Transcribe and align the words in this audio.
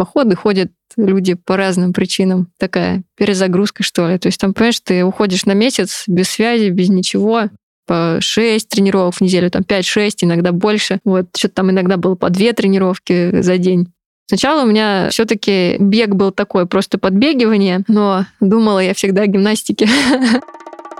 походы 0.00 0.34
ходят 0.34 0.72
люди 0.96 1.34
по 1.34 1.58
разным 1.58 1.92
причинам. 1.92 2.48
Такая 2.58 3.02
перезагрузка, 3.18 3.82
что 3.82 4.08
ли. 4.08 4.16
То 4.16 4.28
есть 4.28 4.40
там, 4.40 4.54
понимаешь, 4.54 4.80
ты 4.80 5.04
уходишь 5.04 5.44
на 5.44 5.52
месяц 5.52 6.04
без 6.06 6.30
связи, 6.30 6.70
без 6.70 6.88
ничего, 6.88 7.50
по 7.86 8.16
6 8.18 8.66
тренировок 8.66 9.16
в 9.16 9.20
неделю, 9.20 9.50
там 9.50 9.60
5-6, 9.60 10.10
иногда 10.22 10.52
больше. 10.52 11.00
Вот, 11.04 11.26
что-то 11.36 11.56
там 11.56 11.70
иногда 11.70 11.98
было 11.98 12.14
по 12.14 12.30
2 12.30 12.52
тренировки 12.54 13.42
за 13.42 13.58
день. 13.58 13.92
Сначала 14.26 14.62
у 14.62 14.66
меня 14.66 15.08
все-таки 15.10 15.76
бег 15.78 16.14
был 16.14 16.30
такой, 16.30 16.64
просто 16.64 16.96
подбегивание, 16.96 17.84
но 17.86 18.24
думала 18.40 18.78
я 18.78 18.94
всегда 18.94 19.22
о 19.22 19.26
гимнастике. 19.26 19.86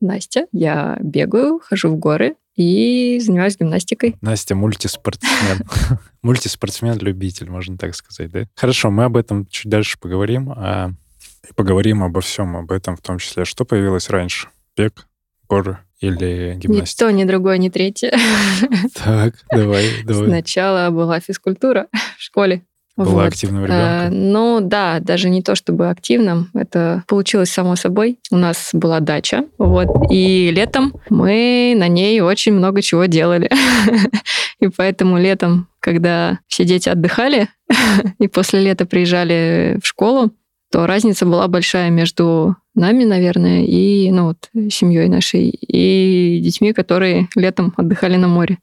Настя, 0.00 0.46
я 0.52 0.98
бегаю, 1.00 1.60
хожу 1.62 1.90
в 1.90 1.96
горы, 1.96 2.36
и 2.56 3.18
занимаюсь 3.20 3.56
гимнастикой. 3.58 4.16
Настя 4.20 4.54
мультиспортсмен. 4.54 5.62
Мультиспортсмен-любитель, 6.22 7.48
можно 7.48 7.78
так 7.78 7.94
сказать, 7.94 8.30
да? 8.30 8.44
Хорошо, 8.54 8.90
мы 8.90 9.04
об 9.04 9.16
этом 9.16 9.46
чуть 9.46 9.70
дальше 9.70 9.98
поговорим. 9.98 10.52
А... 10.54 10.90
И 11.48 11.54
поговорим 11.54 12.02
обо 12.02 12.20
всем 12.20 12.56
об 12.56 12.70
этом, 12.70 12.96
в 12.96 13.00
том 13.00 13.18
числе, 13.18 13.46
что 13.46 13.64
появилось 13.64 14.10
раньше? 14.10 14.48
Бег, 14.76 15.06
горы 15.48 15.78
или 16.00 16.54
гимнастика? 16.56 17.04
Ни 17.04 17.08
то, 17.08 17.16
ни 17.16 17.24
другое, 17.24 17.58
ни 17.58 17.70
третье. 17.70 18.12
Так, 18.94 19.34
давай, 19.50 19.86
давай. 20.04 20.28
Сначала 20.28 20.90
была 20.90 21.20
физкультура 21.20 21.88
в 22.18 22.22
школе. 22.22 22.62
Была 22.96 23.24
вот. 23.24 23.26
активным 23.28 23.64
ребенком? 23.64 23.86
А, 23.86 24.08
ну 24.10 24.60
да, 24.60 25.00
даже 25.00 25.30
не 25.30 25.42
то 25.42 25.54
чтобы 25.54 25.88
активным, 25.88 26.50
это 26.54 27.04
получилось 27.06 27.50
само 27.50 27.76
собой. 27.76 28.18
У 28.30 28.36
нас 28.36 28.70
была 28.72 29.00
дача, 29.00 29.44
вот, 29.58 29.88
и 30.10 30.50
летом 30.52 30.94
мы 31.08 31.74
на 31.76 31.88
ней 31.88 32.20
очень 32.20 32.52
много 32.52 32.82
чего 32.82 33.06
делали. 33.06 33.50
И 34.60 34.68
поэтому 34.68 35.18
летом, 35.18 35.68
когда 35.80 36.38
все 36.46 36.64
дети 36.64 36.90
отдыхали, 36.90 37.48
и 38.18 38.28
после 38.28 38.60
лета 38.60 38.84
приезжали 38.84 39.78
в 39.82 39.86
школу, 39.86 40.32
то 40.70 40.86
разница 40.86 41.26
была 41.26 41.48
большая 41.48 41.90
между 41.90 42.56
нами, 42.74 43.04
наверное, 43.04 43.64
и 43.64 44.10
ну, 44.12 44.26
вот, 44.28 44.50
семьей 44.70 45.08
нашей, 45.08 45.48
и 45.48 46.40
детьми, 46.40 46.72
которые 46.72 47.28
летом 47.34 47.72
отдыхали 47.76 48.16
на 48.16 48.28
море. 48.28 48.58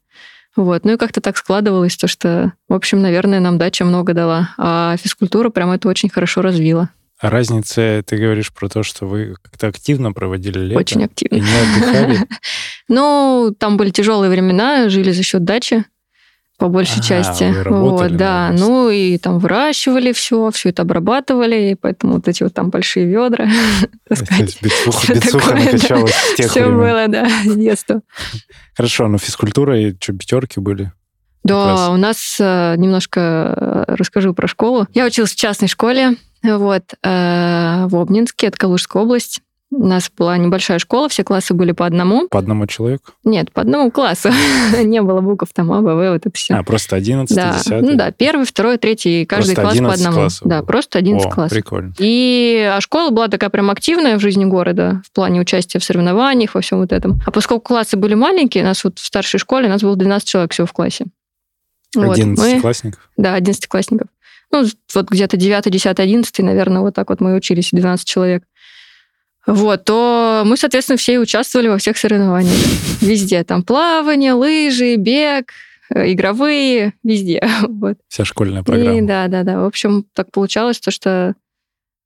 Вот. 0.57 0.83
Ну 0.83 0.93
и 0.93 0.97
как-то 0.97 1.21
так 1.21 1.37
складывалось, 1.37 1.95
то 1.95 2.07
что, 2.07 2.51
в 2.67 2.73
общем, 2.73 3.01
наверное, 3.01 3.39
нам 3.39 3.57
дача 3.57 3.85
много 3.85 4.13
дала, 4.13 4.49
а 4.57 4.97
физкультура 4.97 5.49
прям 5.49 5.71
это 5.71 5.87
очень 5.87 6.09
хорошо 6.09 6.41
развила. 6.41 6.89
А 7.19 7.29
разница, 7.29 8.03
ты 8.05 8.17
говоришь 8.17 8.51
про 8.51 8.67
то, 8.67 8.83
что 8.83 9.05
вы 9.05 9.35
как-то 9.41 9.67
активно 9.67 10.11
проводили 10.11 10.59
лето? 10.59 10.79
Очень 10.79 11.05
активно. 11.05 11.35
И 11.35 11.39
не 11.39 11.47
отдыхали? 11.47 12.19
Ну, 12.89 13.53
там 13.59 13.75
были 13.75 13.89
тяжелые 13.89 14.31
времена, 14.31 14.87
жили 14.87 15.11
за 15.11 15.21
счет 15.21 15.43
дачи 15.43 15.83
по 16.57 16.69
большей 16.69 16.99
а, 16.99 17.03
части. 17.03 17.53
Вот, 17.69 18.15
да. 18.15 18.53
Ну 18.57 18.89
и 18.89 19.17
там 19.17 19.39
выращивали 19.39 20.11
все, 20.11 20.49
все 20.51 20.69
это 20.69 20.81
обрабатывали, 20.81 21.71
и 21.71 21.75
поэтому 21.75 22.13
вот 22.13 22.27
эти 22.27 22.43
вот 22.43 22.53
там 22.53 22.69
большие 22.69 23.05
ведра. 23.05 23.47
Бицуха 24.09 25.55
накачалась 25.55 26.13
с 26.13 26.35
тех 26.35 26.49
Все 26.49 26.65
было, 26.65 27.07
да, 27.07 27.27
с 27.45 27.55
детства. 27.55 28.01
Хорошо, 28.75 29.07
но 29.07 29.17
физкультура 29.17 29.79
и 29.79 29.95
что, 29.99 30.13
пятерки 30.13 30.59
были? 30.59 30.91
Да, 31.43 31.91
у 31.91 31.97
нас 31.97 32.37
э, 32.39 32.75
немножко 32.77 33.85
э, 33.87 33.95
расскажу 33.95 34.33
про 34.33 34.47
школу. 34.47 34.87
Я 34.93 35.05
училась 35.05 35.31
в 35.31 35.37
частной 35.37 35.69
школе, 35.69 36.17
вот, 36.43 36.83
э, 37.03 37.85
в 37.87 37.95
Обнинске, 37.95 38.47
это 38.47 38.57
Калужская 38.57 39.03
область. 39.03 39.41
У 39.69 39.85
нас 39.85 40.09
была 40.17 40.37
небольшая 40.37 40.79
школа, 40.79 41.09
все 41.09 41.25
классы 41.25 41.53
были 41.53 41.73
по 41.73 41.85
одному. 41.85 42.29
По 42.29 42.39
одному 42.39 42.67
человеку? 42.67 43.11
Нет, 43.25 43.51
по 43.51 43.61
одному 43.61 43.91
классу. 43.91 44.29
Не 44.83 45.01
было 45.01 45.19
букв 45.19 45.49
там 45.53 45.71
А, 45.73 45.81
Б, 45.81 45.93
В, 45.93 46.11
вот 46.11 46.25
это 46.25 46.31
все. 46.33 46.53
А, 46.55 46.63
просто 46.63 46.95
11, 46.95 47.35
да. 47.35 47.57
10? 47.57 47.81
Ну 47.81 47.95
да, 47.95 48.11
первый, 48.11 48.45
второй, 48.45 48.77
третий, 48.77 49.25
каждый 49.25 49.55
класс 49.55 49.77
по 49.77 49.91
одному. 49.91 50.15
Классов 50.15 50.47
да, 50.47 50.63
просто 50.63 50.99
11 50.99 51.27
О, 51.27 51.29
классов. 51.29 51.53
прикольно. 51.53 51.93
И 51.99 52.71
а 52.73 52.79
школа 52.79 53.09
была 53.09 53.27
такая 53.27 53.49
прям 53.49 53.69
активная 53.69 54.17
в 54.17 54.21
жизни 54.21 54.45
города 54.45 55.01
в 55.05 55.11
плане 55.11 55.41
участия 55.41 55.79
в 55.79 55.83
соревнованиях, 55.83 56.55
во 56.55 56.61
всем 56.61 56.79
вот 56.79 56.93
этом. 56.93 57.19
А 57.25 57.31
поскольку 57.31 57.63
классы 57.63 57.97
были 57.97 58.13
маленькие, 58.13 58.63
нас 58.63 58.85
вот 58.85 58.99
в 58.99 59.05
старшей 59.05 59.37
школе, 59.37 59.67
нас 59.67 59.81
было 59.81 59.97
12 59.97 60.25
человек 60.25 60.53
всего 60.53 60.65
в 60.65 60.71
классе. 60.71 61.07
11 61.93 62.37
вот, 62.37 62.53
мы... 62.53 62.61
классников? 62.61 63.09
Да, 63.17 63.33
11 63.33 63.67
классников. 63.67 64.07
Ну, 64.49 64.65
вот 64.95 65.09
где-то 65.09 65.35
9, 65.35 65.69
10, 65.69 65.99
11, 65.99 66.39
наверное, 66.39 66.81
вот 66.81 66.95
так 66.95 67.09
вот 67.09 67.19
мы 67.19 67.35
учились, 67.35 67.69
12 67.71 68.07
человек 68.07 68.43
вот, 69.47 69.85
то 69.85 70.43
мы, 70.45 70.57
соответственно, 70.57 70.97
все 70.97 71.13
и 71.13 71.17
участвовали 71.17 71.69
во 71.69 71.77
всех 71.77 71.97
соревнованиях. 71.97 72.53
Везде. 73.01 73.45
Там 73.45 73.63
плавание, 73.63 74.33
лыжи, 74.33 74.97
бег, 74.97 75.51
э, 75.89 76.11
игровые, 76.11 76.93
везде. 77.01 77.41
Вот. 77.67 77.97
Вся 78.09 78.25
школьная 78.25 78.63
программа. 78.63 78.97
И, 78.97 79.01
да, 79.01 79.29
да, 79.29 79.43
да. 79.43 79.61
В 79.61 79.65
общем, 79.65 80.05
так 80.13 80.31
получалось, 80.33 80.79
то, 80.79 80.91
что 80.91 81.33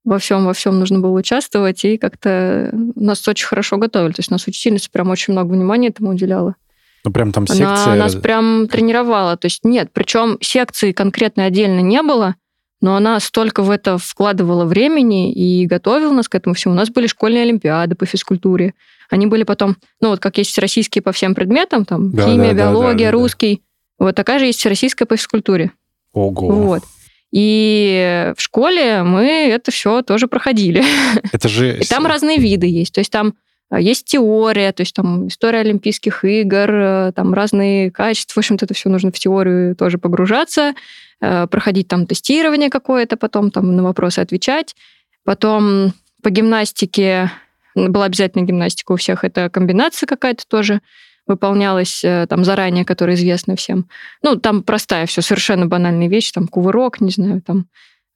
во 0.06 0.20
всем, 0.20 0.46
во 0.46 0.54
всем 0.54 0.80
нужно 0.80 1.00
было 1.00 1.18
участвовать, 1.18 1.84
и 1.84 1.98
как-то 1.98 2.70
нас 2.96 3.28
очень 3.28 3.48
хорошо 3.48 3.78
готовили. 3.78 4.14
То 4.14 4.20
есть 4.20 4.30
нас 4.30 4.46
учительница 4.46 4.92
прям 4.92 5.10
очень 5.10 5.34
много 5.34 5.52
внимания 5.54 5.88
этому 5.88 6.12
уделяла. 6.12 6.56
Ну, 7.04 7.12
прям 7.12 7.32
там 7.32 7.48
секция... 7.48 7.86
Она 7.86 7.96
нас 7.96 8.14
прям 8.14 8.68
тренировала. 8.68 9.36
То 9.36 9.48
есть 9.48 9.66
нет, 9.66 9.90
причем 9.92 10.38
секции 10.42 10.92
конкретно 10.92 11.46
отдельно 11.46 11.80
не 11.80 12.04
было, 12.04 12.36
но 12.82 12.96
она 12.96 13.20
столько 13.20 13.64
в 13.64 13.70
это 13.70 13.98
вкладывала 13.98 14.66
времени 14.66 15.32
и 15.32 15.66
готовила 15.66 16.12
нас 16.12 16.28
к 16.28 16.36
этому 16.36 16.56
всему. 16.56 16.74
У 16.74 16.78
нас 16.78 16.90
были 16.90 17.08
школьные 17.08 17.44
олимпиады 17.44 17.96
по 17.96 18.06
физкультуре. 18.06 18.74
Они 19.10 19.28
были 19.28 19.44
потом, 19.44 19.78
ну 20.02 20.10
вот 20.10 20.20
как 20.20 20.38
есть 20.38 20.58
российские 20.58 21.02
по 21.02 21.12
всем 21.12 21.36
предметам, 21.36 21.86
там 21.86 22.12
да, 22.12 22.26
химия, 22.26 22.54
да, 22.54 22.72
биология, 22.72 23.08
да, 23.08 23.12
да, 23.18 23.24
русский. 23.24 23.62
Да. 24.00 24.06
Вот 24.06 24.16
такая 24.16 24.40
же 24.40 24.46
есть 24.46 24.66
российская 24.66 25.06
по 25.06 25.16
физкультуре. 25.16 25.72
Ого. 26.14 26.50
Вот. 26.50 26.84
И 27.32 28.34
в 28.36 28.42
школе 28.42 29.04
мы 29.04 29.26
это 29.26 29.72
все 29.72 30.02
тоже 30.02 30.28
проходили. 30.28 30.84
Это 31.32 31.48
же... 31.48 31.80
И 31.80 31.86
там 31.86 32.06
разные 32.06 32.38
виды 32.38 32.68
есть. 32.68 32.94
То 32.94 33.00
есть 33.00 33.10
там 33.10 33.36
а, 33.70 33.80
есть 33.80 34.06
теория, 34.06 34.74
то 34.74 34.82
есть 34.82 34.94
там 34.94 35.28
история 35.28 35.60
Олимпийских 35.60 36.26
игр, 36.26 36.70
э, 36.70 37.12
там 37.16 37.34
разные 37.34 37.90
качества. 37.90 38.34
В 38.36 38.38
общем-то, 38.40 38.66
это 38.66 38.74
все 38.74 38.90
нужно 38.90 39.12
в 39.12 39.20
теорию 39.20 39.78
тоже 39.78 39.98
погружаться. 39.98 40.74
Э, 41.22 41.46
проходить 41.48 41.88
там 41.88 42.08
тестирование 42.08 42.70
какое-то, 42.70 43.16
потом 43.16 43.52
там 43.52 43.76
на 43.76 43.84
вопросы 43.84 44.20
отвечать. 44.20 44.76
Потом 45.24 45.94
по 46.24 46.32
гимнастике 46.32 47.32
была 47.76 48.06
обязательно 48.06 48.44
гимнастика 48.44 48.94
у 48.94 48.96
всех, 48.96 49.24
это 49.24 49.50
комбинация 49.50 50.08
какая-то 50.08 50.48
тоже 50.48 50.82
выполнялась 51.28 52.04
э, 52.04 52.26
там 52.28 52.44
заранее, 52.44 52.86
которая 52.86 53.16
известна 53.16 53.56
всем. 53.56 53.88
Ну, 54.24 54.36
там 54.36 54.64
простая 54.64 55.06
все, 55.06 55.22
совершенно 55.22 55.68
банальная 55.68 56.10
вещь, 56.10 56.32
там 56.32 56.48
кувырок, 56.48 57.00
не 57.02 57.12
знаю, 57.12 57.42
там 57.42 57.68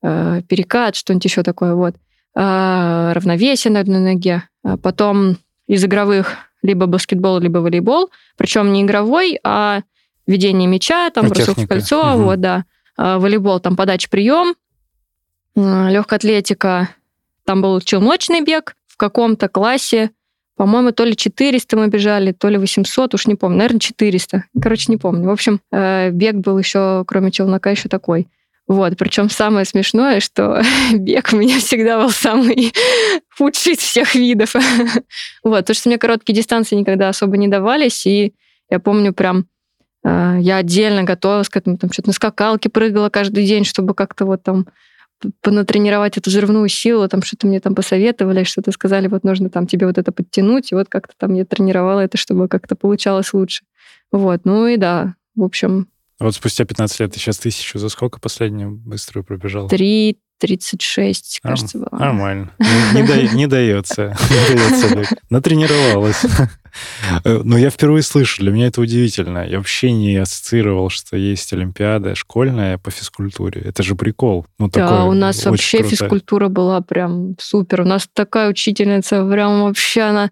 э, 0.02 0.42
перекат, 0.50 0.96
что-нибудь 0.96 1.26
еще 1.26 1.44
такое, 1.44 1.76
вот. 1.76 1.96
Э, 2.36 3.12
равновесие 3.14 3.72
на 3.72 3.82
одной 3.82 4.00
ноге. 4.00 4.44
А 4.64 4.78
потом 4.78 5.38
из 5.68 5.86
игровых 5.86 6.36
либо 6.64 6.88
баскетбол, 6.88 7.40
либо 7.40 7.60
волейбол, 7.60 8.10
причем 8.36 8.74
не 8.74 8.82
игровой, 8.82 9.40
а 9.44 9.82
ведение 10.26 10.68
мяча, 10.68 11.12
там, 11.12 11.28
бросок 11.30 11.60
в 11.60 11.68
кольцо, 11.68 12.16
угу. 12.16 12.24
вот, 12.24 12.42
да. 12.42 12.66
Э, 12.98 13.18
волейбол, 13.18 13.60
там 13.60 13.76
подача, 13.76 14.10
прием, 14.10 14.56
э, 15.56 15.90
легкая 15.92 16.18
атлетика, 16.18 16.90
там 17.44 17.62
был 17.62 17.80
челночный 17.82 18.42
бег 18.42 18.76
в 18.88 18.98
каком-то 18.98 19.50
классе, 19.50 20.12
по-моему, 20.56 20.92
то 20.94 21.04
ли 21.04 21.16
400 21.16 21.76
мы 21.76 21.88
бежали, 21.88 22.32
то 22.32 22.48
ли 22.48 22.58
800, 22.58 23.14
уж 23.14 23.28
не 23.28 23.36
помню, 23.36 23.58
наверное, 23.58 23.80
400. 23.80 24.46
Короче, 24.62 24.86
не 24.88 24.98
помню. 24.98 25.28
В 25.28 25.32
общем, 25.32 25.60
э, 25.72 26.12
бег 26.12 26.36
был 26.36 26.58
еще, 26.58 27.04
кроме 27.06 27.32
челнока, 27.32 27.72
еще 27.72 27.90
такой. 27.90 28.30
Вот, 28.68 28.98
причем 28.98 29.30
самое 29.30 29.66
смешное, 29.66 30.22
что 30.22 30.62
бег 30.94 31.30
у 31.34 31.36
меня 31.36 31.60
всегда 31.60 32.00
был 32.00 32.10
самый 32.10 32.74
худший 33.38 33.74
из 33.74 33.80
всех 33.80 34.16
видов. 34.16 34.56
вот, 35.44 35.58
потому 35.60 35.76
что 35.76 35.90
мне 35.90 35.98
короткие 35.98 36.36
дистанции 36.36 36.78
никогда 36.78 37.10
особо 37.10 37.36
не 37.36 37.50
давались, 37.50 38.06
и 38.06 38.34
я 38.70 38.80
помню 38.80 39.14
прям 39.14 39.48
я 40.06 40.58
отдельно 40.58 41.04
готовилась 41.04 41.50
к 41.50 41.58
этому, 41.58 41.78
там 41.78 41.92
что-то 41.92 42.10
на 42.10 42.14
скакалке 42.14 42.70
прыгала 42.70 43.10
каждый 43.10 43.46
день, 43.46 43.66
чтобы 43.66 43.96
как-то 43.96 44.26
вот 44.26 44.44
там 44.44 44.68
понатренировать 45.42 46.18
эту 46.18 46.30
взрывную 46.30 46.68
силу, 46.68 47.08
там 47.08 47.24
что-то 47.24 47.48
мне 47.48 47.60
там 47.60 47.74
посоветовали, 47.74 48.44
что-то 48.44 48.72
сказали, 48.72 49.08
вот 49.08 49.24
нужно 49.24 49.50
там 49.50 49.66
тебе 49.66 49.88
вот 49.88 49.98
это 49.98 50.12
подтянуть, 50.12 50.72
и 50.72 50.76
вот 50.76 50.88
как-то 50.90 51.14
там 51.18 51.34
я 51.34 51.46
тренировала 51.46 52.02
это, 52.02 52.18
чтобы 52.18 52.48
как-то 52.48 52.76
получалось 52.76 53.34
лучше. 53.34 53.64
Вот, 54.12 54.42
ну 54.44 54.68
и 54.68 54.78
да, 54.78 55.16
в 55.36 55.44
общем... 55.44 55.88
Вот 56.20 56.36
спустя 56.36 56.66
15 56.66 57.00
лет 57.00 57.12
ты 57.12 57.20
сейчас 57.20 57.38
тысячу 57.38 57.80
за 57.80 57.90
сколько 57.90 58.20
последнюю 58.20 58.72
быструю 58.72 59.24
пробежал? 59.24 59.68
Три 59.68 60.20
36, 60.40 61.40
Норм- 61.44 61.52
кажется, 61.54 61.78
было. 61.80 61.90
Нормально. 61.92 62.52
Не, 62.60 63.02
не 63.02 63.08
да- 63.08 63.22
не 63.34 63.48
дается. 63.48 64.16
Не 64.30 64.56
дается. 64.56 65.16
Натренировалась. 65.30 66.22
Э, 67.24 67.42
Но 67.44 67.58
я 67.58 67.70
впервые 67.70 68.04
слышу, 68.04 68.42
для 68.42 68.52
меня 68.52 68.68
это 68.68 68.82
удивительно. 68.82 69.48
Я 69.48 69.58
вообще 69.60 69.92
не 69.94 70.18
ассоциировал, 70.18 70.90
что 70.90 71.16
есть 71.16 71.54
Олимпиада 71.54 72.16
школьная 72.16 72.78
по 72.78 72.92
физкультуре. 72.92 73.62
Это 73.62 73.82
же 73.82 73.96
прикол. 73.96 74.46
Ну, 74.60 74.68
Да, 74.70 74.88
такой 74.88 75.08
у 75.08 75.14
нас 75.14 75.46
вообще 75.46 75.78
крутой. 75.80 75.92
физкультура 75.98 76.50
была 76.50 76.82
прям 76.82 77.36
супер. 77.40 77.82
У 77.82 77.86
нас 77.86 78.10
такая 78.14 78.50
учительница, 78.50 79.26
прям 79.26 79.64
вообще 79.64 80.02
она 80.02 80.32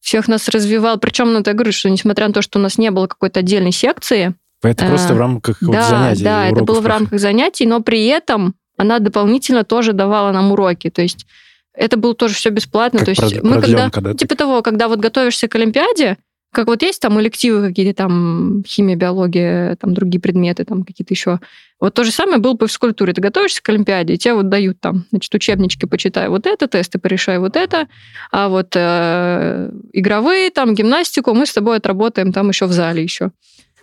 всех 0.00 0.26
нас 0.26 0.48
развивала. 0.48 0.96
Причем, 0.96 1.32
ну, 1.32 1.42
я 1.46 1.52
говорю, 1.52 1.70
что 1.70 1.88
несмотря 1.88 2.26
на 2.26 2.32
то, 2.34 2.42
что 2.42 2.58
у 2.58 2.62
нас 2.62 2.76
не 2.76 2.90
было 2.90 3.06
какой-то 3.06 3.38
отдельной 3.40 3.72
секции, 3.72 4.34
Это 4.64 4.86
просто 4.86 5.12
А, 5.12 5.14
в 5.14 5.18
рамках 5.18 5.58
да, 5.60 5.88
занятий, 5.88 6.24
да, 6.24 6.46
это 6.48 6.64
было 6.64 6.80
в 6.80 6.86
рамках 6.86 7.18
занятий, 7.20 7.66
но 7.66 7.80
при 7.80 8.06
этом 8.06 8.54
она 8.82 8.98
дополнительно 8.98 9.64
тоже 9.64 9.92
давала 9.92 10.32
нам 10.32 10.52
уроки. 10.52 10.90
То 10.90 11.02
есть 11.02 11.26
это 11.74 11.96
было 11.96 12.14
тоже 12.14 12.34
все 12.34 12.50
бесплатно. 12.50 12.98
Как 12.98 13.06
то 13.06 13.10
есть 13.12 13.42
мы 13.42 13.54
когда, 13.54 13.60
продленка, 13.60 14.00
да, 14.00 14.14
типа 14.14 14.36
того, 14.36 14.62
когда 14.62 14.88
вот 14.88 14.98
готовишься 14.98 15.48
к 15.48 15.54
Олимпиаде, 15.54 16.18
как 16.52 16.66
вот 16.66 16.82
есть 16.82 17.00
там 17.00 17.18
элективы 17.18 17.68
какие-то 17.68 17.96
там, 17.96 18.62
химия, 18.66 18.94
биология, 18.94 19.74
там 19.76 19.94
другие 19.94 20.20
предметы, 20.20 20.66
там 20.66 20.84
какие-то 20.84 21.14
еще. 21.14 21.40
Вот 21.80 21.94
то 21.94 22.04
же 22.04 22.10
самое 22.10 22.38
было 22.38 22.54
по 22.54 22.68
физкультуре. 22.68 23.14
Ты 23.14 23.22
готовишься 23.22 23.62
к 23.62 23.68
Олимпиаде, 23.70 24.14
и 24.14 24.18
тебе 24.18 24.34
вот 24.34 24.50
дают 24.50 24.78
там, 24.78 25.06
значит, 25.10 25.34
учебнички 25.34 25.86
почитай 25.86 26.28
вот 26.28 26.46
это, 26.46 26.68
тесты 26.68 26.98
порешай 26.98 27.38
вот 27.38 27.56
это, 27.56 27.88
а 28.30 28.50
вот 28.50 28.76
э, 28.76 29.70
игровые, 29.94 30.50
там, 30.50 30.74
гимнастику 30.74 31.32
мы 31.32 31.46
с 31.46 31.54
тобой 31.54 31.78
отработаем 31.78 32.32
там 32.32 32.50
еще 32.50 32.66
в 32.66 32.72
зале 32.72 33.02
еще. 33.02 33.30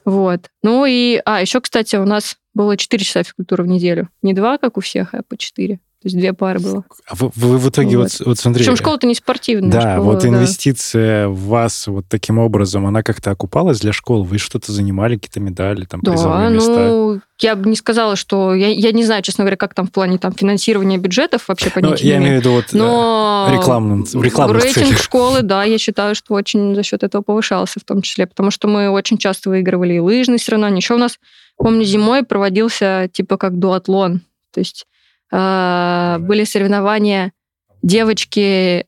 Вот. 0.06 0.50
Ну 0.64 0.86
и, 0.86 1.22
а, 1.26 1.42
еще, 1.42 1.62
кстати, 1.62 1.96
у 1.96 2.06
нас 2.06 2.38
было 2.54 2.78
4 2.78 3.04
часа 3.04 3.24
физкультуры 3.24 3.64
в 3.64 3.68
неделю. 3.68 4.10
Не 4.22 4.34
два, 4.34 4.58
как 4.58 4.78
у 4.78 4.82
всех, 4.82 5.14
а 5.14 5.24
по 5.24 5.38
4. 5.38 5.80
То 6.02 6.06
есть 6.08 6.18
две 6.18 6.32
пары 6.32 6.60
было. 6.60 6.86
А 7.08 7.16
вы, 7.16 7.30
вы 7.36 7.58
в 7.58 7.70
итоге, 7.70 7.98
вот, 7.98 8.10
Вот. 8.20 8.28
вот 8.28 8.40
смотри... 8.40 8.64
Причем 8.64 8.78
школа-то 8.78 9.06
не 9.06 9.16
спортивная. 9.16 9.70
Да, 9.70 9.82
школа, 9.96 10.14
вот 10.14 10.24
инвестиция 10.26 11.28
в 11.28 11.48
вас 11.48 11.88
вот 11.88 12.06
таким 12.08 12.40
образом, 12.40 12.86
она 12.86 13.04
как-то 13.04 13.32
окупалась 13.32 13.82
для 13.82 13.92
школы? 13.92 14.24
Вы 14.24 14.38
что-то 14.38 14.72
занимали, 14.72 15.16
какие-то 15.16 15.42
медали, 15.42 15.84
там, 15.84 16.00
Да, 16.02 16.12
призовые 16.14 16.52
места? 16.52 16.72
ну, 16.72 17.20
я 17.42 17.56
бы 17.58 17.70
не 17.70 17.76
сказала, 17.76 18.16
что... 18.16 18.54
Я, 18.56 18.70
я 18.70 18.94
не 18.94 19.04
знаю, 19.04 19.24
честно 19.24 19.44
говоря, 19.44 19.58
как 19.58 19.74
там 19.74 19.88
в 19.88 19.92
плане 19.92 20.18
там, 20.20 20.32
финансирования 20.32 20.98
бюджетов 20.98 21.50
вообще 21.50 21.70
Ну, 21.76 21.82
понятия 21.82 22.08
я 22.08 22.18
имею. 22.18 22.36
в 22.36 22.40
виду 22.40 22.52
вот 22.54 22.74
э, 22.74 22.78
Но 22.78 23.50
рекламным, 23.52 24.06
в 24.06 24.24
рекламных 24.24 24.64
рейтинг 24.64 24.86
целях. 24.86 25.02
школы, 25.02 25.42
да, 25.42 25.66
я 25.66 25.78
считаю, 25.78 26.16
что 26.16 26.34
очень 26.34 26.76
за 26.76 26.84
счет 26.84 27.04
этого 27.04 27.24
повышался 27.24 27.82
в 27.82 27.84
том 27.84 28.02
числе, 28.02 28.26
потому 28.26 28.52
что 28.52 28.70
мы 28.70 28.90
очень 28.90 29.18
часто 29.18 29.50
выигрывали 29.50 29.96
и 29.96 30.00
лыжные 30.00 30.40
соревнования. 30.40 30.78
Еще 30.80 30.94
у 30.94 30.98
нас, 30.98 31.20
помню, 31.58 31.84
зимой 31.84 32.24
проводился 32.24 33.10
типа 33.12 33.36
как 33.36 33.60
дуатлон. 33.60 34.22
То 34.54 34.62
есть 34.62 34.86
были 35.32 36.44
соревнования, 36.44 37.32
девочки 37.82 38.86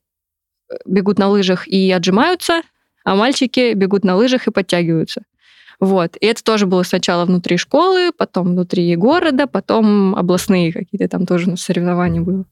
бегут 0.86 1.20
на 1.20 1.28
лыжах 1.30 1.68
и 1.68 1.92
отжимаются, 1.92 2.62
а 3.04 3.16
мальчики 3.16 3.74
бегут 3.74 4.04
на 4.04 4.16
лыжах 4.16 4.48
и 4.48 4.52
подтягиваются. 4.52 5.24
Вот. 5.80 6.16
И 6.18 6.26
это 6.28 6.44
тоже 6.44 6.68
было 6.68 6.84
сначала 6.84 7.26
внутри 7.26 7.58
школы, 7.58 8.12
потом 8.16 8.50
внутри 8.50 8.96
города, 8.96 9.48
потом 9.48 10.16
областные 10.16 10.72
какие-то 10.72 11.08
там 11.08 11.26
тоже 11.26 11.48
у 11.48 11.52
нас 11.52 11.62
соревнования 11.62 12.22
было. 12.22 12.46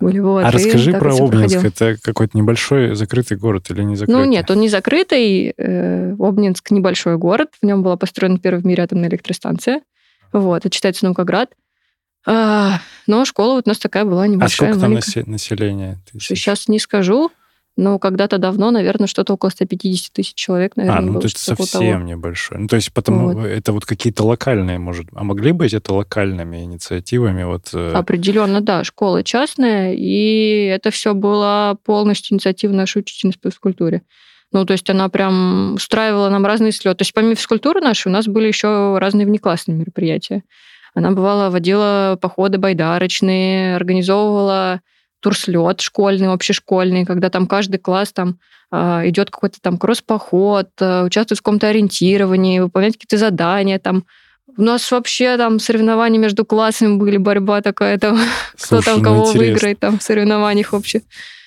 были. 0.00 0.18
Вот. 0.18 0.44
А 0.44 0.48
И 0.48 0.52
расскажи 0.52 0.92
про 0.92 1.12
Обнинск. 1.14 1.30
проходило. 1.30 1.66
Это 1.66 1.96
какой-то 2.02 2.38
небольшой 2.38 2.94
закрытый 2.94 3.36
город 3.36 3.70
или 3.70 3.82
не 3.82 3.96
закрытый? 3.96 4.24
Ну 4.24 4.28
нет, 4.28 4.50
он 4.50 4.60
не 4.60 4.70
закрытый. 4.70 5.52
Э, 5.58 6.14
Обнинск 6.18 6.70
небольшой 6.70 7.18
город. 7.18 7.50
В 7.60 7.66
нем 7.66 7.82
была 7.82 7.96
построена 7.96 8.38
первая 8.38 8.62
в 8.62 8.66
мире 8.66 8.82
атомная 8.82 9.10
электростанция. 9.10 9.82
Вот, 10.32 10.64
это 10.64 10.74
считается 10.74 11.04
Наукоград. 11.04 11.50
А, 12.26 12.80
но 13.06 13.24
школа 13.24 13.54
вот 13.54 13.66
у 13.66 13.68
нас 13.70 13.78
такая 13.78 14.04
была 14.04 14.22
А 14.22 14.26
небольшая, 14.26 14.72
сколько 14.72 14.80
там 14.80 14.90
маленькая. 14.92 15.24
населения? 15.26 15.98
тысяч? 16.12 16.26
Сейчас 16.28 16.68
не 16.68 16.78
скажу, 16.78 17.30
но 17.76 17.98
когда-то 17.98 18.36
давно, 18.38 18.70
наверное, 18.70 19.06
что-то 19.06 19.32
около 19.34 19.48
150 19.48 20.12
тысяч 20.12 20.34
человек, 20.34 20.76
наверное, 20.76 20.98
А, 20.98 21.02
ну 21.02 21.12
было. 21.12 21.22
то 21.22 21.26
есть 21.26 21.38
совсем 21.38 21.92
того. 21.92 22.04
небольшой. 22.04 22.58
Ну, 22.58 22.68
то 22.68 22.76
есть 22.76 22.92
потому 22.92 23.32
Вот. 23.32 23.46
это 23.46 23.72
вот 23.72 23.86
какие-то 23.86 24.24
локальные, 24.24 24.78
может... 24.78 25.06
А 25.14 25.24
могли 25.24 25.52
быть 25.52 25.72
это 25.72 25.94
локальными 25.94 26.62
инициативами? 26.62 27.44
Вот, 27.44 27.70
э, 27.72 27.92
Определенно, 27.92 28.60
да, 28.60 28.84
школа 28.84 29.22
частная, 29.24 29.94
и 29.94 30.64
это 30.66 30.90
все 30.90 31.14
было 31.14 31.78
полностью 31.84 32.34
инициатива 32.34 32.72
нашей 32.72 32.98
учительницы 32.98 33.38
по 33.40 33.50
физкультуре. 33.50 34.02
Ну, 34.52 34.66
то 34.66 34.72
есть 34.72 34.90
она 34.90 35.08
прям 35.08 35.74
устраивала 35.74 36.28
нам 36.28 36.44
разные 36.44 36.72
слеты. 36.72 36.98
То 36.98 37.02
есть 37.02 37.14
помимо 37.14 37.36
физкультуры 37.36 37.80
нашей 37.80 38.08
у 38.08 38.10
нас 38.10 38.26
были 38.26 38.48
еще 38.48 38.98
разные 38.98 39.24
внеклассные 39.26 39.76
мероприятия. 39.78 40.42
Она 40.94 41.10
бывала, 41.12 41.50
водила 41.50 42.18
походы 42.20 42.58
байдарочные, 42.58 43.76
организовывала 43.76 44.80
турслет 45.20 45.80
школьный, 45.80 46.32
общешкольный, 46.32 47.04
когда 47.04 47.30
там 47.30 47.46
каждый 47.46 47.78
класс 47.78 48.12
там 48.12 48.38
а, 48.70 49.02
идет 49.04 49.30
какой-то 49.30 49.58
там 49.60 49.78
кросс-поход, 49.78 50.68
а, 50.80 51.04
участвует 51.04 51.38
в 51.38 51.42
каком-то 51.42 51.68
ориентировании, 51.68 52.60
выполняет 52.60 52.94
какие-то 52.94 53.18
задания 53.18 53.78
там. 53.78 54.04
У 54.56 54.62
нас 54.62 54.90
вообще 54.90 55.36
там 55.36 55.60
соревнования 55.60 56.18
между 56.18 56.44
классами 56.44 56.96
были, 56.96 57.18
борьба 57.18 57.60
такая 57.60 57.98
там, 57.98 58.18
кто 58.56 58.80
слушай, 58.80 58.84
там 58.84 58.98
ну, 58.98 59.04
кого 59.04 59.20
интересно. 59.28 59.40
выиграет 59.40 59.78
там 59.78 59.98
в 59.98 60.02
соревнованиях 60.02 60.72
вообще 60.72 61.02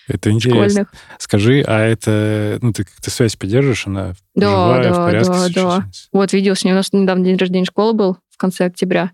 Это 0.07 0.31
интересно. 0.31 0.69
школьных. 0.69 0.93
Скажи, 1.17 1.63
а 1.65 1.79
это... 1.79 2.59
Ну, 2.61 2.71
ты 2.71 2.85
как-то 2.85 3.09
связь 3.09 3.35
поддерживаешь? 3.35 3.87
Она 3.87 4.13
Да, 4.35 4.49
живая, 4.49 4.93
в 4.93 4.95
да, 4.95 5.05
порядке 5.05 5.53
да, 5.55 5.77
да. 5.79 5.85
Вот 6.11 6.33
видел 6.33 6.55
с 6.55 6.63
ней, 6.63 6.71
у 6.71 6.75
нас 6.75 6.93
недавно 6.93 7.25
день 7.25 7.37
рождения 7.37 7.65
школы 7.65 7.93
был 7.93 8.17
в 8.29 8.37
конце 8.37 8.65
октября. 8.65 9.11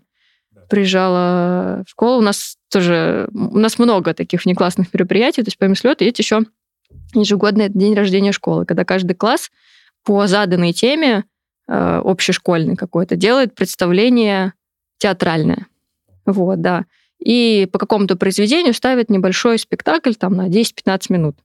Приезжала 0.70 1.82
в 1.86 1.90
школу, 1.90 2.18
у 2.18 2.22
нас 2.22 2.56
тоже, 2.70 3.28
у 3.32 3.58
нас 3.58 3.78
много 3.78 4.14
таких 4.14 4.44
внеклассных 4.44 4.94
мероприятий, 4.94 5.42
то 5.42 5.48
есть 5.48 5.58
помимо 5.58 5.76
слета 5.76 6.04
есть 6.04 6.18
еще 6.18 6.42
ежегодный 7.12 7.68
день 7.68 7.94
рождения 7.94 8.32
школы, 8.32 8.64
когда 8.64 8.84
каждый 8.84 9.14
класс 9.14 9.50
по 10.04 10.26
заданной 10.26 10.72
теме 10.72 11.24
э, 11.68 12.00
общешкольный 12.04 12.76
какой-то 12.76 13.16
делает 13.16 13.54
представление 13.54 14.54
театральное. 14.98 15.66
Вот, 16.24 16.60
да. 16.60 16.84
И 17.18 17.68
по 17.72 17.78
какому-то 17.78 18.16
произведению 18.16 18.72
ставит 18.72 19.10
небольшой 19.10 19.58
спектакль 19.58 20.14
там 20.14 20.34
на 20.36 20.48
10-15 20.48 21.00
минут. 21.10 21.36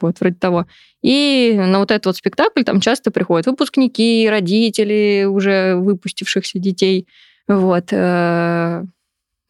Вот, 0.00 0.18
вроде 0.18 0.34
того. 0.34 0.66
И 1.00 1.54
на 1.56 1.78
вот 1.78 1.90
этот 1.90 2.06
вот 2.06 2.16
спектакль 2.16 2.64
там 2.64 2.80
часто 2.80 3.10
приходят 3.10 3.46
выпускники, 3.46 4.28
родители 4.28 5.24
уже 5.28 5.76
выпустившихся 5.76 6.58
детей. 6.58 7.06
Вот. 7.60 7.88
э, 7.92 8.84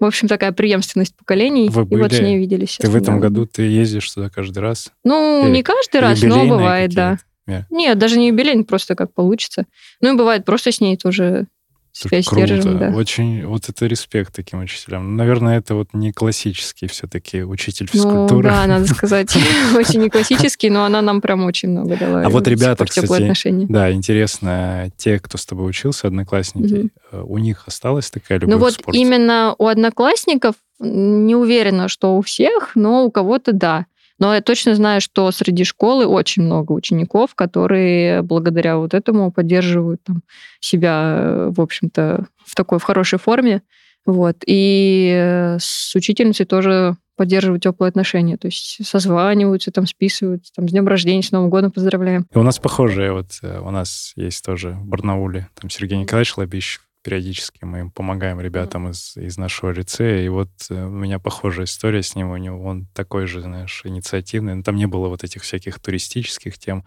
В 0.00 0.04
общем, 0.04 0.26
такая 0.28 0.50
преемственность 0.52 1.14
поколений. 1.16 1.68
Вы 1.68 1.82
И 1.82 1.96
вот 1.96 2.12
с 2.12 2.16
были- 2.18 2.24
ней 2.26 2.38
виделись. 2.38 2.76
Ты 2.80 2.90
в 2.90 2.96
этом 2.96 3.20
году 3.20 3.46
ты 3.46 3.62
ездишь 3.62 4.10
туда 4.10 4.28
каждый 4.30 4.58
раз? 4.58 4.90
Ну, 5.04 5.44
Или 5.46 5.52
не 5.56 5.62
каждый 5.62 6.00
раз, 6.00 6.20
но 6.22 6.44
бывает, 6.46 6.90
да. 6.92 7.18
Нет. 7.46 7.66
Нет, 7.70 7.98
даже 7.98 8.18
не 8.18 8.28
юбилейный, 8.28 8.64
просто 8.64 8.94
как 8.94 9.12
получится. 9.14 9.64
Ну 10.00 10.14
и 10.14 10.16
бывает, 10.16 10.44
просто 10.44 10.70
с 10.72 10.80
ней 10.80 10.96
тоже 10.96 11.46
Слушай, 11.92 12.22
связь 12.22 12.48
держим, 12.48 12.78
да. 12.78 12.88
Очень, 12.90 13.44
вот 13.46 13.68
это 13.68 13.86
респект 13.86 14.34
таким 14.34 14.60
учителям. 14.60 15.10
Ну, 15.10 15.16
Наверное, 15.16 15.58
это 15.58 15.74
вот 15.74 15.88
не 15.92 16.10
классический 16.10 16.86
все-таки 16.86 17.42
учитель 17.42 17.86
Ну, 17.92 17.98
физкультуры. 17.98 18.48
да, 18.48 18.66
надо 18.66 18.86
сказать, 18.94 19.36
очень 19.76 20.00
не 20.00 20.08
классический, 20.08 20.70
но 20.70 20.84
она 20.84 21.02
нам 21.02 21.20
прям 21.20 21.44
очень 21.44 21.68
много 21.68 21.96
дала. 21.96 22.22
А 22.22 22.30
вот 22.30 22.48
ребята, 22.48 22.86
кстати. 22.86 23.34
Да, 23.68 23.92
интересно, 23.92 24.90
те, 24.96 25.18
кто 25.18 25.36
с 25.36 25.44
тобой 25.44 25.68
учился, 25.68 26.06
одноклассники, 26.06 26.88
э, 27.12 27.22
у 27.22 27.36
них 27.36 27.64
осталась 27.66 28.10
такая 28.10 28.38
любовь 28.38 28.54
Ну 28.54 28.58
вот 28.58 28.94
именно 28.94 29.54
у 29.58 29.66
одноклассников 29.66 30.54
не 30.78 31.36
уверена, 31.36 31.88
что 31.88 32.16
у 32.16 32.22
всех, 32.22 32.72
но 32.74 33.04
у 33.04 33.10
кого-то 33.10 33.52
да. 33.52 33.86
Но 34.22 34.32
я 34.32 34.40
точно 34.40 34.76
знаю, 34.76 35.00
что 35.00 35.32
среди 35.32 35.64
школы 35.64 36.06
очень 36.06 36.44
много 36.44 36.70
учеников, 36.70 37.34
которые 37.34 38.22
благодаря 38.22 38.76
вот 38.76 38.94
этому 38.94 39.32
поддерживают 39.32 40.00
там, 40.04 40.22
себя, 40.60 41.16
э, 41.18 41.50
в 41.52 41.60
общем-то, 41.60 42.26
в 42.46 42.54
такой 42.54 42.78
в 42.78 42.84
хорошей 42.84 43.18
форме. 43.18 43.62
Вот. 44.06 44.36
И 44.46 45.12
э, 45.12 45.56
с 45.58 45.92
учительницей 45.96 46.46
тоже 46.46 46.94
поддерживают 47.16 47.64
теплые 47.64 47.88
отношения. 47.88 48.36
То 48.36 48.46
есть 48.46 48.86
созваниваются, 48.86 49.72
там 49.72 49.88
списываются, 49.88 50.52
там 50.54 50.68
с 50.68 50.70
днем 50.70 50.86
рождения, 50.86 51.24
с 51.24 51.32
Новым 51.32 51.50
годом 51.50 51.72
поздравляем. 51.72 52.24
И 52.32 52.38
у 52.38 52.44
нас 52.44 52.60
похожие, 52.60 53.12
вот 53.12 53.30
э, 53.42 53.58
у 53.58 53.72
нас 53.72 54.12
есть 54.14 54.44
тоже 54.44 54.70
в 54.70 54.86
Барнауле, 54.86 55.48
там 55.60 55.68
Сергей 55.68 55.98
Николаевич 55.98 56.36
Лобищев, 56.36 56.82
периодически 57.02 57.64
мы 57.64 57.80
им 57.80 57.90
помогаем 57.90 58.40
ребятам 58.40 58.90
из, 58.90 59.16
из 59.16 59.36
нашего 59.36 59.70
лицея, 59.70 60.24
и 60.24 60.28
вот 60.28 60.50
э, 60.70 60.84
у 60.86 60.90
меня 60.90 61.18
похожая 61.18 61.66
история 61.66 62.02
с 62.02 62.14
ним, 62.14 62.30
у 62.30 62.36
него 62.36 62.64
он 62.64 62.86
такой 62.94 63.26
же, 63.26 63.40
знаешь, 63.40 63.82
инициативный, 63.84 64.54
но 64.54 64.62
там 64.62 64.76
не 64.76 64.86
было 64.86 65.08
вот 65.08 65.24
этих 65.24 65.42
всяких 65.42 65.78
туристических 65.80 66.58
тем, 66.58 66.84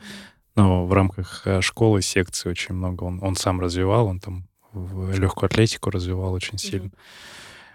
но 0.55 0.85
в 0.85 0.93
рамках 0.93 1.41
э, 1.45 1.61
школы, 1.61 2.01
секции 2.01 2.49
очень 2.49 2.75
много 2.75 3.03
он, 3.03 3.19
он 3.21 3.35
сам 3.35 3.59
развивал, 3.59 4.07
он 4.07 4.19
там 4.19 4.47
легкую 4.73 5.47
атлетику 5.47 5.89
развивал 5.89 6.33
очень 6.33 6.57
сильно. 6.57 6.91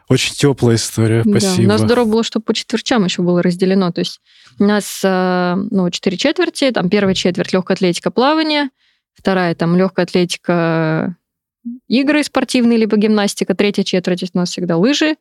Очень 0.09 0.35
теплая 0.35 0.75
история, 0.75 1.23
Да, 1.23 1.31
спасибо. 1.39 1.67
у 1.67 1.69
нас 1.69 1.83
здорово 1.83 2.11
было, 2.11 2.25
что 2.25 2.41
по 2.41 2.53
четвертям 2.53 3.05
еще 3.05 3.23
было 3.23 3.45
разделено. 3.45 3.93
То 3.93 4.01
есть 4.01 4.21
у 4.59 4.65
нас 4.65 5.01
э, 5.05 5.55
ну, 5.71 5.89
четыре 5.91 6.17
четверти, 6.17 6.71
там 6.73 6.91
первая 6.91 7.15
четверть 7.15 7.53
легкая 7.53 7.77
атлетика, 7.77 8.11
плавание, 8.11 8.71
вторая 9.15 9.55
там 9.55 9.77
легкая 9.77 10.07
атлетика, 10.07 11.17
игры 11.89 12.23
спортивные, 12.23 12.79
либо 12.79 12.97
гимнастика, 12.97 13.55
третья 13.55 13.85
четверть 13.85 14.31
у 14.35 14.39
нас 14.39 14.51
всегда 14.51 14.77
лыжи, 14.77 15.17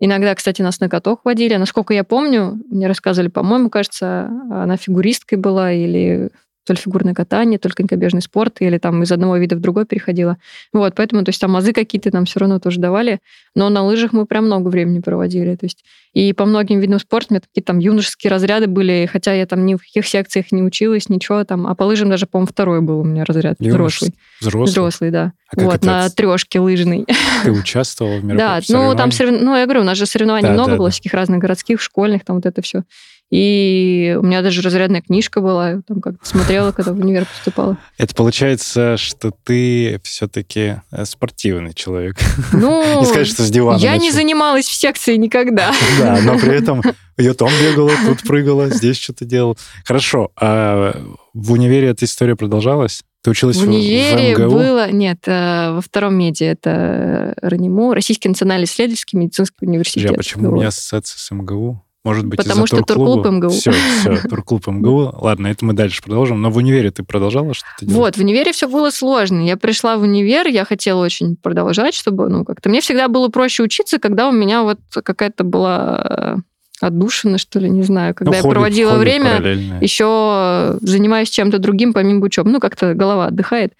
Иногда, 0.00 0.34
кстати, 0.34 0.60
нас 0.60 0.80
на 0.80 0.88
каток 0.88 1.20
водили. 1.24 1.54
Насколько 1.54 1.94
я 1.94 2.02
помню, 2.04 2.60
мне 2.68 2.88
рассказывали, 2.88 3.28
по-моему, 3.28 3.70
кажется, 3.70 4.28
она 4.50 4.76
фигуристкой 4.76 5.38
была 5.38 5.72
или 5.72 6.30
то 6.64 6.72
ли 6.72 6.78
фигурное 6.78 7.14
катание, 7.14 7.58
то 7.58 7.68
ли 7.68 7.74
конькобежный 7.74 8.22
спорт, 8.22 8.56
или 8.60 8.78
там 8.78 9.02
из 9.02 9.12
одного 9.12 9.36
вида 9.36 9.56
в 9.56 9.60
другой 9.60 9.86
переходила. 9.86 10.38
Вот, 10.72 10.94
поэтому, 10.94 11.24
то 11.24 11.30
есть 11.30 11.40
там 11.40 11.56
азы 11.56 11.72
какие-то 11.72 12.10
нам 12.12 12.24
все 12.24 12.40
равно 12.40 12.58
тоже 12.58 12.80
давали, 12.80 13.20
но 13.54 13.68
на 13.68 13.84
лыжах 13.84 14.12
мы 14.12 14.26
прям 14.26 14.46
много 14.46 14.68
времени 14.68 15.00
проводили, 15.00 15.54
то 15.56 15.66
есть 15.66 15.84
и 16.14 16.32
по 16.32 16.44
многим 16.44 16.78
видам 16.78 17.00
спорта 17.00 17.28
у 17.30 17.34
меня 17.34 17.40
такие 17.40 17.62
там 17.62 17.80
юношеские 17.80 18.30
разряды 18.30 18.68
были, 18.68 19.08
хотя 19.10 19.34
я 19.34 19.46
там 19.46 19.66
ни 19.66 19.74
в 19.74 19.78
каких 19.78 20.06
секциях 20.06 20.52
не 20.52 20.62
училась, 20.62 21.08
ничего 21.08 21.42
там, 21.44 21.66
а 21.66 21.74
по 21.74 21.82
лыжам 21.82 22.08
даже, 22.08 22.26
по-моему, 22.26 22.46
второй 22.46 22.80
был 22.80 23.00
у 23.00 23.04
меня 23.04 23.24
разряд, 23.24 23.56
Юнош... 23.58 23.96
взрослый. 23.96 24.14
Взрослый? 24.40 24.70
Взрослый, 24.70 25.10
да. 25.10 25.32
А 25.56 25.60
вот, 25.60 25.74
это... 25.74 25.86
на 25.86 26.08
трешке 26.10 26.60
лыжной. 26.60 27.04
Ты 27.42 27.50
участвовала 27.50 28.18
в 28.20 28.26
Да, 28.36 28.60
ну 28.68 28.94
там, 28.94 29.10
ну 29.18 29.56
я 29.56 29.64
говорю, 29.64 29.80
у 29.80 29.84
нас 29.84 29.98
же 29.98 30.06
соревнований 30.06 30.50
много 30.50 30.76
было, 30.76 30.90
всяких 30.90 31.14
разных 31.14 31.40
городских, 31.40 31.80
школьных, 31.80 32.24
там 32.24 32.36
вот 32.36 32.46
это 32.46 32.62
все. 32.62 32.84
И 33.30 34.16
у 34.18 34.22
меня 34.22 34.42
даже 34.42 34.62
разрядная 34.62 35.02
книжка 35.02 35.40
была, 35.40 35.82
там 35.88 36.00
как-то 36.00 36.24
смотрела, 36.24 36.72
когда 36.72 36.92
в 36.92 36.98
универ 36.98 37.26
поступала. 37.26 37.78
Это 37.98 38.14
получается, 38.14 38.96
что 38.96 39.32
ты 39.44 40.00
все-таки 40.04 40.76
э, 40.92 41.04
спортивный 41.04 41.74
человек. 41.74 42.16
Ну, 42.52 42.82
не 43.00 43.06
сказать, 43.06 43.26
что 43.26 43.42
с 43.42 43.50
дивана. 43.50 43.78
Я 43.78 43.96
не 43.96 44.12
занималась 44.12 44.66
в 44.66 44.74
секции 44.74 45.16
никогда. 45.16 45.72
Да, 45.98 46.20
но 46.22 46.38
при 46.38 46.54
этом 46.58 46.82
я 47.16 47.34
там 47.34 47.48
бегала, 47.60 47.92
тут 48.06 48.22
прыгала, 48.22 48.68
здесь 48.68 48.98
что-то 49.00 49.24
делал. 49.24 49.56
Хорошо, 49.84 50.30
а 50.36 50.96
в 51.32 51.52
универе 51.52 51.88
эта 51.88 52.04
история 52.04 52.36
продолжалась? 52.36 53.02
Ты 53.22 53.30
училась 53.30 53.56
в, 53.56 53.64
в 53.64 53.68
универе 53.68 54.36
в 54.36 54.38
МГУ? 54.38 54.50
было, 54.50 54.90
нет, 54.90 55.26
э, 55.26 55.72
во 55.72 55.80
втором 55.80 56.14
меди 56.14 56.44
это 56.44 57.34
РАНИМУ, 57.40 57.94
Российский 57.94 58.28
национальный 58.28 58.66
исследовательский 58.66 59.18
медицинский 59.18 59.66
университет. 59.66 60.08
Подожди, 60.10 60.14
а 60.14 60.34
почему 60.36 60.50
у 60.50 60.56
меня 60.56 60.68
ассоциация 60.68 61.18
с 61.18 61.30
МГУ? 61.30 61.82
Может 62.04 62.26
быть, 62.26 62.36
Потому 62.36 62.66
что 62.66 62.82
турклуб 62.82 63.26
МГУ. 63.26 63.48
Все, 63.48 63.72
все, 63.72 64.16
турклуб 64.28 64.66
МГУ. 64.66 65.10
Ладно, 65.22 65.46
это 65.46 65.64
мы 65.64 65.72
дальше 65.72 66.02
продолжим. 66.02 66.42
Но 66.42 66.50
в 66.50 66.58
универе 66.58 66.90
ты 66.90 67.02
продолжала 67.02 67.54
что-то 67.54 67.86
делать? 67.86 67.96
Вот, 67.96 68.16
в 68.16 68.20
универе 68.20 68.52
все 68.52 68.68
было 68.68 68.90
сложно. 68.90 69.40
Я 69.40 69.56
пришла 69.56 69.96
в 69.96 70.02
универ, 70.02 70.46
я 70.46 70.66
хотела 70.66 71.02
очень 71.02 71.36
продолжать, 71.36 71.94
чтобы, 71.94 72.28
ну, 72.28 72.44
как-то... 72.44 72.68
Мне 72.68 72.82
всегда 72.82 73.08
было 73.08 73.28
проще 73.28 73.62
учиться, 73.62 73.98
когда 73.98 74.28
у 74.28 74.32
меня 74.32 74.62
вот 74.62 74.80
какая-то 74.92 75.44
была 75.44 76.42
отдушина, 76.80 77.38
что 77.38 77.58
ли, 77.58 77.70
не 77.70 77.82
знаю, 77.82 78.14
когда 78.14 78.32
ну, 78.32 78.36
я 78.36 78.42
хобби, 78.42 78.52
проводила 78.52 78.90
хобби 78.92 79.02
время, 79.02 79.78
еще 79.80 80.76
занимаюсь 80.82 81.30
чем-то 81.30 81.58
другим 81.58 81.94
помимо 81.94 82.22
учебы. 82.24 82.50
Ну, 82.50 82.60
как-то 82.60 82.92
голова 82.92 83.26
отдыхает. 83.26 83.72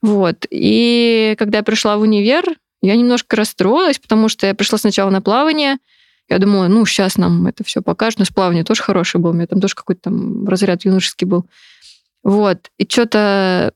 Вот. 0.00 0.46
И 0.50 1.34
когда 1.38 1.58
я 1.58 1.64
пришла 1.64 1.98
в 1.98 2.00
универ, 2.00 2.44
я 2.80 2.96
немножко 2.96 3.36
расстроилась, 3.36 3.98
потому 3.98 4.30
что 4.30 4.46
я 4.46 4.54
пришла 4.54 4.78
сначала 4.78 5.10
на 5.10 5.20
плавание, 5.20 5.76
я 6.28 6.38
думала, 6.38 6.68
ну, 6.68 6.84
сейчас 6.86 7.16
нам 7.16 7.46
это 7.46 7.62
все 7.64 7.82
покажут. 7.82 8.18
У 8.18 8.22
нас 8.22 8.30
плавание 8.30 8.64
тоже 8.64 8.82
хорошее 8.82 9.22
было. 9.22 9.30
У 9.30 9.34
меня 9.34 9.46
там 9.46 9.60
тоже 9.60 9.74
какой-то 9.74 10.02
там 10.02 10.46
разряд 10.48 10.84
юношеский 10.84 11.26
был. 11.26 11.46
Вот. 12.24 12.70
И 12.78 12.86
что-то 12.88 13.72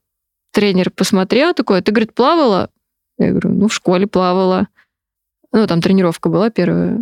тренер 0.50 0.90
посмотрел 0.90 1.54
такой, 1.54 1.80
ты, 1.80 1.92
говорит, 1.92 2.14
плавала? 2.14 2.70
Я 3.18 3.30
говорю, 3.30 3.50
ну, 3.50 3.68
в 3.68 3.74
школе 3.74 4.06
плавала. 4.06 4.66
Ну, 5.52 5.66
там 5.66 5.80
тренировка 5.80 6.28
была 6.28 6.50
первая. 6.50 7.00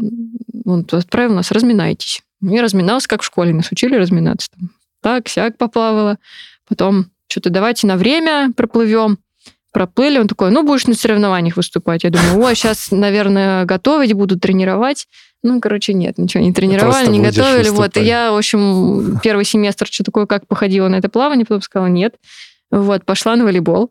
Он 0.65 0.87
отправил 0.91 1.35
нас, 1.35 1.51
разминайтесь. 1.51 2.23
Я 2.43 2.63
разминалась, 2.63 3.07
как 3.07 3.23
в 3.23 3.25
школе. 3.25 3.55
Нас 3.55 3.73
учили 3.73 3.95
разминаться. 3.97 4.49
Там, 4.51 4.71
так, 5.01 5.29
сяк 5.29 5.57
поплавала. 5.57 6.19
Потом 6.69 7.07
что-то 7.29 7.51
давайте 7.51 7.87
на 7.87 7.97
время 7.97 8.53
проплывем 8.55 9.19
проплыли, 9.73 10.19
он 10.19 10.29
такой, 10.29 10.51
ну, 10.51 10.65
будешь 10.65 10.87
на 10.87 10.95
соревнованиях 10.95 11.57
выступать. 11.57 12.05
Я 12.05 12.11
думаю, 12.11 12.45
о, 12.45 12.55
сейчас, 12.55 12.91
наверное, 12.91 13.65
готовить 13.65 14.13
буду, 14.13 14.39
тренировать. 14.39 15.07
Ну, 15.43 15.61
короче, 15.61 15.95
нет, 15.95 16.19
ничего 16.19 16.43
не 16.43 16.53
тренировали, 16.53 17.09
не 17.09 17.21
готовили. 17.21 17.69
Вот, 17.69 17.97
и 17.97 18.03
я, 18.03 18.33
в 18.33 18.37
общем, 18.37 19.21
первый 19.23 19.45
семестр 19.45 19.87
что 19.91 20.05
такое, 20.05 20.27
как 20.27 20.47
походила 20.47 20.89
на 20.89 20.97
это 20.97 21.09
плавание, 21.09 21.47
потом 21.47 21.63
сказала, 21.63 21.89
нет. 21.89 22.17
Вот, 22.71 23.07
пошла 23.07 23.35
на 23.37 23.45
волейбол. 23.45 23.91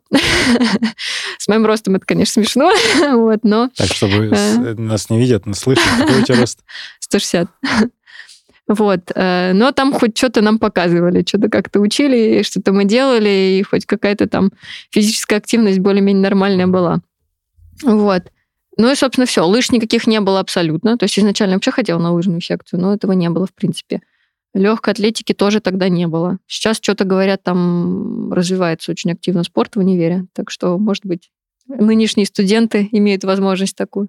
С 1.38 1.48
моим 1.48 1.66
ростом 1.66 1.96
это, 1.96 2.06
конечно, 2.06 2.34
смешно, 2.34 2.72
вот, 3.14 3.40
но... 3.42 3.70
Так, 3.76 3.88
чтобы 3.88 4.30
э. 4.32 4.74
нас 4.74 5.10
не 5.10 5.18
видят, 5.18 5.46
но 5.46 5.54
слышат, 5.54 5.84
какой 5.98 6.20
у 6.20 6.24
тебя 6.24 6.40
рост? 6.40 6.60
160. 7.00 7.48
Вот. 8.68 9.10
Э, 9.14 9.52
но 9.54 9.72
там 9.72 9.92
хоть 9.92 10.16
что-то 10.16 10.42
нам 10.42 10.58
показывали, 10.58 11.24
что-то 11.26 11.48
как-то 11.48 11.80
учили, 11.80 12.42
что-то 12.42 12.72
мы 12.72 12.84
делали, 12.84 13.58
и 13.58 13.62
хоть 13.62 13.86
какая-то 13.86 14.28
там 14.28 14.52
физическая 14.90 15.38
активность 15.38 15.78
более-менее 15.78 16.22
нормальная 16.22 16.66
была. 16.66 17.00
Вот. 17.82 18.24
Ну 18.76 18.92
и, 18.92 18.94
собственно, 18.94 19.26
все. 19.26 19.44
Лыж 19.46 19.70
никаких 19.70 20.06
не 20.06 20.20
было 20.20 20.40
абсолютно. 20.40 20.98
То 20.98 21.04
есть 21.04 21.18
изначально 21.18 21.56
вообще 21.56 21.70
хотела 21.70 21.98
на 21.98 22.12
лыжную 22.12 22.40
секцию, 22.40 22.80
но 22.80 22.94
этого 22.94 23.12
не 23.12 23.30
было, 23.30 23.46
в 23.46 23.54
принципе. 23.54 24.02
Легкой 24.54 24.92
атлетики 24.92 25.32
тоже 25.32 25.60
тогда 25.60 25.88
не 25.88 26.06
было. 26.06 26.38
Сейчас 26.46 26.76
что-то 26.76 27.04
говорят, 27.04 27.42
там 27.42 28.32
развивается 28.32 28.92
очень 28.92 29.12
активно 29.12 29.44
спорт 29.44 29.76
в 29.76 29.78
универе. 29.78 30.26
Так 30.34 30.50
что, 30.50 30.78
может 30.78 31.04
быть, 31.06 31.30
нынешние 31.66 32.26
студенты 32.26 32.88
имеют 32.92 33.24
возможность 33.24 33.76
такую. 33.76 34.08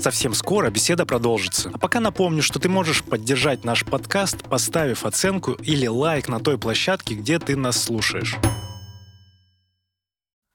Совсем 0.00 0.32
скоро 0.32 0.70
беседа 0.70 1.04
продолжится. 1.04 1.70
А 1.74 1.78
пока 1.78 1.98
напомню, 1.98 2.42
что 2.42 2.60
ты 2.60 2.68
можешь 2.68 3.02
поддержать 3.02 3.64
наш 3.64 3.84
подкаст, 3.84 4.44
поставив 4.44 5.04
оценку 5.04 5.52
или 5.52 5.86
лайк 5.86 6.28
на 6.28 6.38
той 6.38 6.56
площадке, 6.56 7.14
где 7.16 7.38
ты 7.40 7.56
нас 7.56 7.82
слушаешь. 7.82 8.36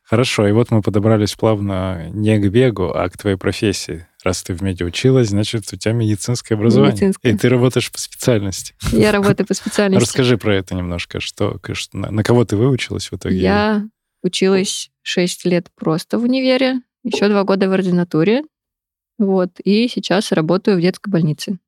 Хорошо, 0.01 0.47
и 0.47 0.51
вот 0.51 0.71
мы 0.71 0.81
подобрались 0.81 1.33
плавно 1.33 2.09
не 2.09 2.37
к 2.37 2.49
бегу, 2.49 2.91
а 2.91 3.09
к 3.09 3.17
твоей 3.17 3.35
профессии. 3.35 4.07
Раз 4.23 4.43
ты 4.43 4.53
в 4.53 4.61
меди 4.61 4.83
училась, 4.83 5.29
значит, 5.29 5.63
у 5.73 5.75
тебя 5.75 5.93
медицинское 5.93 6.55
образование. 6.55 6.93
Медицинское. 6.93 7.31
И 7.31 7.37
ты 7.37 7.49
работаешь 7.49 7.91
по 7.91 7.97
специальности. 7.97 8.75
Я 8.91 9.11
работаю 9.11 9.45
по 9.45 9.53
специальности. 9.53 10.05
Расскажи 10.05 10.37
про 10.37 10.55
это 10.55 10.75
немножко. 10.75 11.19
Что, 11.19 11.59
на, 11.93 12.11
на 12.11 12.23
кого 12.23 12.45
ты 12.45 12.55
выучилась 12.55 13.11
в 13.11 13.15
итоге? 13.15 13.37
Я 13.37 13.83
училась 14.21 14.89
6 15.01 15.45
лет 15.45 15.67
просто 15.75 16.17
в 16.19 16.23
универе, 16.23 16.81
еще 17.03 17.27
два 17.27 17.43
года 17.43 17.67
в 17.67 17.73
ординатуре. 17.73 18.43
Вот. 19.17 19.59
И 19.63 19.87
сейчас 19.87 20.31
работаю 20.31 20.77
в 20.77 20.81
детской 20.81 21.09
больнице. 21.09 21.59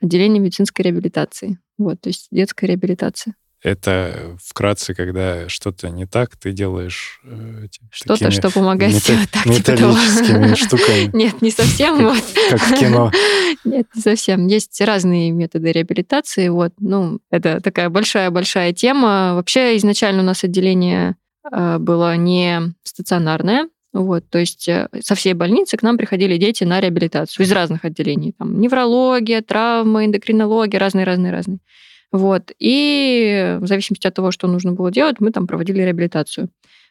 Отделение 0.00 0.40
медицинской 0.40 0.84
реабилитации. 0.84 1.58
Вот, 1.78 2.00
то 2.00 2.08
есть 2.08 2.28
детская 2.30 2.66
реабилитация. 2.66 3.34
Это 3.62 4.36
вкратце, 4.44 4.94
когда 4.94 5.48
что-то 5.48 5.88
не 5.88 6.06
так, 6.06 6.36
ты 6.36 6.52
делаешь 6.52 7.20
э, 7.24 7.66
что-то, 7.90 8.30
что 8.30 8.50
помогает 8.50 8.94
мета- 8.94 9.00
сделать 9.00 9.30
так, 9.30 9.42
типа 9.42 9.54
металлическими 9.54 10.54
штуками. 10.66 11.16
Нет, 11.16 11.42
не 11.42 11.50
совсем. 11.50 11.96
Как, 11.96 12.06
вот. 12.06 12.24
как 12.50 12.60
в 12.60 12.78
кино. 12.78 13.10
Нет, 13.64 13.86
не 13.94 14.02
совсем. 14.02 14.46
Есть 14.46 14.80
разные 14.80 15.32
методы 15.32 15.72
реабилитации. 15.72 16.48
Вот, 16.48 16.74
ну, 16.78 17.18
это 17.30 17.60
такая 17.60 17.88
большая-большая 17.88 18.72
тема. 18.72 19.34
Вообще 19.34 19.76
изначально 19.78 20.22
у 20.22 20.26
нас 20.26 20.44
отделение 20.44 21.16
э, 21.50 21.78
было 21.78 22.14
не 22.16 22.72
стационарное, 22.84 23.68
вот, 23.96 24.28
то 24.28 24.38
есть 24.38 24.68
э, 24.68 24.88
со 25.00 25.14
всей 25.14 25.32
больницы 25.32 25.78
к 25.78 25.82
нам 25.82 25.96
приходили 25.96 26.36
дети 26.36 26.64
на 26.64 26.80
реабилитацию 26.80 27.46
из 27.46 27.52
разных 27.52 27.84
отделений. 27.86 28.34
Там 28.38 28.60
неврология, 28.60 29.40
травмы, 29.40 30.04
эндокринология, 30.04 30.78
разные-разные-разные. 30.78 31.60
Вот. 32.12 32.52
И 32.58 33.56
в 33.58 33.66
зависимости 33.66 34.06
от 34.06 34.14
того, 34.14 34.30
что 34.32 34.48
нужно 34.48 34.72
было 34.72 34.92
делать, 34.92 35.16
мы 35.20 35.32
там 35.32 35.46
проводили 35.46 35.80
реабилитацию. 35.80 36.50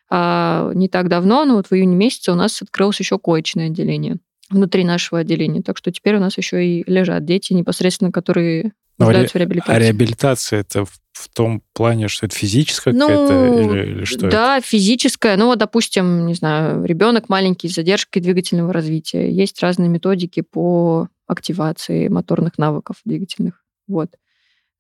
А 0.10 0.72
не 0.74 0.90
так 0.90 1.08
давно, 1.08 1.46
ну 1.46 1.56
вот 1.56 1.68
в 1.68 1.74
июне 1.74 1.96
месяце 1.96 2.32
у 2.32 2.36
нас 2.36 2.62
открылось 2.62 3.00
еще 3.00 3.20
коечное 3.20 3.68
отделение 3.68 4.18
внутри 4.50 4.84
нашего 4.84 5.20
отделения. 5.22 5.62
Так 5.62 5.78
что 5.78 5.92
теперь 5.92 6.16
у 6.16 6.20
нас 6.20 6.38
еще 6.38 6.66
и 6.66 6.84
лежат 6.90 7.24
дети 7.24 7.54
непосредственно, 7.54 8.12
которые 8.12 8.74
но 8.98 9.12
ре... 9.12 9.28
в 9.28 9.36
реабилитации. 9.36 9.74
А 9.74 9.80
реабилитация 9.80 10.60
это 10.62 10.86
в 10.86 11.30
том 11.30 11.62
плане, 11.74 12.08
что 12.08 12.25
это 12.25 12.36
физическая 12.36 12.94
ну, 12.94 13.08
какая-то 13.08 13.62
или, 13.62 13.92
или 13.92 14.04
что? 14.04 14.30
Да, 14.30 14.58
это? 14.58 14.68
физическая. 14.68 15.38
Ну 15.38 15.48
вот, 15.48 15.60
допустим, 15.60 16.25
не 16.25 16.34
знаю, 16.34 16.84
ребенок 16.84 17.30
маленький 17.30 17.70
с 17.70 17.75
задержкой 17.75 18.22
двигательного 18.22 18.74
развития. 18.74 19.32
Есть 19.32 19.62
разные 19.62 19.90
методики 19.90 20.42
по 20.42 21.08
активации 21.28 22.10
моторных 22.10 22.58
навыков 22.58 22.98
двигательных. 23.06 23.64
Вот. 23.88 24.10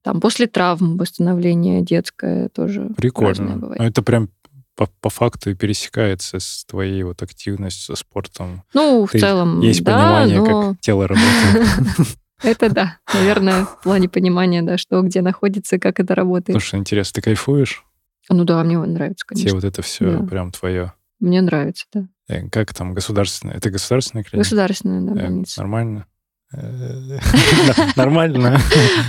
Там 0.03 0.21
после 0.21 0.47
травм 0.47 0.97
восстановление 0.97 1.81
детское 1.81 2.49
тоже. 2.49 2.91
Прикольно. 2.97 3.55
Ну, 3.55 3.71
это 3.71 4.03
прям 4.03 4.29
по, 4.75 4.87
по 4.99 5.09
факту 5.09 5.51
и 5.51 5.55
пересекается 5.55 6.39
с 6.39 6.65
твоей 6.65 7.03
вот 7.03 7.23
активностью, 7.23 7.95
со 7.95 7.99
спортом. 7.99 8.63
Ну, 8.73 9.05
в 9.05 9.11
Ты, 9.11 9.19
целом, 9.19 9.61
Есть 9.61 9.83
да, 9.83 9.97
понимание, 9.97 10.39
но... 10.41 10.73
как 10.73 10.81
тело 10.81 11.07
работает. 11.07 11.67
Это 12.45 12.69
да. 12.69 12.97
Наверное, 13.13 13.65
в 13.65 13.81
плане 13.81 14.09
понимания, 14.09 14.61
да, 14.61 14.77
что 14.77 15.01
где 15.01 15.21
находится, 15.21 15.79
как 15.79 15.99
это 15.99 16.15
работает. 16.15 16.53
Слушай, 16.53 16.79
интересно, 16.79 17.15
ты 17.15 17.21
кайфуешь? 17.21 17.83
Ну 18.29 18.43
да, 18.43 18.63
мне 18.63 18.77
нравится, 18.77 19.25
конечно. 19.25 19.49
Тебе 19.49 19.55
вот 19.55 19.63
это 19.63 19.81
все 19.81 20.19
да. 20.19 20.25
прям 20.25 20.51
твое. 20.51 20.93
Мне 21.19 21.41
нравится, 21.41 21.85
да. 21.93 22.07
Э, 22.27 22.47
как 22.49 22.73
там 22.73 22.93
государственная? 22.93 23.55
Это 23.55 23.69
государственная 23.69 24.23
клиника? 24.23 24.43
Государственная, 24.43 25.01
да, 25.01 25.21
э, 25.21 25.23
больница. 25.25 25.61
Нормально? 25.61 26.05
Э, 26.53 27.19
нормально. 27.95 28.59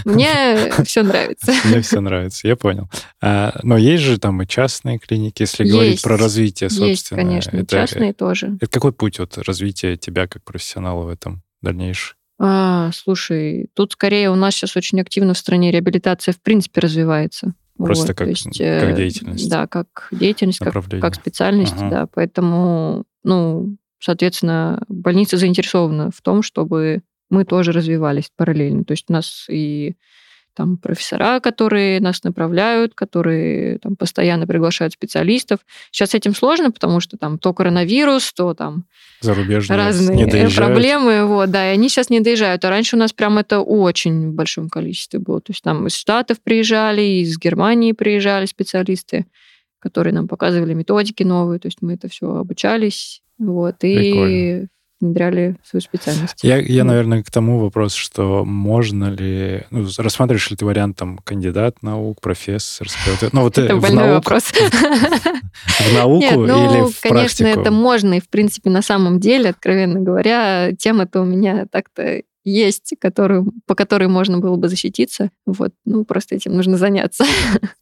Мне 0.05 0.71
все 0.85 1.03
нравится. 1.03 1.53
Мне 1.65 1.81
все 1.81 2.01
нравится, 2.01 2.47
я 2.47 2.57
понял. 2.57 2.89
А, 3.21 3.59
но 3.63 3.77
есть 3.77 4.03
же 4.03 4.19
там 4.19 4.43
и 4.43 4.47
частные 4.47 4.99
клиники, 4.99 5.43
если 5.43 5.65
говорить 5.65 6.03
про 6.03 6.17
развитие, 6.17 6.69
собственно. 6.71 6.89
Есть, 6.89 7.09
конечно, 7.51 7.67
частные 7.67 8.13
тоже. 8.13 8.57
Это 8.61 8.71
какой 8.71 8.93
путь 8.93 9.19
вот 9.19 9.39
развития 9.39 9.97
тебя 9.97 10.27
как 10.27 10.45
профессионала 10.45 11.05
в 11.05 11.09
этом 11.09 11.43
дальнейшем? 11.63 12.16
А, 12.39 12.91
слушай, 12.93 13.69
тут 13.75 13.93
скорее 13.93 14.31
у 14.31 14.35
нас 14.35 14.55
сейчас 14.55 14.77
очень 14.77 15.01
активно 15.01 15.35
в 15.35 15.39
стране 15.39 15.71
реабилитация 15.71 16.33
в 16.33 16.41
принципе 16.41 16.81
развивается. 16.81 17.55
Просто 17.79 18.09
вот, 18.09 18.17
как, 18.17 18.29
есть, 18.29 18.45
как 18.45 18.61
э, 18.61 18.97
деятельность. 18.97 19.51
Да, 19.51 19.67
как 19.67 20.09
деятельность, 20.11 20.59
как, 20.59 20.73
как 21.01 21.15
специальность, 21.15 21.75
ага. 21.77 21.91
да. 21.91 22.07
Поэтому, 22.13 23.05
ну, 23.23 23.77
соответственно, 23.99 24.83
больница 24.89 25.37
заинтересована 25.37 26.11
в 26.11 26.21
том, 26.23 26.43
чтобы 26.43 27.03
мы 27.29 27.45
тоже 27.45 27.73
развивались 27.73 28.31
параллельно. 28.35 28.85
То 28.85 28.93
есть 28.93 29.07
у 29.09 29.13
нас 29.13 29.47
и 29.51 29.97
там 30.57 30.79
профессора, 30.79 31.39
которые 31.41 32.01
нас 32.01 32.25
направляют, 32.25 32.95
которые 32.95 33.79
там 33.79 33.95
постоянно 33.95 34.47
приглашают 34.47 34.95
специалистов. 34.95 35.61
Сейчас 35.91 36.11
с 36.11 36.15
этим 36.15 36.35
сложно, 36.35 36.71
потому 36.71 37.01
что 37.01 37.17
там 37.19 37.39
то 37.39 37.53
коронавирус, 37.53 38.33
то 38.33 38.55
там 38.55 38.87
Зарубежные 39.21 39.77
разные 39.77 40.51
проблемы, 40.51 41.27
вот, 41.27 41.51
да, 41.51 41.71
и 41.71 41.75
они 41.75 41.89
сейчас 41.89 42.11
не 42.11 42.21
доезжают. 42.21 42.65
А 42.65 42.71
раньше 42.71 42.97
у 42.97 42.99
нас 42.99 43.13
прям 43.13 43.39
это 43.39 43.61
очень 43.61 44.31
в 44.31 44.33
большом 44.33 44.69
количестве 44.69 45.21
было. 45.21 45.41
То 45.41 45.53
есть 45.53 45.63
там 45.63 45.87
из 45.87 45.95
Штатов 45.95 46.39
приезжали, 46.43 47.03
из 47.03 47.39
Германии 47.39 47.93
приезжали 47.93 48.47
специалисты, 48.47 49.27
которые 49.79 50.15
нам 50.15 50.27
показывали 50.27 50.75
методики 50.75 51.23
новые, 51.23 51.61
то 51.61 51.69
есть 51.69 51.79
мы 51.83 51.95
это 51.95 52.09
все 52.09 52.35
обучались, 52.35 53.23
вот, 53.39 53.77
и 53.83 54.67
внедряли 55.01 55.57
свою 55.65 55.83
специальность. 55.83 56.43
Я, 56.43 56.59
я 56.59 56.85
наверное, 56.85 57.23
к 57.23 57.31
тому 57.31 57.59
вопрос, 57.59 57.95
что 57.95 58.45
можно 58.45 59.11
ли... 59.11 59.65
Ну, 59.71 59.87
рассматриваешь 59.99 60.51
ли 60.51 60.57
ты 60.57 60.65
вариант 60.65 60.97
там 60.97 61.19
кандидат 61.19 61.83
наук, 61.83 62.21
профессорский? 62.21 63.29
Ну, 63.33 63.43
вот 63.43 63.59
это 63.59 63.77
больной 63.77 64.05
науку, 64.05 64.15
вопрос. 64.15 64.45
В 64.53 65.95
науку 65.95 66.23
Нет, 66.23 66.37
ну, 66.37 66.45
или 66.45 66.91
в 66.91 67.01
конечно, 67.01 67.09
практику? 67.09 67.61
это 67.61 67.71
можно. 67.71 68.15
И, 68.15 68.21
в 68.21 68.29
принципе, 68.29 68.71
на 68.71 68.83
самом 68.83 69.21
деле, 69.21 69.51
откровенно 69.51 70.01
говоря, 70.01 70.73
тема-то 70.79 71.23
у 71.23 71.25
меня 71.25 71.67
так-то 71.71 72.23
есть, 72.45 72.95
которую, 73.01 73.53
по 73.67 73.75
которой 73.75 74.09
можно 74.09 74.39
было 74.39 74.57
бы 74.57 74.69
защититься. 74.69 75.31
Вот, 75.47 75.73
ну, 75.85 76.05
просто 76.05 76.37
этим 76.37 76.55
нужно 76.55 76.77
заняться. 76.77 77.25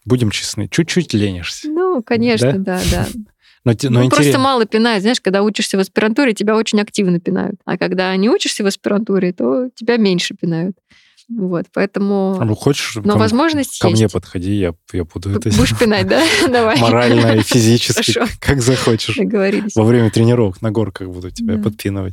Будем 0.05 0.31
честны, 0.31 0.69
чуть-чуть 0.69 1.13
ленишься. 1.13 1.69
Ну, 1.69 2.03
конечно, 2.03 2.59
да, 2.59 2.81
да. 2.91 3.07
да. 3.13 3.21
Но, 3.65 3.73
но 3.83 4.03
ну, 4.03 4.11
просто 4.11 4.39
мало 4.39 4.67
пинают. 4.67 5.03
Знаешь, 5.03 5.21
когда 5.21 5.43
учишься 5.43 5.77
в 5.77 5.81
аспирантуре, 5.81 6.35
тебя 6.35 6.57
очень 6.57 6.81
активно 6.81 7.19
пинают. 7.19 7.57
А 7.65 7.79
когда 7.79 8.15
не 8.17 8.29
учишься 8.29 8.63
в 8.63 8.67
аспирантуре, 8.67 9.33
то 9.33 9.71
тебя 9.75 9.97
меньше 9.97 10.35
пинают. 10.35 10.77
Вот, 11.29 11.67
поэтому... 11.73 12.37
А 12.39 12.45
ну, 12.45 12.55
хочешь, 12.55 12.97
но 12.97 13.15
ко, 13.15 13.19
возможность 13.19 13.81
ко 13.81 13.89
есть. 13.89 13.99
мне 13.99 14.09
подходи, 14.11 14.53
я, 14.57 14.75
я 14.93 15.05
буду 15.05 15.31
это... 15.31 15.49
Будешь 15.49 15.79
пинать, 15.79 16.07
да? 16.07 16.23
Давай. 16.49 16.79
Морально 16.79 17.37
и 17.39 17.41
физически, 17.41 18.21
как 18.41 18.61
захочешь. 18.61 19.17
Договорились. 19.17 19.75
Во 19.75 19.85
время 19.85 20.11
тренировок 20.11 20.61
на 20.61 20.71
горках 20.71 21.09
буду 21.09 21.31
тебя 21.31 21.57
подпинывать. 21.57 22.13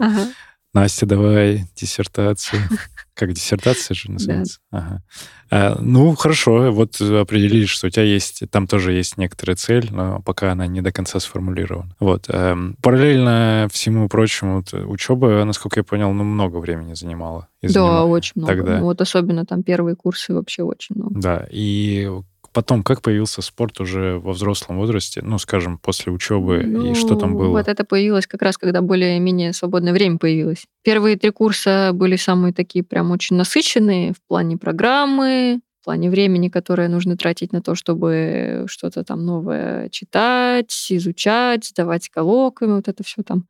Настя, 0.74 1.06
давай 1.06 1.66
диссертацию. 1.76 2.62
Как 3.14 3.34
диссертация 3.34 3.94
же 3.94 4.10
называется? 4.10 4.60
Да. 4.72 4.78
Ага. 4.78 5.04
А, 5.52 5.78
ну, 5.82 6.16
хорошо, 6.16 6.72
вот 6.72 7.00
определили, 7.02 7.66
что 7.66 7.88
у 7.88 7.90
тебя 7.90 8.04
есть, 8.04 8.44
там 8.50 8.68
тоже 8.68 8.94
есть 8.94 9.18
некоторая 9.18 9.58
цель, 9.58 9.90
но 9.92 10.22
пока 10.22 10.54
она 10.54 10.66
не 10.68 10.82
до 10.82 10.94
конца 10.94 11.20
сформулирована. 11.20 11.94
Вот. 12.00 12.26
А, 12.30 12.58
параллельно 12.82 13.68
всему 13.72 14.08
прочему, 14.08 14.58
вот, 14.58 14.74
учеба, 14.74 15.44
насколько 15.44 15.82
я 15.82 15.84
понял, 15.84 16.14
ну, 16.14 16.24
много 16.24 16.58
времени 16.58 16.94
занимала. 16.94 17.50
Да, 17.62 17.70
занимала. 17.70 18.06
очень 18.06 18.32
много. 18.36 18.56
Тогда. 18.56 18.78
Ну, 18.78 18.84
вот 18.86 19.02
особенно 19.02 19.46
там 19.46 19.64
первые 19.64 19.98
курсы 19.98 20.34
вообще 20.34 20.64
очень 20.64 20.96
много. 20.96 21.20
Да, 21.20 21.48
и 21.52 22.10
потом, 22.54 22.84
как 22.84 23.02
появился 23.02 23.42
спорт 23.42 23.80
уже 23.80 24.20
во 24.20 24.34
взрослом 24.34 24.78
возрасте, 24.78 25.22
ну, 25.24 25.38
скажем, 25.38 25.78
после 25.78 26.12
учебы, 26.12 26.64
ну, 26.66 26.92
и 26.92 26.94
что 26.94 27.16
там 27.16 27.36
было? 27.36 27.50
Вот 27.50 27.68
это 27.68 27.84
появилось 27.84 28.28
как 28.28 28.42
раз, 28.42 28.58
когда 28.58 28.82
более-менее 28.82 29.54
свободное 29.54 29.94
время 29.94 30.18
появилось. 30.18 30.66
Первые 30.84 31.18
три 31.18 31.32
курса 31.32 31.92
были 31.94 32.16
самые 32.16 32.54
такие 32.54 32.84
прям 32.84 33.12
очень 33.12 33.36
насыщенные 33.36 34.14
в 34.14 34.28
плане 34.28 34.58
программы, 34.58 35.62
в 35.82 35.86
плане 35.86 36.12
времени, 36.12 36.50
которое 36.50 36.88
нужно 36.90 37.18
тратить 37.18 37.52
на 37.52 37.62
то, 37.62 37.74
чтобы 37.74 38.66
что-то 38.68 39.04
там 39.04 39.26
новое 39.26 39.90
читать, 39.90 40.86
изучать, 40.90 41.66
сдавать 41.66 42.08
коллоквиумы, 42.10 42.76
вот 42.76 42.88
это 42.88 43.04
все 43.04 43.24
там 43.24 43.46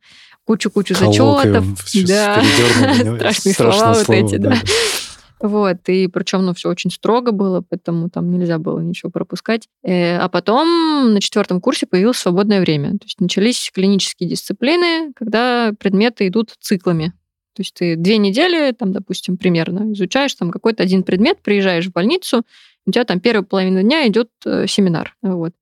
кучу-кучу 0.45 0.95
зачетов. 0.95 1.65
Да, 2.07 2.41
страшные 3.17 3.53
слова 3.53 3.93
вот 3.93 4.09
эти, 4.09 4.37
да. 4.37 4.55
Вот, 5.41 5.77
и 5.87 6.07
причем, 6.07 6.45
ну, 6.45 6.53
все 6.53 6.69
очень 6.69 6.91
строго 6.91 7.31
было, 7.31 7.63
поэтому 7.67 8.09
там 8.09 8.29
нельзя 8.31 8.59
было 8.59 8.79
ничего 8.79 9.09
пропускать. 9.09 9.67
Э, 9.83 10.17
а 10.17 10.29
потом 10.29 11.13
на 11.13 11.19
четвертом 11.19 11.59
курсе 11.59 11.87
появилось 11.87 12.17
свободное 12.17 12.61
время. 12.61 12.91
То 12.91 13.05
есть 13.05 13.19
начались 13.19 13.71
клинические 13.73 14.29
дисциплины, 14.29 15.13
когда 15.15 15.73
предметы 15.79 16.27
идут 16.27 16.53
циклами. 16.59 17.13
То 17.55 17.61
есть 17.61 17.73
ты 17.73 17.95
две 17.95 18.17
недели, 18.17 18.71
там, 18.71 18.93
допустим, 18.93 19.37
примерно 19.37 19.91
изучаешь 19.93 20.33
там 20.35 20.51
какой-то 20.51 20.83
один 20.83 21.03
предмет, 21.03 21.41
приезжаешь 21.41 21.87
в 21.87 21.91
больницу, 21.91 22.43
у 22.85 22.91
тебя 22.91 23.03
там 23.03 23.19
первая 23.19 23.43
половина 23.43 23.83
дня 23.83 24.07
идет 24.07 24.29
э, 24.45 24.67
семинар. 24.67 25.15
Вот. 25.21 25.53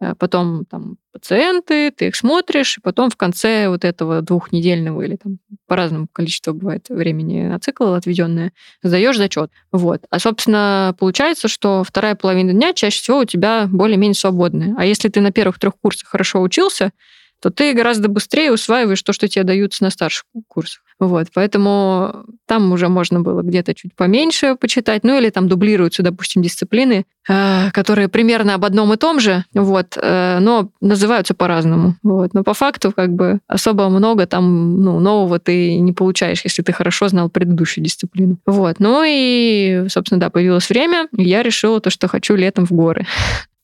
Э, 0.00 0.14
потом 0.16 0.64
там 0.64 0.96
пациенты, 1.12 1.90
ты 1.90 2.08
их 2.08 2.16
смотришь, 2.16 2.78
и 2.78 2.80
потом 2.80 3.10
в 3.10 3.16
конце 3.16 3.68
вот 3.68 3.84
этого 3.84 4.22
двухнедельного 4.22 5.02
или 5.02 5.16
там 5.16 5.38
по-разному 5.66 6.06
количеству 6.12 6.54
бывает 6.54 6.88
времени 6.88 7.42
на 7.48 7.58
цикл 7.58 7.92
отведенное, 7.94 8.52
сдаешь 8.82 9.16
зачет. 9.16 9.50
Вот. 9.72 10.02
А, 10.10 10.18
собственно, 10.20 10.94
получается, 10.98 11.48
что 11.48 11.82
вторая 11.84 12.14
половина 12.14 12.52
дня 12.52 12.72
чаще 12.72 13.00
всего 13.02 13.18
у 13.18 13.24
тебя 13.24 13.66
более-менее 13.70 14.14
свободная. 14.14 14.74
А 14.78 14.84
если 14.84 15.08
ты 15.08 15.20
на 15.20 15.32
первых 15.32 15.58
трех 15.58 15.74
курсах 15.80 16.08
хорошо 16.08 16.40
учился, 16.42 16.92
то 17.40 17.50
ты 17.50 17.72
гораздо 17.72 18.08
быстрее 18.08 18.52
усваиваешь 18.52 19.02
то, 19.02 19.12
что 19.12 19.28
тебе 19.28 19.44
даются 19.44 19.84
на 19.84 19.90
старших 19.90 20.24
курсах. 20.48 20.82
Вот, 21.00 21.28
поэтому 21.32 22.24
там 22.46 22.72
уже 22.72 22.88
можно 22.88 23.20
было 23.20 23.42
где-то 23.42 23.72
чуть 23.72 23.94
поменьше 23.94 24.56
почитать, 24.56 25.04
ну 25.04 25.16
или 25.16 25.30
там 25.30 25.48
дублируются, 25.48 26.02
допустим, 26.02 26.42
дисциплины, 26.42 27.06
э, 27.28 27.70
которые 27.70 28.08
примерно 28.08 28.54
об 28.54 28.64
одном 28.64 28.92
и 28.92 28.96
том 28.96 29.20
же, 29.20 29.44
вот, 29.54 29.96
э, 29.96 30.38
но 30.40 30.70
называются 30.80 31.34
по-разному. 31.34 31.94
Вот. 32.02 32.34
Но 32.34 32.42
по 32.42 32.52
факту 32.52 32.90
как 32.90 33.12
бы 33.12 33.38
особо 33.46 33.88
много 33.90 34.26
там 34.26 34.82
ну, 34.82 34.98
нового 34.98 35.38
ты 35.38 35.78
не 35.78 35.92
получаешь, 35.92 36.40
если 36.42 36.62
ты 36.62 36.72
хорошо 36.72 37.06
знал 37.06 37.30
предыдущую 37.30 37.84
дисциплину. 37.84 38.38
Вот. 38.44 38.80
Ну 38.80 39.04
и, 39.06 39.86
собственно, 39.88 40.20
да, 40.20 40.30
появилось 40.30 40.68
время, 40.68 41.06
и 41.16 41.22
я 41.22 41.44
решила 41.44 41.80
то, 41.80 41.90
что 41.90 42.08
хочу 42.08 42.34
летом 42.34 42.66
в 42.66 42.72
горы. 42.72 43.06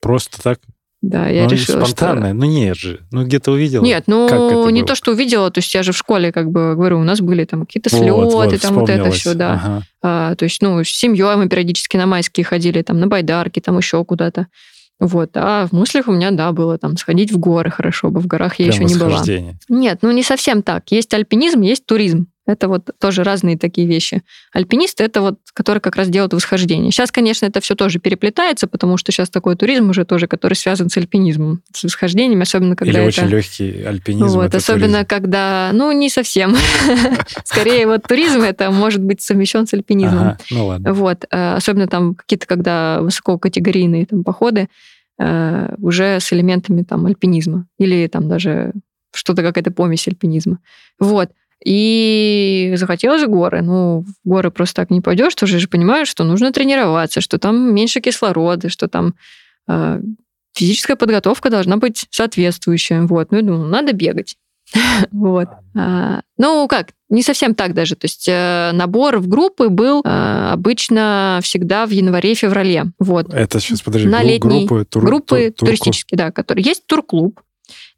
Просто 0.00 0.40
так 0.40 0.60
да, 1.08 1.28
я 1.28 1.44
ну, 1.44 1.50
решила, 1.50 1.84
спонтанное, 1.84 2.30
что... 2.30 2.38
ну 2.38 2.44
нет 2.46 2.76
же, 2.76 3.00
ну 3.10 3.24
где-то 3.24 3.52
увидела. 3.52 3.84
Нет, 3.84 4.04
ну 4.06 4.70
не 4.70 4.80
было? 4.80 4.88
то, 4.88 4.94
что 4.94 5.12
увидела, 5.12 5.50
то 5.50 5.58
есть 5.58 5.74
я 5.74 5.82
же 5.82 5.92
в 5.92 5.96
школе, 5.96 6.32
как 6.32 6.50
бы 6.50 6.74
говорю, 6.74 6.98
у 6.98 7.04
нас 7.04 7.20
были 7.20 7.44
там 7.44 7.66
какие-то 7.66 7.90
слеты, 7.90 8.12
вот, 8.12 8.32
вот, 8.32 8.60
там 8.60 8.74
вот 8.74 8.88
это 8.88 9.10
все, 9.10 9.34
да. 9.34 9.52
Ага. 9.52 9.82
А, 10.02 10.34
то 10.34 10.44
есть, 10.44 10.62
ну, 10.62 10.82
с 10.82 10.88
семьей 10.88 11.36
мы 11.36 11.48
периодически 11.48 11.98
на 11.98 12.06
майские 12.06 12.44
ходили, 12.44 12.80
там 12.80 13.00
на 13.00 13.06
байдарки, 13.06 13.60
там 13.60 13.76
еще 13.76 14.02
куда-то. 14.04 14.46
Вот, 14.98 15.30
а 15.34 15.66
в 15.66 15.72
мыслях 15.72 16.08
у 16.08 16.12
меня, 16.12 16.30
да, 16.30 16.52
было 16.52 16.78
там 16.78 16.96
сходить 16.96 17.32
в 17.32 17.38
горы 17.38 17.70
хорошо 17.70 18.10
бы, 18.10 18.20
в 18.20 18.26
горах 18.26 18.58
я 18.58 18.70
Прям 18.70 18.86
еще 18.86 18.94
не 18.94 18.98
была. 18.98 19.22
Нет, 19.68 19.98
ну 20.00 20.10
не 20.10 20.22
совсем 20.22 20.62
так. 20.62 20.84
Есть 20.90 21.12
альпинизм, 21.12 21.60
есть 21.60 21.84
туризм. 21.84 22.28
Это 22.46 22.68
вот 22.68 22.90
тоже 22.98 23.24
разные 23.24 23.56
такие 23.56 23.86
вещи. 23.86 24.22
Альпинисты— 24.52 25.02
это 25.04 25.22
вот, 25.22 25.38
которые 25.54 25.80
как 25.80 25.96
раз 25.96 26.08
делают 26.08 26.34
восхождение. 26.34 26.90
Сейчас, 26.90 27.10
конечно, 27.10 27.46
это 27.46 27.60
все 27.62 27.74
тоже 27.74 27.98
переплетается, 27.98 28.66
потому 28.66 28.98
что 28.98 29.12
сейчас 29.12 29.30
такой 29.30 29.56
туризм 29.56 29.88
уже 29.90 30.04
тоже, 30.04 30.26
который 30.26 30.54
связан 30.54 30.90
с 30.90 30.96
альпинизмом, 30.98 31.62
с 31.72 31.84
восхождением, 31.84 32.42
особенно 32.42 32.76
когда 32.76 32.92
Или 32.92 33.08
это... 33.08 33.22
очень 33.22 33.28
легкий 33.28 33.82
альпинизм. 33.82 34.36
Вот, 34.36 34.54
особенно 34.54 35.04
туризм. 35.04 35.06
когда... 35.08 35.70
Ну, 35.72 35.90
не 35.92 36.10
совсем. 36.10 36.54
Скорее, 37.44 37.86
вот 37.86 38.02
туризм 38.02 38.42
это 38.42 38.70
может 38.70 39.02
быть 39.02 39.22
совмещен 39.22 39.66
с 39.66 39.72
альпинизмом. 39.72 40.36
ну 40.50 40.66
ладно. 40.66 40.92
Вот. 40.92 41.24
Э, 41.30 41.54
особенно 41.54 41.86
там 41.86 42.14
какие-то, 42.14 42.46
когда 42.46 43.00
высококатегорийные 43.00 44.04
там 44.04 44.22
походы, 44.22 44.68
э, 45.18 45.74
уже 45.78 46.20
с 46.20 46.30
элементами 46.30 46.82
там 46.82 47.06
альпинизма. 47.06 47.66
Или 47.78 48.06
там 48.06 48.28
даже 48.28 48.72
что-то 49.14 49.42
какая-то 49.42 49.70
помесь 49.70 50.06
альпинизма. 50.08 50.58
Вот. 50.98 51.30
И 51.64 52.74
захотелось 52.76 53.24
горы. 53.24 53.62
Ну, 53.62 54.02
в 54.02 54.28
горы 54.28 54.50
просто 54.50 54.82
так 54.82 54.90
не 54.90 55.00
пойдешь, 55.00 55.34
ты 55.34 55.46
же 55.46 55.66
понимаешь, 55.66 56.08
что 56.08 56.24
нужно 56.24 56.52
тренироваться, 56.52 57.20
что 57.20 57.38
там 57.38 57.74
меньше 57.74 58.00
кислорода, 58.00 58.68
что 58.68 58.86
там 58.86 59.14
э, 59.68 60.00
физическая 60.54 60.96
подготовка 60.96 61.50
должна 61.50 61.78
быть 61.78 62.06
соответствующая. 62.10 63.02
Вот. 63.02 63.30
Ну, 63.30 63.38
я 63.38 63.42
думаю, 63.42 63.68
надо 63.68 63.92
бегать. 63.92 64.36
Вот. 65.12 65.48
А, 65.76 66.20
ну, 66.36 66.66
как, 66.68 66.90
не 67.08 67.22
совсем 67.22 67.54
так 67.54 67.74
даже. 67.74 67.96
То 67.96 68.06
есть 68.06 68.26
э, 68.28 68.70
набор 68.72 69.18
в 69.18 69.28
группы 69.28 69.68
был 69.68 70.02
э, 70.04 70.48
обычно 70.52 71.40
всегда 71.42 71.86
в 71.86 71.90
январе-феврале. 71.90 72.86
Вот. 72.98 73.32
Это 73.32 73.60
сейчас, 73.60 73.82
подожди, 73.82 74.08
на 74.08 74.22
летние 74.22 74.66
группы, 74.66 74.84
тур, 74.84 75.04
группы 75.04 75.50
тур, 75.50 75.68
туристические, 75.68 76.18
да, 76.18 76.30
которые 76.30 76.64
есть 76.64 76.86
турклуб. 76.86 77.40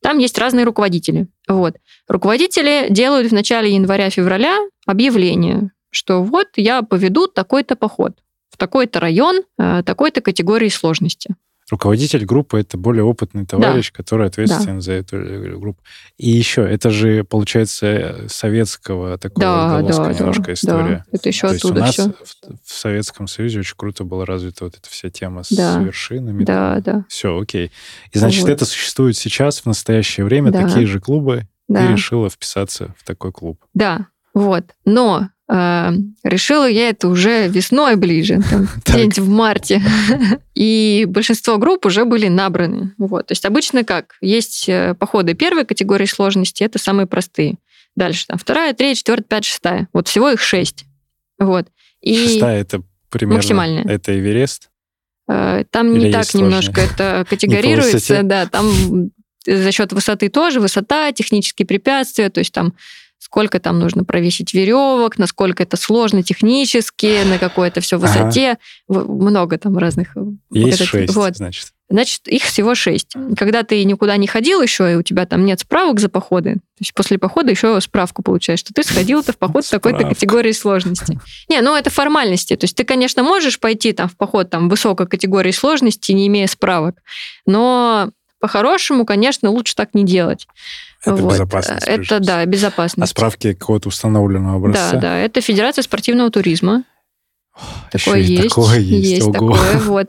Там 0.06 0.18
есть 0.18 0.38
разные 0.38 0.64
руководители. 0.64 1.26
Вот. 1.48 1.78
Руководители 2.06 2.86
делают 2.90 3.28
в 3.28 3.34
начале 3.34 3.74
января-февраля 3.74 4.56
объявление, 4.86 5.72
что 5.90 6.22
вот 6.22 6.46
я 6.54 6.82
поведу 6.82 7.26
такой-то 7.26 7.74
поход 7.74 8.12
в 8.48 8.56
такой-то 8.56 9.00
район, 9.00 9.42
э, 9.58 9.82
такой-то 9.84 10.20
категории 10.20 10.68
сложности. 10.68 11.34
Руководитель 11.70 12.24
группы 12.24 12.60
это 12.60 12.78
более 12.78 13.02
опытный 13.02 13.44
товарищ, 13.44 13.90
да. 13.90 13.96
который 13.96 14.28
ответственен 14.28 14.76
да. 14.76 14.80
за 14.80 14.92
эту 14.92 15.18
группу. 15.58 15.82
И 16.16 16.30
еще, 16.30 16.62
это 16.62 16.90
же, 16.90 17.24
получается, 17.24 18.26
советского 18.28 19.18
такого 19.18 19.40
да, 19.40 19.82
да, 19.82 20.12
немножко 20.12 20.44
да, 20.44 20.52
история. 20.52 21.04
Да. 21.10 21.16
Это 21.18 21.28
еще 21.28 21.48
То 21.48 21.54
оттуда 21.54 21.86
есть 21.86 21.98
у 21.98 22.02
все. 22.02 22.06
нас 22.06 22.16
в, 22.22 22.68
в 22.68 22.72
Советском 22.72 23.26
Союзе 23.26 23.60
очень 23.60 23.74
круто 23.76 24.04
была 24.04 24.24
развита 24.24 24.64
вот 24.64 24.76
эта 24.76 24.88
вся 24.88 25.10
тема 25.10 25.42
да. 25.50 25.74
с 25.74 25.84
вершинами. 25.84 26.44
Да, 26.44 26.74
там. 26.74 26.82
да. 26.82 27.04
Все, 27.08 27.36
окей. 27.36 27.72
И 28.12 28.18
значит, 28.18 28.42
вот. 28.42 28.50
это 28.50 28.64
существует 28.64 29.16
сейчас, 29.16 29.60
в 29.60 29.66
настоящее 29.66 30.24
время, 30.24 30.52
да. 30.52 30.68
такие 30.68 30.86
же 30.86 31.00
клубы. 31.00 31.48
Да. 31.68 31.84
Ты 31.84 31.92
решила 31.94 32.30
вписаться 32.30 32.94
в 32.96 33.04
такой 33.04 33.32
клуб. 33.32 33.60
Да, 33.74 34.06
вот. 34.34 34.64
Но 34.84 35.30
решила 35.48 36.68
я 36.68 36.88
это 36.88 37.08
уже 37.08 37.48
весной 37.48 37.96
ближе, 37.96 38.42
где-нибудь 38.84 39.18
в 39.18 39.28
марте. 39.28 39.80
И 40.54 41.04
большинство 41.08 41.58
групп 41.58 41.86
уже 41.86 42.04
были 42.04 42.28
набраны. 42.28 42.94
Вот. 42.98 43.28
То 43.28 43.32
есть 43.32 43.44
обычно 43.44 43.84
как? 43.84 44.16
Есть 44.20 44.68
э, 44.68 44.94
походы 44.94 45.34
первой 45.34 45.64
категории 45.64 46.06
сложности, 46.06 46.64
это 46.64 46.78
самые 46.78 47.06
простые. 47.06 47.56
Дальше 47.94 48.26
там 48.26 48.38
вторая, 48.38 48.74
третья, 48.74 48.98
четвертая, 48.98 49.24
пятая, 49.28 49.42
шестая. 49.42 49.88
Вот 49.92 50.08
всего 50.08 50.30
их 50.30 50.40
шесть. 50.40 50.84
Вот. 51.38 51.66
И 52.00 52.16
Шестая 52.16 52.60
это 52.60 52.82
примерно... 53.10 53.36
максимальная. 53.36 53.84
Это 53.84 54.18
Эверест? 54.18 54.70
э, 55.28 55.64
там 55.70 55.94
Или 55.94 56.06
не 56.06 56.12
так 56.12 56.24
сложнее? 56.24 56.48
немножко 56.48 56.80
это 56.80 57.26
категорируется. 57.30 58.22
Да, 58.22 58.46
там 58.46 59.10
за 59.46 59.72
счет 59.72 59.92
высоты 59.92 60.28
тоже, 60.28 60.60
высота, 60.60 61.12
технические 61.12 61.66
препятствия, 61.66 62.30
то 62.30 62.40
есть 62.40 62.52
там 62.52 62.74
сколько 63.26 63.58
там 63.58 63.80
нужно 63.80 64.04
провесить 64.04 64.54
веревок, 64.54 65.18
насколько 65.18 65.64
это 65.64 65.76
сложно 65.76 66.22
технически, 66.22 67.24
на 67.28 67.38
какой 67.38 67.68
это 67.68 67.80
все 67.80 67.98
высоте. 67.98 68.56
В- 68.86 69.08
Много 69.20 69.58
там 69.58 69.76
разных. 69.78 70.16
э, 70.16 70.20
Есть 70.52 70.76
этот- 70.76 70.88
шесть, 70.88 71.14
Вот. 71.14 71.36
значит. 71.36 71.72
Значит, 71.88 72.26
их 72.28 72.42
всего 72.44 72.74
шесть. 72.76 73.14
Когда 73.38 73.62
ты 73.64 73.84
никуда 73.84 74.16
не 74.16 74.26
ходил 74.28 74.60
еще, 74.62 74.92
и 74.92 74.94
у 74.96 75.02
тебя 75.02 75.24
там 75.26 75.44
нет 75.44 75.60
справок 75.60 75.98
за 76.00 76.08
походы, 76.08 76.54
то 76.54 76.60
есть 76.80 76.94
после 76.94 77.18
похода 77.18 77.50
еще 77.50 77.80
справку 77.80 78.22
получаешь, 78.22 78.58
что 78.60 78.72
ты 78.72 78.82
сходил-то 78.84 79.32
в 79.32 79.38
поход 79.38 79.64
в 79.64 79.70
такой-то 79.70 80.04
категории 80.08 80.52
сложности. 80.52 81.18
Не, 81.48 81.60
ну 81.62 81.74
это 81.76 81.90
формальности. 81.90 82.54
То 82.56 82.64
есть 82.64 82.76
ты, 82.76 82.84
конечно, 82.84 83.22
можешь 83.24 83.58
пойти 83.60 83.92
там 83.92 84.08
в 84.08 84.16
поход 84.16 84.50
там 84.50 84.68
высокой 84.68 85.06
категории 85.08 85.52
сложности, 85.52 86.12
не 86.12 86.26
имея 86.28 86.46
справок, 86.48 86.96
но 87.44 88.10
по-хорошему, 88.40 89.06
конечно, 89.06 89.50
лучше 89.50 89.74
так 89.74 89.94
не 89.94 90.04
делать. 90.04 90.46
Это 91.06 91.22
Вот. 91.22 91.32
безопасность. 91.34 91.86
Это, 91.86 92.20
да, 92.20 92.40
А 92.40 92.46
безопасность. 92.46 93.10
справки 93.10 93.52
какого-то 93.52 93.88
установленного 93.88 94.56
образца? 94.56 94.92
Да, 94.92 94.98
да, 95.00 95.18
это 95.18 95.40
Федерация 95.40 95.82
спортивного 95.82 96.30
туризма. 96.30 96.84
Еще 97.92 98.04
Такое 98.04 98.20
и 98.20 98.24
есть. 98.24 98.48
такое 98.48 98.78
есть. 98.78 99.22
Ого. 99.22 99.32
такое, 99.32 99.78
вот. 99.80 100.08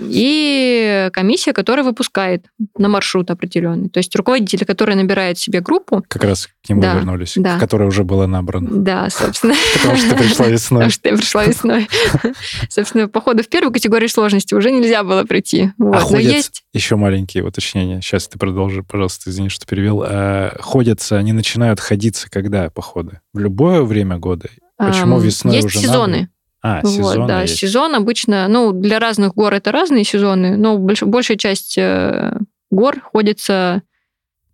И 0.00 1.08
комиссия, 1.12 1.52
которая 1.52 1.84
выпускает 1.84 2.46
на 2.76 2.88
маршрут 2.88 3.30
определенный. 3.30 3.88
То 3.88 3.98
есть 3.98 4.14
руководитель, 4.14 4.64
который 4.64 4.94
набирает 4.94 5.38
себе 5.38 5.60
группу, 5.60 6.04
Как 6.08 6.24
раз 6.24 6.48
к 6.64 6.68
нему 6.68 6.82
Да, 6.82 6.94
вернулись, 6.94 7.34
да. 7.36 7.58
которая 7.58 7.88
уже 7.88 8.04
была 8.04 8.26
набрана. 8.26 8.68
да, 8.70 9.08
собственно, 9.10 9.54
Потому 9.74 9.96
что 9.96 10.14
пришла 10.16 10.46
весной. 10.48 10.78
потому 10.80 10.90
что 10.90 11.08
я 11.08 11.16
пришла 11.16 11.44
весной. 11.44 11.88
Собственно, 12.68 13.08
походу 13.08 13.42
в 13.42 13.48
первую 13.48 13.72
категорию 13.72 14.08
сложности 14.08 14.54
уже 14.54 14.70
нельзя 14.70 15.02
было 15.02 15.24
прийти. 15.24 15.72
Вот. 15.78 15.94
А 15.96 16.00
Но 16.00 16.06
ходят 16.06 16.32
есть... 16.32 16.62
еще 16.72 16.96
маленькие 16.96 17.44
уточнения. 17.44 18.00
Сейчас 18.02 18.28
ты 18.28 18.38
продолжи, 18.38 18.82
пожалуйста, 18.82 19.30
извини, 19.30 19.48
что 19.48 19.66
перевел. 19.66 20.02
А, 20.06 20.56
ходятся, 20.60 21.16
они 21.16 21.32
начинают 21.32 21.80
ходиться 21.80 22.28
когда 22.30 22.68
походы? 22.70 23.20
В 23.32 23.38
любое 23.38 23.82
время 23.82 24.18
года? 24.18 24.48
Почему 24.76 25.18
весной 25.20 25.56
Есть 25.56 25.66
уже 25.68 25.78
сезоны. 25.80 26.12
надо? 26.16 26.28
А, 26.62 26.80
Вот, 26.82 26.90
сезоны 26.92 27.26
да, 27.26 27.42
есть. 27.42 27.56
сезон 27.56 27.94
обычно, 27.94 28.46
ну, 28.48 28.72
для 28.72 28.98
разных 28.98 29.34
гор 29.34 29.54
это 29.54 29.72
разные 29.72 30.04
сезоны, 30.04 30.56
но 30.56 30.76
больш- 30.76 31.06
большая 31.06 31.38
часть 31.38 31.78
э, 31.78 32.36
гор 32.70 33.00
ходится 33.00 33.82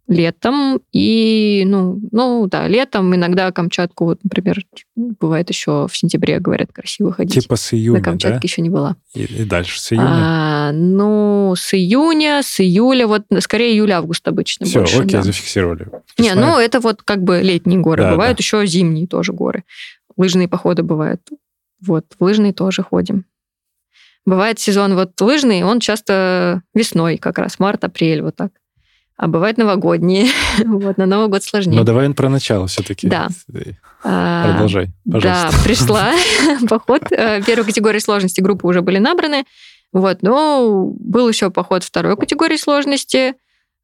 летом 0.08 0.80
и, 0.92 1.64
ну, 1.66 1.98
ну, 2.12 2.46
да, 2.46 2.68
летом 2.68 3.12
иногда 3.14 3.50
Камчатку, 3.50 4.04
вот, 4.04 4.20
например, 4.22 4.60
бывает 4.94 5.48
еще 5.50 5.88
в 5.90 5.96
сентябре, 5.96 6.38
говорят, 6.38 6.70
красиво 6.72 7.10
ходить. 7.12 7.42
Типа 7.42 7.56
с 7.56 7.74
июня, 7.74 7.98
На 7.98 8.04
Камчатке 8.04 8.38
да? 8.38 8.40
еще 8.44 8.62
не 8.62 8.70
была. 8.70 8.94
И, 9.14 9.24
и 9.24 9.44
дальше 9.44 9.80
с 9.80 9.92
июня. 9.92 10.06
А, 10.08 10.70
ну, 10.72 11.54
с 11.56 11.74
июня, 11.74 12.42
с 12.44 12.60
июля, 12.60 13.08
вот 13.08 13.24
скорее 13.40 13.72
июль-август 13.74 14.28
обычно 14.28 14.66
Все, 14.66 14.78
больше. 14.78 14.98
окей, 14.98 15.10
да. 15.10 15.22
зафиксировали. 15.22 15.88
Не, 16.18 16.34
ну 16.34 16.56
это 16.56 16.78
вот 16.78 17.02
как 17.02 17.24
бы 17.24 17.40
летние 17.42 17.80
горы. 17.80 18.04
Да, 18.04 18.12
бывают 18.12 18.38
да. 18.38 18.42
еще 18.42 18.64
зимние 18.64 19.08
тоже 19.08 19.32
горы. 19.32 19.64
Лыжные 20.16 20.46
походы 20.46 20.84
бывают. 20.84 21.20
Вот, 21.80 22.06
в 22.18 22.24
лыжные 22.24 22.52
тоже 22.52 22.82
ходим. 22.82 23.24
Бывает 24.24 24.58
сезон 24.58 24.94
вот 24.94 25.20
лыжный, 25.20 25.62
он 25.62 25.78
часто 25.80 26.62
весной, 26.74 27.16
как 27.16 27.38
раз 27.38 27.58
март-апрель, 27.58 28.22
вот 28.22 28.36
так. 28.36 28.50
А 29.16 29.28
бывает 29.28 29.56
новогодние. 29.56 30.26
вот, 30.64 30.98
на 30.98 31.06
Новый 31.06 31.28
год 31.28 31.42
сложнее. 31.42 31.78
Ну, 31.78 31.84
давай 31.84 32.12
про 32.12 32.28
начало 32.28 32.66
все-таки. 32.66 33.08
Да. 33.08 33.28
А, 34.04 34.52
Продолжай, 34.52 34.88
пожалуйста. 35.10 35.50
Да, 35.52 35.62
пришла 35.64 36.12
поход. 36.68 37.02
Э, 37.10 37.42
Первой 37.42 37.64
категории 37.64 37.98
сложности 37.98 38.40
группы 38.40 38.66
уже 38.66 38.82
были 38.82 38.98
набраны. 38.98 39.44
Вот, 39.92 40.22
но 40.22 40.92
был 40.98 41.28
еще 41.28 41.50
поход 41.50 41.82
второй 41.84 42.16
категории 42.16 42.56
сложности, 42.56 43.34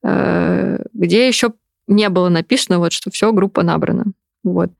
э, 0.02 0.78
где 0.92 1.26
еще 1.26 1.52
не 1.86 2.08
было 2.08 2.28
написано, 2.28 2.78
вот, 2.78 2.92
что 2.92 3.10
все, 3.10 3.32
группа 3.32 3.62
набрана. 3.62 4.06
Вот. 4.44 4.70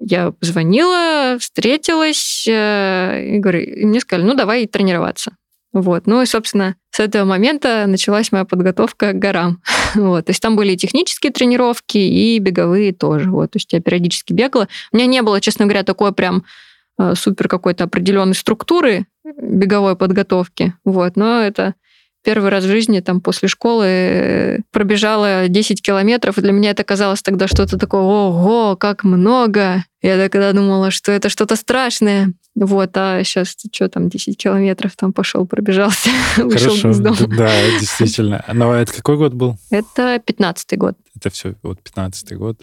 Я 0.00 0.30
позвонила, 0.30 1.36
встретилась, 1.40 2.46
э, 2.48 3.34
и, 3.34 3.38
говорю, 3.38 3.60
и 3.60 3.84
мне 3.84 4.00
сказали, 4.00 4.26
ну, 4.26 4.34
давай 4.34 4.66
тренироваться. 4.66 5.32
Вот. 5.72 6.06
Ну 6.06 6.22
и, 6.22 6.26
собственно, 6.26 6.76
с 6.90 7.00
этого 7.00 7.24
момента 7.24 7.84
началась 7.86 8.32
моя 8.32 8.44
подготовка 8.44 9.12
к 9.12 9.18
горам. 9.18 9.62
Вот. 9.94 10.26
То 10.26 10.30
есть 10.30 10.42
там 10.42 10.54
были 10.54 10.72
и 10.72 10.76
технические 10.76 11.32
тренировки, 11.32 11.96
и 11.98 12.38
беговые 12.38 12.92
тоже. 12.92 13.30
Вот. 13.30 13.52
То 13.52 13.56
есть 13.56 13.72
я 13.72 13.80
периодически 13.80 14.32
бегала. 14.32 14.68
У 14.92 14.96
меня 14.96 15.06
не 15.06 15.22
было, 15.22 15.40
честно 15.40 15.64
говоря, 15.64 15.82
такой 15.82 16.12
прям 16.12 16.44
э, 16.98 17.14
супер 17.14 17.48
какой-то 17.48 17.84
определенной 17.84 18.34
структуры 18.34 19.06
беговой 19.24 19.96
подготовки. 19.96 20.74
Вот. 20.84 21.16
Но 21.16 21.40
это 21.40 21.74
первый 22.22 22.50
раз 22.50 22.64
в 22.64 22.68
жизни 22.68 23.00
там 23.00 23.20
после 23.20 23.48
школы 23.48 24.62
пробежала 24.70 25.48
10 25.48 25.80
километров, 25.80 26.36
и 26.36 26.42
для 26.42 26.52
меня 26.52 26.70
это 26.70 26.84
казалось 26.84 27.22
тогда 27.22 27.48
что-то 27.48 27.78
такое, 27.78 28.02
ого, 28.02 28.76
как 28.76 29.04
много. 29.04 29.84
Я 30.00 30.28
тогда 30.28 30.52
думала, 30.52 30.90
что 30.90 31.10
это 31.10 31.28
что-то 31.28 31.56
страшное. 31.56 32.32
Вот, 32.54 32.96
а 32.96 33.22
сейчас 33.24 33.54
что 33.72 33.88
там, 33.88 34.08
10 34.08 34.36
километров 34.36 34.96
там 34.96 35.12
пошел, 35.12 35.46
пробежался, 35.46 36.10
вышел 36.36 36.90
из 36.90 36.98
дома. 36.98 37.16
да, 37.28 37.50
действительно. 37.78 38.44
Но 38.52 38.74
это 38.74 38.92
какой 38.92 39.16
год 39.16 39.34
был? 39.34 39.56
Это 39.70 40.16
15-й 40.16 40.76
год. 40.76 40.96
Это 41.16 41.30
все, 41.30 41.54
вот 41.62 41.78
15-й 41.80 42.36
год. 42.36 42.60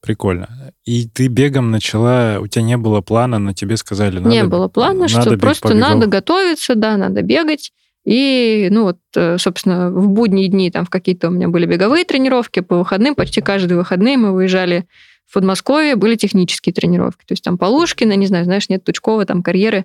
Прикольно. 0.00 0.72
И 0.84 1.08
ты 1.08 1.28
бегом 1.28 1.70
начала, 1.70 2.38
у 2.38 2.46
тебя 2.46 2.62
не 2.62 2.76
было 2.76 3.00
плана, 3.00 3.38
но 3.38 3.54
тебе 3.54 3.76
сказали, 3.76 4.18
надо... 4.18 4.28
Не 4.28 4.44
было 4.44 4.68
плана, 4.68 5.08
что 5.08 5.30
бег 5.30 5.40
просто 5.40 5.68
по 5.68 5.72
бегу. 5.72 5.80
надо 5.80 6.06
готовиться, 6.06 6.74
да, 6.74 6.96
надо 6.96 7.22
бегать. 7.22 7.72
И, 8.04 8.68
ну 8.70 8.82
вот, 8.82 8.98
э, 9.16 9.38
собственно, 9.38 9.90
в 9.90 10.08
будние 10.08 10.48
дни 10.48 10.70
там 10.70 10.84
в 10.84 10.90
какие-то 10.90 11.28
у 11.28 11.30
меня 11.30 11.48
были 11.48 11.64
беговые 11.64 12.04
тренировки, 12.04 12.60
по 12.60 12.76
выходным, 12.76 13.14
почти 13.14 13.40
каждые 13.40 13.78
выходные 13.78 14.18
мы 14.18 14.32
выезжали 14.32 14.86
в 15.26 15.34
Подмосковье, 15.34 15.96
были 15.96 16.16
технические 16.16 16.72
тренировки. 16.72 17.24
То 17.26 17.32
есть 17.32 17.42
там 17.44 17.58
Полушкина, 17.58 18.14
не 18.14 18.26
знаю, 18.26 18.44
знаешь, 18.44 18.68
нет 18.68 18.84
Тучкова, 18.84 19.26
там 19.26 19.42
карьеры. 19.42 19.84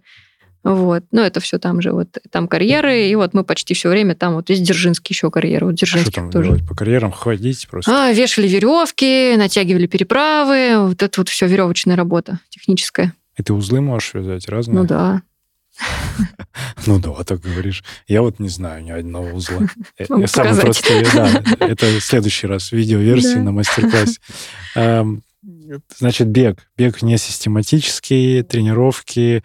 Вот. 0.64 1.04
Ну, 1.12 1.22
это 1.22 1.40
все 1.40 1.58
там 1.58 1.82
же, 1.82 1.94
вот 1.94 2.18
там 2.32 2.48
карьеры, 2.50 3.08
и 3.08 3.16
вот 3.16 3.34
мы 3.34 3.46
почти 3.46 3.74
все 3.74 3.88
время 3.90 4.14
там, 4.14 4.34
вот 4.34 4.50
есть 4.50 4.62
Дзержинский 4.64 5.14
еще 5.14 5.32
карьеры, 5.32 5.68
вот 5.68 5.74
А 5.74 5.78
Что 5.78 5.86
Дзержинский 5.86 6.12
там 6.12 6.32
тоже. 6.32 6.50
делать? 6.50 6.68
По 6.68 6.76
карьерам 6.76 7.12
ходить 7.12 7.66
просто? 7.70 8.08
А, 8.08 8.12
вешали 8.12 8.48
веревки, 8.48 9.36
натягивали 9.38 9.88
переправы, 9.88 10.90
вот 10.90 11.02
это 11.02 11.22
вот 11.22 11.30
все 11.30 11.48
веревочная 11.48 11.96
работа 11.96 12.40
техническая. 12.50 13.14
И 13.38 13.44
ты 13.44 13.54
узлы 13.54 13.80
можешь 13.80 14.14
вязать 14.14 14.50
разные? 14.50 14.80
Ну 14.80 14.86
да. 14.86 15.22
Ну 16.86 17.00
да, 17.00 17.24
так 17.24 17.40
говоришь. 17.40 17.84
Я 18.08 18.22
вот 18.22 18.40
не 18.40 18.50
знаю 18.50 18.84
ни 18.84 18.92
одного 18.92 19.30
узла. 19.30 19.60
Самый 20.08 20.28
показать. 20.28 20.62
простой, 20.62 21.06
да. 21.14 21.44
Это 21.60 21.86
в 21.86 22.02
следующий 22.02 22.48
раз 22.48 22.72
видеоверсии 22.74 23.38
на 23.38 23.52
мастер-классе. 23.52 24.20
Эм, 25.46 25.82
Значит, 25.98 26.28
бег. 26.28 26.68
Бег 26.78 27.02
не 27.02 27.18
систематический, 27.18 28.44
тренировки. 28.44 29.44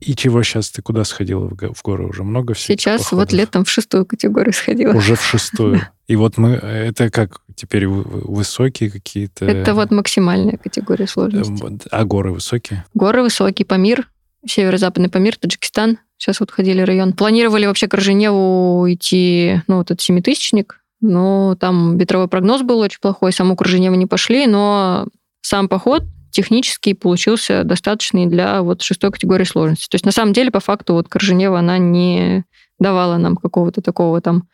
И 0.00 0.14
чего 0.16 0.42
сейчас 0.42 0.70
ты 0.70 0.80
куда 0.80 1.04
сходила 1.04 1.46
в 1.46 1.54
го- 1.54 1.74
в 1.74 1.82
горы? 1.82 2.06
Уже 2.06 2.22
много 2.24 2.54
всяких 2.54 2.80
Сейчас 2.80 3.00
вот 3.12 3.20
походов? 3.26 3.32
летом 3.34 3.64
в 3.66 3.70
шестую 3.70 4.06
категорию 4.06 4.52
сходила. 4.54 4.94
Уже 4.94 5.14
в 5.14 5.22
шестую. 5.22 5.82
И 6.06 6.16
вот 6.16 6.38
мы... 6.38 6.52
Это 6.52 7.10
как 7.10 7.42
теперь 7.54 7.86
вы- 7.86 8.02
высокие 8.04 8.90
какие-то... 8.90 9.44
Это 9.44 9.74
вот 9.74 9.90
максимальная 9.90 10.56
категория 10.56 11.06
сложности. 11.06 11.50
вот, 11.62 11.86
А 11.90 12.04
горы 12.04 12.32
высокие? 12.32 12.84
Горы 12.94 13.22
высокий, 13.22 13.64
Памир, 13.64 14.08
северо-западный 14.46 15.10
Памир, 15.10 15.36
Таджикистан. 15.36 15.98
Сейчас 16.16 16.40
вот 16.40 16.50
ходили 16.50 16.80
район. 16.80 17.12
Планировали 17.12 17.66
вообще 17.66 17.86
к 17.86 17.92
Роженеву 17.94 18.86
идти, 18.90 19.60
ну, 19.66 19.76
вот 19.76 19.90
этот 19.90 20.00
семитысячник, 20.00 20.79
но 21.00 21.56
там 21.58 21.96
ветровой 21.96 22.28
прогноз 22.28 22.62
был 22.62 22.78
очень 22.78 23.00
плохой, 23.00 23.32
саму 23.32 23.56
к 23.56 23.62
Роженеву 23.62 23.96
не 23.96 24.06
пошли, 24.06 24.46
но 24.46 25.06
сам 25.40 25.68
поход 25.68 26.04
технически 26.30 26.92
получился 26.92 27.64
достаточный 27.64 28.26
для 28.26 28.62
вот 28.62 28.82
шестой 28.82 29.10
категории 29.10 29.44
сложности. 29.44 29.88
То 29.88 29.96
есть 29.96 30.06
на 30.06 30.12
самом 30.12 30.32
деле, 30.32 30.50
по 30.50 30.60
факту, 30.60 30.94
вот 30.94 31.08
Корженева, 31.08 31.58
она 31.58 31.78
не 31.78 32.44
давала 32.78 33.16
нам 33.16 33.36
какого-то 33.36 33.82
такого 33.82 34.20
там 34.20 34.44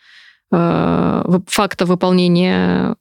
э, 0.53 1.41
факта 1.47 1.87
выполнения 1.87 2.97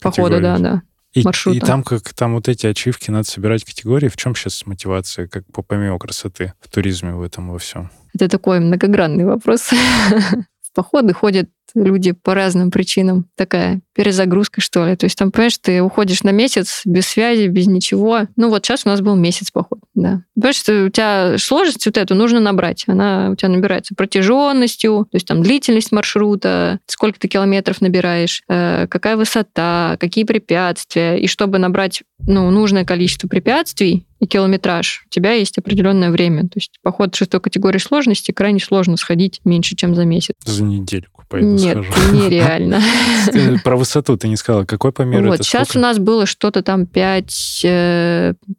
похода, 0.00 0.40
да, 0.40 0.58
да. 0.58 0.82
И, 1.14 1.22
маршрута. 1.22 1.58
и 1.58 1.60
там 1.60 1.82
как 1.82 2.14
там 2.14 2.34
вот 2.34 2.48
эти 2.48 2.66
ачивки 2.66 3.10
надо 3.10 3.28
собирать 3.28 3.64
категории. 3.64 4.08
В 4.08 4.16
чем 4.16 4.34
сейчас 4.34 4.64
мотивация, 4.64 5.28
как 5.28 5.44
по 5.52 5.62
помимо 5.62 5.98
красоты 5.98 6.54
в 6.60 6.70
туризме 6.70 7.12
в 7.12 7.22
этом 7.22 7.50
во 7.50 7.58
всем? 7.58 7.90
Это 8.14 8.28
такой 8.28 8.60
многогранный 8.60 9.24
вопрос. 9.24 9.70
Походы 10.74 11.12
ходят 11.12 11.50
люди 11.74 12.12
по 12.12 12.34
разным 12.34 12.70
причинам. 12.70 13.26
Такая 13.36 13.80
перезагрузка, 13.94 14.60
что 14.60 14.86
ли. 14.86 14.96
То 14.96 15.04
есть 15.04 15.16
там, 15.16 15.30
понимаешь, 15.30 15.58
ты 15.58 15.82
уходишь 15.82 16.22
на 16.22 16.30
месяц 16.30 16.82
без 16.84 17.06
связи, 17.06 17.46
без 17.46 17.66
ничего. 17.66 18.22
Ну 18.36 18.50
вот 18.50 18.64
сейчас 18.64 18.84
у 18.84 18.88
нас 18.88 19.00
был 19.00 19.16
месяц 19.16 19.50
поход, 19.50 19.80
да. 19.94 20.22
Понимаешь, 20.34 20.56
что 20.56 20.84
у 20.86 20.88
тебя 20.88 21.36
сложность 21.38 21.84
вот 21.84 21.98
эту 21.98 22.14
нужно 22.14 22.40
набрать. 22.40 22.84
Она 22.86 23.30
у 23.30 23.36
тебя 23.36 23.50
набирается 23.50 23.94
протяженностью, 23.94 25.06
то 25.10 25.16
есть 25.16 25.26
там 25.26 25.42
длительность 25.42 25.92
маршрута, 25.92 26.80
сколько 26.86 27.20
ты 27.20 27.28
километров 27.28 27.80
набираешь, 27.82 28.42
э, 28.48 28.86
какая 28.88 29.16
высота, 29.16 29.96
какие 30.00 30.24
препятствия. 30.24 31.16
И 31.18 31.26
чтобы 31.26 31.58
набрать 31.58 32.02
ну, 32.26 32.50
нужное 32.50 32.84
количество 32.84 33.28
препятствий 33.28 34.06
и 34.18 34.26
километраж, 34.26 35.04
у 35.06 35.10
тебя 35.10 35.32
есть 35.32 35.58
определенное 35.58 36.10
время. 36.10 36.42
То 36.44 36.56
есть 36.56 36.78
поход 36.82 37.14
шестой 37.14 37.40
категории 37.40 37.78
сложности 37.78 38.32
крайне 38.32 38.60
сложно 38.60 38.96
сходить 38.96 39.40
меньше, 39.44 39.76
чем 39.76 39.94
за 39.94 40.06
месяц. 40.06 40.36
За 40.44 40.62
недельку 40.62 41.11
пойду 41.32 41.48
Нет, 41.48 41.78
схожу. 41.90 42.14
нереально. 42.14 42.80
Про 43.64 43.76
высоту 43.76 44.16
ты 44.16 44.28
не 44.28 44.36
сказала. 44.36 44.64
Какой 44.64 44.92
помер 44.92 45.26
Вот, 45.26 45.38
сейчас 45.42 45.74
у 45.74 45.78
нас 45.78 45.98
было 45.98 46.26
что-то 46.26 46.62
там 46.62 46.86
5, 46.86 47.60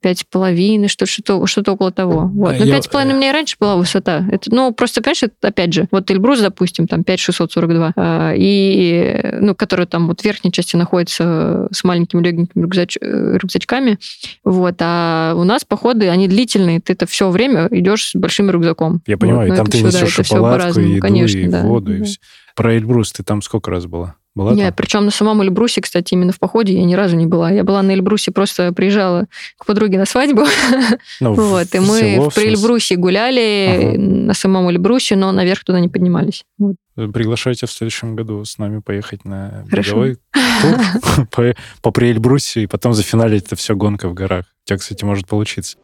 пять 0.02 0.20
с 0.20 0.24
половиной, 0.30 0.88
что- 0.88 1.06
что-то 1.06 1.46
что 1.46 1.62
около 1.72 1.92
того. 1.92 2.30
Вот. 2.34 2.56
Ну, 2.60 2.82
с 2.82 2.88
половиной 2.88 3.14
у 3.14 3.18
меня 3.18 3.30
и 3.30 3.34
раньше 3.34 3.56
была 3.60 3.76
высота. 3.76 4.26
Это, 4.32 4.54
ну, 4.54 4.74
просто, 4.74 5.02
понимаешь, 5.02 5.24
это, 5.24 5.34
опять 5.48 5.74
же, 5.74 5.88
вот 5.92 6.10
Эльбрус, 6.12 6.42
допустим, 6.42 6.88
там 6.88 7.04
5642, 7.04 7.94
а, 7.96 8.34
и, 8.36 9.38
ну, 9.40 9.56
который 9.56 9.86
там 9.86 10.08
вот 10.08 10.22
в 10.22 10.26
верхней 10.26 10.52
части 10.52 10.76
находится 10.76 11.68
с 11.72 11.84
маленькими 11.84 12.22
легенькими 12.24 12.64
рюкзач- 12.66 12.98
э, 13.00 13.38
рюкзачками, 13.42 14.00
вот, 14.44 14.76
а 14.80 15.34
у 15.36 15.44
нас 15.44 15.64
походы, 15.64 16.10
они 16.10 16.28
длительные, 16.28 16.80
ты 16.82 16.94
это 16.94 17.06
все 17.06 17.30
время 17.30 17.68
идешь 17.72 18.10
с 18.10 18.16
большим 18.16 18.50
рюкзаком. 18.50 19.02
Я 19.06 19.18
понимаю, 19.18 19.42
Вот, 19.42 19.46
и 19.48 19.50
но 19.52 19.56
там 19.58 19.66
ты 19.68 19.82
несешь 19.82 20.14
это 20.20 20.24
шоколадку, 20.24 20.60
по-разному, 20.60 20.88
и 20.88 20.92
еду, 20.92 21.02
конечно, 21.02 21.38
и 21.38 21.48
да, 21.48 21.62
воду, 21.62 21.96
и 21.96 22.04
все. 22.04 22.18
Про 22.56 22.76
Эльбрус 22.76 23.12
ты 23.12 23.24
там 23.24 23.42
сколько 23.42 23.72
раз 23.72 23.86
была? 23.86 24.16
Была 24.36 24.54
Не, 24.54 24.66
там? 24.66 24.74
причем 24.74 25.06
на 25.06 25.12
самом 25.12 25.44
Эльбрусе, 25.44 25.80
кстати, 25.82 26.16
именно 26.16 26.32
в 26.32 26.39
походе 26.39 26.74
я 26.74 26.84
ни 26.84 26.96
разу 26.96 27.16
не 27.16 27.28
была. 27.28 27.52
Я 27.52 27.63
была 27.63 27.84
на 27.84 27.92
Эльбрусе, 27.92 28.32
просто 28.32 28.74
приезжала 28.74 29.28
к 29.60 29.66
подруге 29.68 30.00
на 30.00 30.06
свадьбу. 30.06 30.46
Ну, 31.20 31.34
Вот, 31.36 31.76
и 31.76 31.80
мы 31.80 32.00
село, 32.00 32.30
в 32.30 32.34
смысле? 32.34 32.52
Эльбрусе 32.54 32.96
гуляли 32.96 33.92
Ага. 33.94 33.98
на 34.00 34.34
самом 34.34 34.70
Эльбрусе, 34.72 35.16
но 35.16 35.32
наверх 35.32 35.63
туда 35.63 35.80
не 35.80 35.88
поднимались. 35.88 36.46
Вот. 36.58 36.76
Приглашаю 36.96 37.56
тебя 37.56 37.68
в 37.68 37.72
следующем 37.72 38.16
году 38.16 38.44
с 38.44 38.58
нами 38.58 38.80
поехать 38.80 39.24
на 39.24 39.66
беговой 39.72 40.18
тур 40.62 41.28
по, 41.32 41.56
по 41.84 41.92
Приэльбрусе, 41.92 42.63
и 42.63 42.68
потом 42.68 42.94
зафиналить 42.94 43.46
это 43.46 43.56
все 43.56 43.76
гонка 43.76 44.10
в 44.10 44.13
горах. 44.16 44.46
У 44.66 44.68
тебя, 44.68 44.78
кстати, 44.80 45.04
может 45.04 45.28
получиться. 45.28 45.78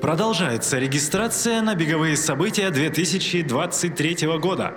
Продолжается 0.00 0.78
регистрация 0.78 1.60
на 1.60 1.74
беговые 1.74 2.16
события 2.16 2.70
2023 2.70 4.26
года. 4.38 4.72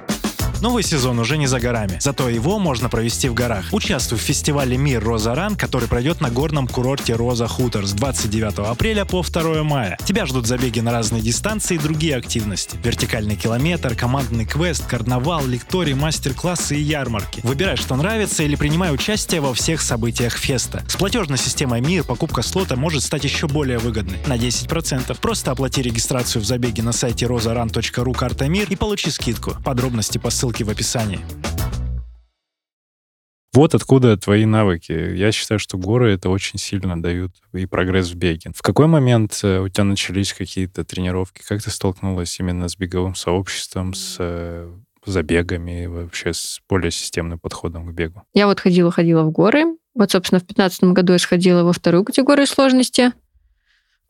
Новый 0.64 0.82
сезон 0.82 1.20
уже 1.20 1.38
не 1.38 1.46
за 1.46 1.60
горами, 1.60 1.98
зато 2.00 2.30
его 2.30 2.58
можно 2.58 2.88
провести 2.88 3.28
в 3.28 3.34
горах. 3.34 3.66
Участвуй 3.74 4.18
в 4.18 4.22
фестивале 4.22 4.78
«Мир 4.78 5.04
Роза 5.04 5.36
Ран», 5.36 5.58
который 5.58 5.90
пройдет 5.90 6.22
на 6.22 6.30
горном 6.30 6.70
курорте 6.70 7.16
Роза 7.16 7.50
Хутор 7.50 7.86
с 7.86 7.92
29 7.92 8.60
апреля 8.60 9.04
по 9.04 9.24
2 9.24 9.62
мая. 9.64 9.98
Тебя 10.06 10.26
ждут 10.26 10.48
забеги 10.48 10.80
на 10.80 10.94
разные 10.94 11.22
дистанции 11.22 11.76
и 11.76 11.78
другие 11.78 12.16
активности. 12.16 12.78
Вертикальный 12.82 13.36
километр, 13.36 13.94
командный 13.94 14.46
квест, 14.46 14.88
карнавал, 14.88 15.46
лекторий, 15.46 15.96
мастер-классы 15.96 16.78
и 16.78 16.82
ярмарки. 16.82 17.42
Выбирай, 17.44 17.76
что 17.76 17.98
нравится 17.98 18.44
или 18.44 18.56
принимай 18.56 18.94
участие 18.94 19.42
во 19.42 19.54
всех 19.54 19.82
событиях 19.82 20.38
феста. 20.38 20.86
С 20.88 20.96
платежной 20.96 21.40
системой 21.40 21.82
«Мир» 21.82 22.06
покупка 22.06 22.42
слота 22.42 22.78
может 22.78 23.04
стать 23.04 23.26
еще 23.26 23.50
более 23.50 23.80
выгодной. 23.80 24.20
На 24.28 24.38
10%. 24.38 25.20
Просто 25.20 25.52
оплати 25.52 25.82
регистрацию 25.82 26.42
в 26.42 26.46
забеге 26.46 26.84
на 26.84 26.94
сайте 26.94 27.26
rozaran.ru 27.26 28.14
карта 28.14 28.48
«Мир» 28.48 28.68
и 28.70 28.78
получи 28.78 29.12
скидку. 29.12 29.58
Подробности 29.66 30.20
по 30.20 30.30
ссылке 30.30 30.53
в 30.62 30.70
описании. 30.70 31.22
Вот 33.54 33.76
откуда 33.76 34.18
твои 34.18 34.46
навыки. 34.46 34.92
Я 34.92 35.32
считаю, 35.32 35.60
что 35.60 35.78
горы 35.78 36.12
это 36.12 36.30
очень 36.30 36.58
сильно 36.58 37.00
дают 37.00 37.34
и 37.54 37.68
прогресс 37.68 38.10
в 38.10 38.16
беге. 38.16 38.52
В 38.56 38.64
какой 38.64 38.88
момент 38.88 39.40
э, 39.44 39.60
у 39.60 39.70
тебя 39.70 39.84
начались 39.84 40.34
какие-то 40.34 40.84
тренировки? 40.84 41.44
Как 41.48 41.62
ты 41.62 41.70
столкнулась 41.70 42.40
именно 42.40 42.68
с 42.68 42.76
беговым 42.76 43.14
сообществом, 43.14 43.94
с 43.94 44.18
э, 44.18 44.72
забегами, 45.06 45.86
вообще 45.86 46.34
с 46.34 46.62
более 46.68 46.90
системным 46.90 47.38
подходом 47.38 47.86
к 47.86 47.94
бегу? 47.94 48.24
Я 48.34 48.48
вот 48.48 48.60
ходила-ходила 48.60 49.22
в 49.22 49.30
горы. 49.30 49.66
Вот, 49.94 50.10
собственно, 50.10 50.40
в 50.40 50.48
2015 50.48 50.84
году 50.86 51.14
я 51.14 51.20
сходила 51.20 51.64
во 51.64 51.74
вторую 51.74 52.04
категорию 52.06 52.48
сложности. 52.48 53.14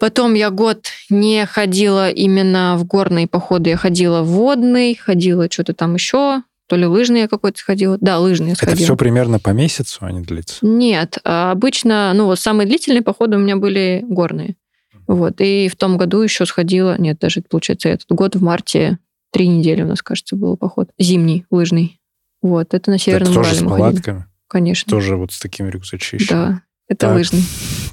Потом 0.03 0.33
я 0.33 0.49
год 0.49 0.87
не 1.09 1.45
ходила 1.45 2.09
именно 2.09 2.75
в 2.77 2.83
горные 2.83 3.25
походы, 3.25 3.69
я 3.69 3.77
ходила 3.77 4.21
в 4.21 4.25
водный, 4.25 4.95
ходила 4.95 5.49
что-то 5.49 5.73
там 5.73 5.93
еще, 5.93 6.43
то 6.67 6.75
ли 6.75 6.85
лыжные 6.85 7.29
какой-то 7.29 7.57
сходила. 7.57 7.97
Да, 8.01 8.19
лыжные 8.19 8.47
я 8.49 8.53
Это 8.55 8.65
сходила. 8.65 8.83
все 8.83 8.97
примерно 8.97 9.39
по 9.39 9.51
месяцу 9.51 9.99
они 10.01 10.19
длится? 10.19 10.57
Нет, 10.61 11.19
а 11.23 11.51
обычно, 11.51 12.11
ну 12.13 12.25
вот 12.25 12.37
самые 12.37 12.67
длительные 12.67 13.01
походы 13.01 13.37
у 13.37 13.39
меня 13.39 13.55
были 13.55 14.03
горные. 14.05 14.57
Вот, 15.07 15.39
и 15.39 15.69
в 15.69 15.77
том 15.77 15.97
году 15.97 16.19
еще 16.19 16.45
сходила, 16.45 16.97
нет, 16.99 17.19
даже 17.19 17.41
получается 17.41 17.87
этот 17.87 18.07
год 18.09 18.35
в 18.35 18.43
марте, 18.43 18.99
три 19.31 19.47
недели 19.47 19.83
у 19.83 19.87
нас, 19.87 20.01
кажется, 20.01 20.35
был 20.35 20.57
поход. 20.57 20.89
Зимний, 20.99 21.45
лыжный. 21.49 22.01
Вот, 22.41 22.73
это 22.73 22.91
на 22.91 22.99
Северном 22.99 23.31
это 23.31 23.35
тоже 23.35 23.51
Урале 23.51 23.55
с 23.55 23.59
ходили. 23.61 23.79
палатками? 23.79 24.25
Конечно. 24.49 24.89
Тоже 24.89 25.15
вот 25.15 25.31
с 25.31 25.39
такими 25.39 25.69
рюкзачищами? 25.69 26.27
Да, 26.27 26.61
это 26.87 27.07
Так. 27.07 27.15
лыжный. 27.15 27.43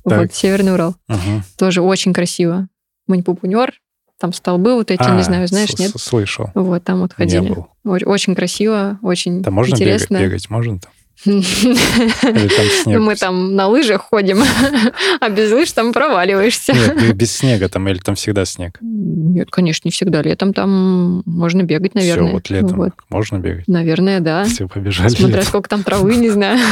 Так. 0.04 0.20
Вот, 0.20 0.34
Северный 0.34 0.72
Урал. 0.74 0.94
Мгм. 1.08 1.42
Тоже 1.58 1.82
очень 1.82 2.12
красиво. 2.12 2.68
Манипупунер, 3.06 3.72
там 4.18 4.32
столбы 4.32 4.74
вот 4.74 4.90
эти, 4.90 5.02
А, 5.02 5.16
не 5.16 5.22
знаю, 5.22 5.46
знаешь, 5.48 5.76
нет? 5.78 5.92
Слышал. 5.96 6.50
Вот, 6.54 6.84
там 6.84 7.00
вот 7.00 7.10
Не 7.18 7.24
ходили. 7.24 7.48
был. 7.54 7.68
О- 7.84 8.08
Очень 8.10 8.34
красиво, 8.34 8.98
очень 9.02 9.42
Там 9.42 9.54
можно 9.54 9.72
бегать, 9.74 9.82
интересно. 9.82 10.18
бегать? 10.18 10.50
Можно 10.50 10.78
там? 10.80 10.92
Мы 11.26 13.14
там 13.16 13.54
на 13.54 13.66
лыжах 13.68 14.00
ходим, 14.02 14.42
а 15.20 15.28
без 15.28 15.52
лыж 15.52 15.70
там 15.72 15.92
проваливаешься. 15.92 16.72
Нет, 16.72 16.96
бе- 16.98 17.12
без 17.12 17.36
снега 17.36 17.68
там, 17.68 17.86
или 17.88 17.98
там 17.98 18.14
всегда 18.14 18.46
снег? 18.46 18.78
Нет, 18.80 19.50
конечно, 19.50 19.86
не 19.86 19.92
всегда. 19.92 20.22
Летом 20.22 20.54
там 20.54 21.22
можно 21.26 21.62
бегать, 21.62 21.94
наверное. 21.94 22.26
Все, 22.28 22.32
вот 22.34 22.48
летом 22.50 22.76
Вот. 22.78 22.92
можно 23.10 23.38
бегать. 23.38 23.68
Наверное, 23.68 24.20
да. 24.20 24.44
Все, 24.44 24.66
побежали. 24.66 25.08
Смотря 25.10 25.28
летом. 25.36 25.48
сколько 25.48 25.68
там 25.68 25.82
травы, 25.82 26.16
не 26.16 26.30
знаю. 26.30 26.58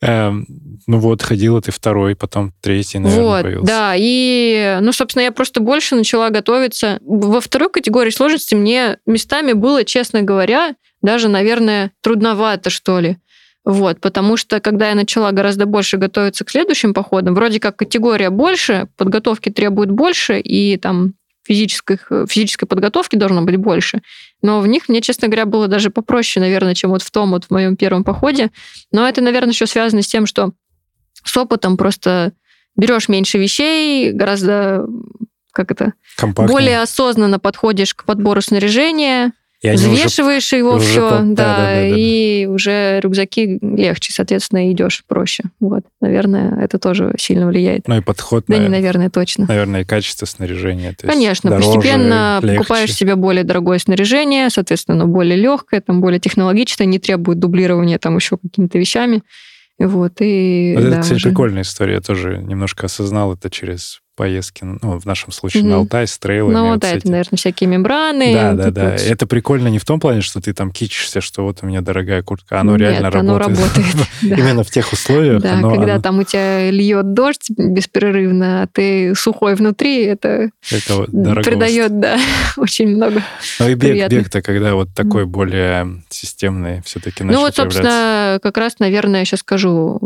Эм, 0.00 0.46
Ну 0.86 0.98
вот, 0.98 1.22
ходила 1.22 1.60
ты 1.60 1.72
второй, 1.72 2.14
потом 2.14 2.52
третий, 2.60 2.98
наверное, 2.98 3.24
Вот, 3.24 3.42
появился. 3.42 3.66
да. 3.66 3.94
И, 3.96 4.78
ну, 4.80 4.92
собственно, 4.92 5.22
я 5.24 5.32
просто 5.32 5.60
больше 5.60 5.96
начала 5.96 6.30
готовиться. 6.30 6.98
Во 7.02 7.40
второй 7.40 7.68
категории 7.68 8.10
сложности 8.10 8.54
мне 8.54 8.98
местами 9.06 9.52
было, 9.54 9.84
честно 9.84 10.22
говоря, 10.22 10.76
даже, 11.02 11.28
наверное, 11.28 11.90
трудновато, 12.00 12.70
что 12.70 13.00
ли. 13.00 13.16
Вот, 13.64 14.00
потому 14.00 14.36
что 14.36 14.60
когда 14.60 14.88
я 14.88 14.94
начала 14.94 15.30
гораздо 15.32 15.66
больше 15.66 15.96
готовиться 15.98 16.44
к 16.44 16.50
следующим 16.50 16.94
походам, 16.94 17.34
вроде 17.34 17.60
как 17.60 17.76
категория 17.76 18.30
больше, 18.30 18.88
подготовки 18.96 19.50
требует 19.50 19.90
больше, 19.90 20.38
и 20.38 20.76
там 20.78 21.14
физической, 21.46 21.98
физической 22.28 22.66
подготовки 22.66 23.16
должно 23.16 23.42
быть 23.42 23.56
больше. 23.56 24.00
Но 24.42 24.60
в 24.60 24.66
них 24.66 24.88
мне, 24.88 25.00
честно 25.00 25.28
говоря, 25.28 25.46
было 25.46 25.68
даже 25.68 25.90
попроще, 25.90 26.44
наверное, 26.44 26.74
чем 26.74 26.90
вот 26.90 27.02
в 27.02 27.10
том 27.10 27.30
вот 27.30 27.44
в 27.46 27.50
моем 27.50 27.76
первом 27.76 28.04
походе. 28.04 28.50
Но 28.92 29.08
это, 29.08 29.20
наверное, 29.20 29.52
еще 29.52 29.66
связано 29.66 30.02
с 30.02 30.06
тем, 30.06 30.26
что 30.26 30.52
с 31.24 31.36
опытом 31.36 31.76
просто 31.76 32.32
берешь 32.76 33.08
меньше 33.08 33.38
вещей, 33.38 34.12
гораздо 34.12 34.86
как 35.52 35.72
это, 35.72 35.94
Компактный. 36.16 36.52
более 36.52 36.80
осознанно 36.80 37.40
подходишь 37.40 37.94
к 37.94 38.04
подбору 38.04 38.40
снаряжения, 38.40 39.32
И 39.60 39.66
они 39.66 39.76
уже 39.78 39.88
взвешиваешь 39.90 40.52
его 40.52 40.74
уже 40.74 40.86
все, 40.86 41.08
по- 41.10 41.16
да, 41.16 41.24
да, 41.24 41.34
да, 41.34 41.56
да, 41.56 41.64
да, 41.66 41.86
и 41.88 42.46
уже 42.46 43.00
рюкзаки 43.00 43.58
легче, 43.60 44.12
соответственно, 44.12 44.70
идешь 44.70 45.02
проще. 45.08 45.44
Вот, 45.58 45.82
наверное, 46.00 46.62
это 46.62 46.78
тоже 46.78 47.12
сильно 47.18 47.48
влияет. 47.48 47.88
Ну 47.88 47.96
и 47.96 48.00
подход, 48.00 48.44
Да, 48.46 48.54
не, 48.54 48.60
наверное, 48.60 48.78
наверное, 48.78 49.10
точно. 49.10 49.46
наверное, 49.48 49.80
и 49.80 49.84
качество 49.84 50.26
снаряжения. 50.26 50.94
то 50.96 51.08
Конечно, 51.08 51.50
дороже, 51.50 51.72
постепенно 51.72 52.38
легче. 52.40 52.56
покупаешь 52.58 52.94
себе 52.94 53.16
более 53.16 53.42
дорогое 53.42 53.78
снаряжение, 53.80 54.48
соответственно, 54.50 55.06
более 55.06 55.36
легкое, 55.36 55.80
там 55.80 56.00
более 56.00 56.20
технологичное, 56.20 56.86
не 56.86 57.00
требует 57.00 57.40
дублирования 57.40 57.98
там 57.98 58.14
еще 58.16 58.36
какими-то 58.38 58.78
вещами. 58.78 59.22
Вот, 59.80 60.14
и, 60.20 60.74
Вот 60.76 60.82
да, 60.84 60.88
это, 60.90 61.00
кстати, 61.00 61.16
уже- 61.18 61.28
прикольная 61.30 61.62
история. 61.62 61.94
Я 61.94 62.00
тоже 62.00 62.38
немножко 62.38 62.86
осознал 62.86 63.34
это 63.34 63.50
через 63.50 64.00
поездки, 64.18 64.64
ну, 64.64 64.98
в 64.98 65.06
нашем 65.06 65.30
случае 65.30 65.62
Мгм. 65.62 65.70
на 65.70 65.76
Алтай, 65.78 66.06
с 66.08 66.18
трейлами. 66.18 66.52
Ну, 66.52 66.68
вот 66.70 66.80
да, 66.80 66.88
с 66.88 66.92
это, 66.94 67.08
наверное, 67.08 67.36
всякие 67.38 67.70
мембраны. 67.70 68.32
Да, 68.34 68.52
да, 68.54 68.70
да. 68.72 68.90
вот. 68.90 69.00
Это 69.00 69.26
прикольно 69.28 69.68
не 69.68 69.78
в 69.78 69.84
том 69.84 70.00
плане, 70.00 70.22
что 70.22 70.40
ты 70.40 70.52
там 70.52 70.72
кичишься, 70.72 71.20
что 71.20 71.44
вот 71.44 71.60
у 71.62 71.66
меня 71.66 71.80
дорогая 71.82 72.22
куртка, 72.24 72.60
оно 72.60 72.72
Нет, 72.72 72.80
реально 72.80 73.08
оно 73.16 73.38
работает. 73.38 73.76
работает. 73.76 74.08
Именно 74.22 74.64
в 74.64 74.70
тех 74.70 74.92
условиях. 74.92 75.40
Да, 75.40 75.54
оно- 75.54 75.70
когда 75.70 75.94
оно- 75.94 76.02
там 76.02 76.18
у 76.18 76.24
тебя 76.24 76.68
льет 76.72 77.14
дождь 77.14 77.48
беспрерывно, 77.56 78.62
а 78.62 78.66
ты 78.66 79.14
сухой 79.14 79.54
внутри, 79.54 80.02
это 80.04 80.50
это 80.72 80.96
вот 80.96 81.10
придает, 81.44 82.00
да, 82.00 82.18
очень 82.56 82.88
много. 82.88 83.22
Ну 83.60 83.68
и 83.68 83.74
бег, 83.74 84.08
бег-то, 84.10 84.42
когда 84.42 84.74
вот 84.74 84.88
такой 84.96 85.26
более 85.26 86.02
системный 86.08 86.82
все-таки 86.84 87.22
начал 87.22 87.38
ну 87.38 87.46
вот, 87.46 87.54
собственно, 87.54 88.40
как 88.42 88.56
раз, 88.58 88.80
наверное, 88.80 89.24
сейчас 89.24 89.40
скажу, 89.40 89.98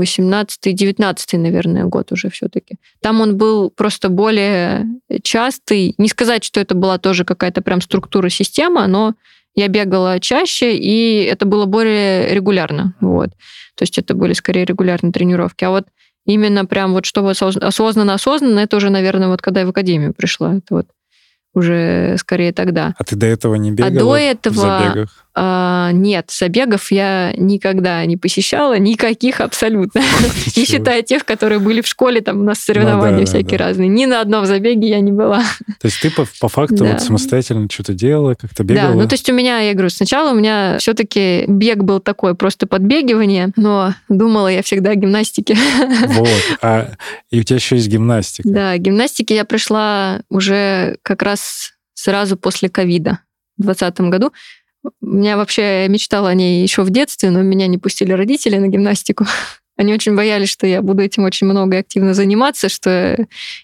18-19, 0.00 1.38
наверное, 1.38 1.84
год 1.84 2.12
уже 2.12 2.30
все-таки. 2.30 2.76
Там 3.00 3.20
он 3.20 3.36
был 3.36 3.70
просто 3.70 4.08
более 4.08 4.86
частый. 5.22 5.94
Не 5.98 6.08
сказать, 6.08 6.44
что 6.44 6.60
это 6.60 6.74
была 6.74 6.98
тоже 6.98 7.24
какая-то 7.24 7.62
прям 7.62 7.80
структура 7.80 8.28
система, 8.28 8.86
но 8.86 9.14
я 9.54 9.68
бегала 9.68 10.20
чаще, 10.20 10.76
и 10.76 11.24
это 11.24 11.46
было 11.46 11.64
более 11.64 12.34
регулярно. 12.34 12.94
Вот. 13.00 13.30
То 13.74 13.82
есть 13.82 13.98
это 13.98 14.14
были 14.14 14.34
скорее 14.34 14.64
регулярные 14.64 15.12
тренировки. 15.12 15.64
А 15.64 15.70
вот 15.70 15.86
именно 16.26 16.66
прям 16.66 16.92
вот 16.92 17.06
чтобы 17.06 17.30
осоз- 17.30 17.56
осознанно-осознанно, 17.56 18.60
это 18.60 18.76
уже, 18.76 18.90
наверное, 18.90 19.28
вот 19.28 19.40
когда 19.40 19.60
я 19.60 19.66
в 19.66 19.70
академию 19.70 20.12
пришла. 20.12 20.56
Это 20.56 20.74
вот 20.74 20.86
уже 21.54 22.16
скорее 22.18 22.52
тогда. 22.52 22.94
А 22.98 23.04
ты 23.04 23.16
до 23.16 23.26
этого 23.26 23.54
не 23.54 23.72
бегала 23.72 23.92
до 23.98 24.04
в 24.04 24.12
этого- 24.12 24.78
забегах? 24.84 25.25
А, 25.38 25.90
нет, 25.92 26.30
забегов 26.30 26.90
я 26.90 27.30
никогда 27.36 28.02
не 28.06 28.16
посещала, 28.16 28.78
никаких 28.78 29.42
абсолютно. 29.42 30.00
Не 30.56 30.64
считая 30.64 31.02
тех, 31.02 31.26
которые 31.26 31.58
были 31.58 31.82
в 31.82 31.86
школе, 31.86 32.22
там 32.22 32.40
у 32.40 32.42
нас 32.42 32.60
соревнования 32.60 33.18
Ну 33.18 33.20
да, 33.20 33.26
всякие 33.26 33.58
разные. 33.58 33.88
Ни 33.88 34.06
на 34.06 34.22
одном 34.22 34.46
забеге 34.46 34.88
я 34.88 35.00
не 35.00 35.12
была. 35.12 35.42
То 35.78 35.88
есть 35.88 36.00
ты 36.00 36.10
по, 36.10 36.48
факту 36.48 36.86
самостоятельно 36.98 37.68
что-то 37.70 37.92
делала, 37.92 38.32
как-то 38.32 38.64
бегала? 38.64 38.94
Да, 38.94 38.94
ну 38.94 39.06
то 39.06 39.12
есть 39.12 39.28
у 39.28 39.34
меня, 39.34 39.60
я 39.60 39.74
говорю, 39.74 39.90
сначала 39.90 40.32
у 40.32 40.34
меня 40.34 40.78
все-таки 40.78 41.44
бег 41.48 41.82
был 41.82 42.00
такой, 42.00 42.34
просто 42.34 42.66
подбегивание, 42.66 43.52
но 43.56 43.94
думала 44.08 44.48
я 44.48 44.62
всегда 44.62 44.92
о 44.92 44.94
гимнастике. 44.94 45.56
Вот. 46.06 46.28
А, 46.62 46.92
и 47.30 47.40
у 47.40 47.42
тебя 47.42 47.56
еще 47.56 47.76
есть 47.76 47.88
гимнастика. 47.88 48.48
Да, 48.48 48.74
к 48.76 48.78
гимнастике 48.78 49.34
я 49.34 49.44
пришла 49.44 50.22
уже 50.30 50.96
как 51.02 51.22
раз 51.22 51.72
сразу 51.92 52.38
после 52.38 52.70
ковида 52.70 53.18
в 53.58 53.64
2020 53.64 54.00
году. 54.10 54.32
У 55.00 55.06
меня 55.06 55.36
вообще 55.36 55.86
мечтала 55.88 56.28
о 56.30 56.34
ней 56.34 56.62
еще 56.62 56.82
в 56.82 56.90
детстве, 56.90 57.30
но 57.30 57.42
меня 57.42 57.66
не 57.66 57.78
пустили 57.78 58.12
родители 58.12 58.56
на 58.58 58.68
гимнастику. 58.68 59.26
Они 59.78 59.92
очень 59.92 60.16
боялись, 60.16 60.48
что 60.48 60.66
я 60.66 60.80
буду 60.80 61.02
этим 61.02 61.24
очень 61.24 61.46
много 61.46 61.76
и 61.76 61.80
активно 61.80 62.14
заниматься, 62.14 62.70
что 62.70 63.18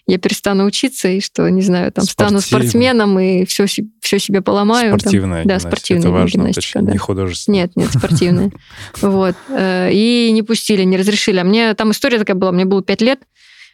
я 0.05 0.17
перестану 0.19 0.65
учиться 0.65 1.07
и 1.07 1.19
что, 1.21 1.49
не 1.49 1.63
знаю, 1.63 1.91
там 1.91 2.05
стану 2.05 2.39
Спортивно. 2.39 2.61
спортсменом 2.69 3.19
и 3.19 3.45
все, 3.45 3.65
все 3.99 4.19
себе 4.19 4.41
поломаю. 4.41 4.91
там. 4.91 4.99
Спортивная 4.99 5.39
Да, 5.43 5.55
гимнастика. 5.57 5.69
спортивная 5.71 6.01
Это 6.03 6.11
важно 6.11 6.37
гимнастика, 6.37 6.81
да. 6.83 6.91
не 6.91 6.97
художественная. 6.99 7.61
Нет, 7.61 7.71
нет, 7.75 7.89
спортивная. 7.91 8.51
Вот. 9.01 9.35
Э, 9.49 9.89
И 9.91 10.29
не 10.33 10.43
пустили, 10.43 10.83
не 10.83 10.97
разрешили. 10.97 11.39
А 11.39 11.43
мне 11.43 11.73
там 11.73 11.89
история 11.91 12.19
такая 12.19 12.35
была, 12.35 12.51
мне 12.51 12.65
было 12.65 12.83
пять 12.83 13.01
лет. 13.01 13.19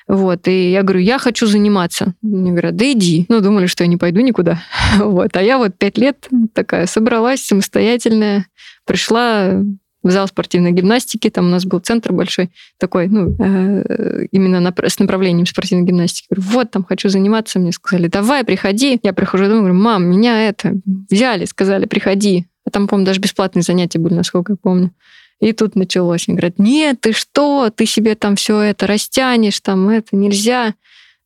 Вот, 0.10 0.48
и 0.48 0.72
я 0.72 0.82
говорю, 0.82 1.02
я 1.02 1.20
хочу 1.20 1.46
заниматься. 1.46 2.16
Мне 2.24 2.50
говорят, 2.50 2.76
да 2.76 2.92
иди. 2.92 3.28
Ну, 3.30 3.42
думали, 3.42 3.68
что 3.68 3.84
я 3.84 3.88
не 3.88 3.98
пойду 3.98 4.22
никуда. 4.22 4.64
Вот, 4.98 5.38
а 5.38 5.42
я 5.42 5.60
вот 5.60 5.78
пять 5.78 6.00
лет 6.00 6.28
такая 6.54 6.88
собралась 6.88 7.46
самостоятельная, 7.46 8.48
пришла 8.86 9.64
в 10.02 10.10
зал 10.10 10.28
спортивной 10.28 10.72
гимнастики, 10.72 11.30
там 11.30 11.46
у 11.46 11.50
нас 11.50 11.66
был 11.66 11.80
центр 11.80 12.12
большой 12.12 12.50
такой, 12.80 13.08
ну, 13.08 13.36
э, 13.38 14.26
именно 14.32 14.74
с 14.84 14.98
направлением 14.98 15.46
спортивной 15.46 15.86
гимнастики. 15.86 16.26
Говорю, 16.32 16.50
вот, 16.54 16.72
там 16.72 16.84
хочу 16.86 17.10
заниматься. 17.10 17.60
Мне 17.60 17.72
сказали, 17.72 18.08
давай, 18.08 18.44
приходи. 18.44 19.00
Я 19.04 19.14
прихожу 19.14 19.44
домой, 19.44 19.60
говорю, 19.60 19.76
мам, 19.76 20.06
меня 20.06 20.48
это 20.50 20.74
взяли, 21.12 21.46
сказали, 21.46 21.86
приходи. 21.86 22.48
А 22.66 22.72
там, 22.72 22.88
по-моему, 22.88 23.06
даже 23.06 23.20
бесплатные 23.20 23.62
занятия 23.62 24.00
были, 24.00 24.16
насколько 24.16 24.54
я 24.54 24.58
помню. 24.60 24.92
И 25.40 25.54
тут 25.54 25.76
началось. 25.76 26.28
Они 26.28 26.38
говорят, 26.38 26.60
нет, 26.60 27.00
ты 27.02 27.14
что, 27.14 27.70
ты 27.74 27.86
себе 27.86 28.16
там 28.16 28.36
все 28.36 28.60
это 28.60 28.88
растянешь, 28.88 29.60
там 29.62 29.90
это 29.90 30.16
нельзя, 30.16 30.74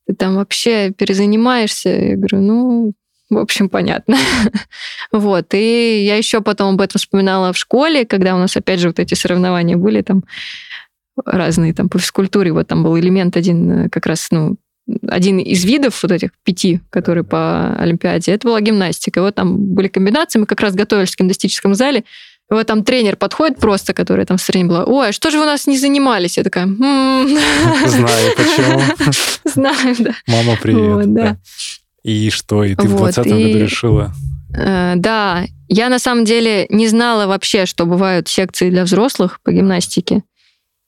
ты 0.05 0.13
там 0.13 0.35
вообще 0.35 0.91
перезанимаешься. 0.91 1.89
Я 1.89 2.15
говорю, 2.15 2.39
ну, 2.39 2.93
в 3.29 3.37
общем, 3.37 3.69
понятно. 3.69 4.17
вот. 5.11 5.53
И 5.53 6.05
я 6.05 6.15
еще 6.15 6.41
потом 6.41 6.75
об 6.75 6.81
этом 6.81 6.99
вспоминала 6.99 7.53
в 7.53 7.57
школе, 7.57 8.05
когда 8.05 8.35
у 8.35 8.39
нас, 8.39 8.55
опять 8.55 8.79
же, 8.79 8.89
вот 8.89 8.99
эти 8.99 9.15
соревнования 9.15 9.77
были 9.77 10.01
там 10.01 10.23
разные, 11.25 11.73
там 11.73 11.89
по 11.89 11.99
физкультуре, 11.99 12.51
вот 12.51 12.67
там 12.67 12.83
был 12.83 12.97
элемент 12.97 13.37
один 13.37 13.71
э, 13.71 13.89
как 13.89 14.07
раз, 14.07 14.27
ну, 14.31 14.57
один 15.07 15.39
из 15.39 15.63
видов 15.63 16.01
вот 16.03 16.11
этих 16.11 16.31
пяти, 16.43 16.81
которые 16.89 17.23
по 17.23 17.73
Олимпиаде, 17.75 18.31
это 18.31 18.47
была 18.47 18.59
гимнастика. 18.61 19.19
И 19.19 19.23
вот 19.23 19.35
там 19.35 19.57
были 19.57 19.87
комбинации, 19.87 20.39
мы 20.39 20.45
как 20.45 20.59
раз 20.59 20.75
готовились 20.75 21.11
в 21.11 21.17
гимнастическом 21.17 21.73
зале, 21.73 22.03
вот 22.55 22.67
там 22.67 22.83
тренер 22.83 23.15
подходит 23.15 23.57
просто, 23.57 23.93
которая 23.93 24.25
там 24.25 24.37
в 24.37 24.41
стране 24.41 24.65
была, 24.65 24.83
ой, 24.85 25.09
а 25.09 25.11
что 25.11 25.31
же 25.31 25.37
вы 25.37 25.43
у 25.43 25.47
нас 25.47 25.67
не 25.67 25.77
занимались? 25.77 26.37
Я 26.37 26.43
такая, 26.43 26.65
«М, 26.65 27.27
Знаю, 27.87 28.33
почему. 28.35 28.81
знаю, 29.45 29.95
да. 29.99 30.11
Мама, 30.27 30.57
привет. 30.61 31.37
И 32.03 32.29
что? 32.29 32.63
И 32.63 32.75
ты 32.75 32.87
в 32.87 32.91
Вот, 32.91 33.13
20 33.13 33.25
году 33.25 33.57
решила? 33.57 34.13
Э, 34.55 34.93
Да, 34.95 35.45
я 35.69 35.89
на 35.89 35.99
самом 35.99 36.25
деле 36.25 36.65
не 36.69 36.87
знала 36.87 37.27
вообще, 37.27 37.65
что 37.65 37.85
бывают 37.85 38.27
секции 38.27 38.69
для 38.69 38.83
взрослых 38.83 39.39
по 39.41 39.51
гимнастике. 39.51 40.23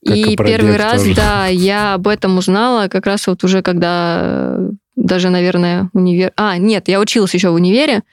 Как 0.05 0.15
и 0.17 0.35
первый 0.35 0.77
раз, 0.77 1.01
тоже. 1.01 1.15
да, 1.15 1.47
я 1.47 1.95
об 1.95 2.07
этом 2.07 2.37
узнала 2.37 2.89
как 2.89 3.07
раз 3.07 3.25
вот 3.25 3.43
уже 3.43 3.63
когда 3.63 4.57
э, 4.57 4.69
даже, 4.95 5.29
наверное, 5.29 5.89
универ... 5.93 6.31
А, 6.35 6.57
нет, 6.57 6.87
я 6.87 6.99
училась 6.99 7.33
еще 7.33 7.49
в 7.49 7.55
универе, 7.55 8.03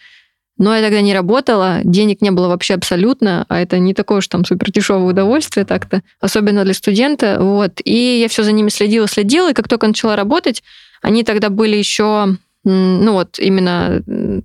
но 0.58 0.74
я 0.74 0.82
тогда 0.82 1.00
не 1.00 1.14
работала, 1.14 1.80
денег 1.82 2.20
не 2.22 2.30
было 2.30 2.48
вообще 2.48 2.74
абсолютно, 2.74 3.46
а 3.48 3.60
это 3.60 3.78
не 3.78 3.94
такое 3.94 4.18
уж 4.18 4.28
там 4.28 4.44
супер 4.44 4.70
дешевое 4.70 5.10
удовольствие 5.10 5.64
так-то, 5.64 6.02
особенно 6.20 6.64
для 6.64 6.74
студента, 6.74 7.38
вот. 7.40 7.80
И 7.84 8.20
я 8.20 8.28
все 8.28 8.42
за 8.42 8.52
ними 8.52 8.68
следила, 8.68 9.08
следила, 9.08 9.50
и 9.50 9.54
как 9.54 9.68
только 9.68 9.86
начала 9.86 10.16
работать, 10.16 10.62
они 11.00 11.24
тогда 11.24 11.48
были 11.48 11.76
еще, 11.76 12.36
ну 12.64 13.12
вот 13.12 13.38
именно 13.38 14.02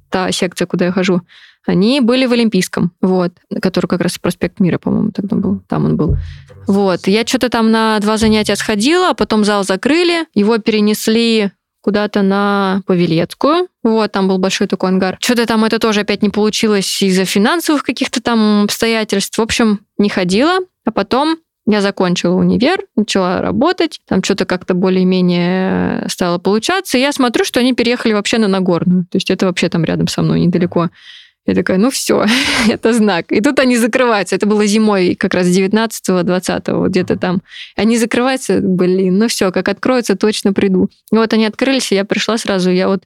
та 0.09 0.31
секция, 0.31 0.65
куда 0.65 0.85
я 0.85 0.91
хожу, 0.91 1.21
они 1.67 1.99
были 1.99 2.25
в 2.25 2.31
Олимпийском, 2.31 2.93
вот, 3.01 3.33
который 3.61 3.87
как 3.87 4.01
раз 4.01 4.17
проспект 4.17 4.59
Мира, 4.59 4.77
по-моему, 4.77 5.11
тогда 5.11 5.35
был, 5.35 5.61
там 5.67 5.85
он 5.85 5.97
был. 5.97 6.17
Вот, 6.65 7.07
я 7.07 7.25
что-то 7.25 7.49
там 7.49 7.71
на 7.71 7.99
два 7.99 8.17
занятия 8.17 8.55
сходила, 8.55 9.09
а 9.09 9.13
потом 9.13 9.43
зал 9.43 9.63
закрыли, 9.63 10.25
его 10.33 10.57
перенесли 10.57 11.51
куда-то 11.87 12.21
на 12.21 12.81
Павелецкую. 12.85 13.69
Вот, 13.81 14.11
там 14.11 14.27
был 14.27 14.39
большой 14.39 14.67
такой 14.67 14.89
ангар. 14.89 15.17
Что-то 15.21 15.45
там 15.45 15.63
это 15.63 15.79
тоже 15.79 16.01
опять 16.01 16.21
не 16.21 16.29
получилось 16.29 17.01
из-за 17.01 17.23
финансовых 17.23 17.83
каких-то 17.83 18.21
там 18.21 18.65
обстоятельств. 18.65 19.37
В 19.37 19.41
общем, 19.41 19.79
не 19.97 20.09
ходила. 20.09 20.57
А 20.83 20.91
потом 20.91 21.37
я 21.65 21.79
закончила 21.79 22.33
универ, 22.35 22.79
начала 22.97 23.41
работать, 23.41 24.01
там 24.05 24.21
что-то 24.21 24.43
как-то 24.43 24.73
более-менее 24.73 26.09
стало 26.09 26.39
получаться, 26.39 26.97
и 26.97 27.01
я 27.01 27.13
смотрю, 27.13 27.45
что 27.45 27.61
они 27.61 27.71
переехали 27.71 28.11
вообще 28.11 28.37
на 28.37 28.49
Нагорную. 28.49 29.05
То 29.09 29.15
есть 29.15 29.31
это 29.31 29.45
вообще 29.45 29.69
там 29.69 29.85
рядом 29.85 30.09
со 30.09 30.21
мной, 30.21 30.41
недалеко. 30.41 30.89
Я 31.47 31.55
такая, 31.55 31.77
ну 31.77 31.89
все, 31.89 32.25
это 32.69 32.93
знак. 32.93 33.31
И 33.31 33.39
тут 33.41 33.57
они 33.59 33.77
закрываются. 33.77 34.35
Это 34.35 34.45
было 34.45 34.65
зимой 34.65 35.15
как 35.15 35.33
раз 35.33 35.47
19-20, 35.47 36.75
вот 36.75 36.89
где-то 36.89 37.17
там. 37.17 37.41
Они 37.75 37.97
закрываются, 37.97 38.59
блин, 38.61 39.17
ну 39.17 39.29
все, 39.29 39.51
как 39.51 39.69
откроются, 39.69 40.17
точно 40.17 40.51
приду. 40.51 40.89
И 41.11 41.15
вот 41.15 41.33
они 41.33 41.45
открылись, 41.45 41.91
и 41.91 41.95
я 41.95 42.03
пришла 42.03 42.37
сразу, 42.37 42.69
я 42.69 42.89
вот 42.89 43.03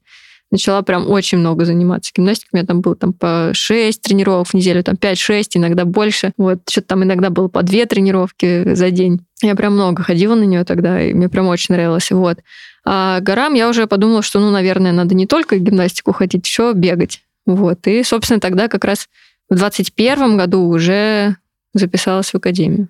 начала 0.49 0.81
прям 0.81 1.07
очень 1.09 1.37
много 1.37 1.65
заниматься 1.65 2.11
гимнастикой. 2.15 2.49
У 2.51 2.57
меня 2.57 2.65
там 2.65 2.81
было 2.81 2.95
там 2.95 3.13
по 3.13 3.51
6 3.53 4.01
тренировок 4.01 4.47
в 4.47 4.53
неделю, 4.55 4.83
там 4.83 4.95
5-6, 4.95 5.43
иногда 5.53 5.85
больше. 5.85 6.33
Вот, 6.37 6.59
что-то 6.67 6.87
там 6.87 7.03
иногда 7.03 7.29
было 7.29 7.47
по 7.47 7.61
2 7.61 7.85
тренировки 7.85 8.73
за 8.73 8.89
день. 8.89 9.21
Я 9.43 9.55
прям 9.55 9.73
много 9.73 10.03
ходила 10.03 10.35
на 10.35 10.43
нее 10.43 10.63
тогда, 10.65 11.01
и 11.01 11.13
мне 11.13 11.29
прям 11.29 11.47
очень 11.47 11.73
нравилось. 11.73 12.11
Вот. 12.11 12.39
А 12.83 13.19
горам 13.21 13.53
я 13.53 13.69
уже 13.69 13.85
подумала, 13.85 14.23
что, 14.23 14.39
ну, 14.39 14.49
наверное, 14.49 14.91
надо 14.91 15.13
не 15.13 15.27
только 15.27 15.57
гимнастику 15.57 16.11
ходить, 16.11 16.45
еще 16.45 16.73
бегать. 16.73 17.21
Вот. 17.45 17.87
И, 17.87 18.03
собственно, 18.03 18.39
тогда 18.39 18.67
как 18.67 18.83
раз 18.83 19.07
в 19.49 19.55
21 19.55 20.37
году 20.37 20.67
уже 20.67 21.37
записалась 21.73 22.31
в 22.31 22.35
академию. 22.35 22.89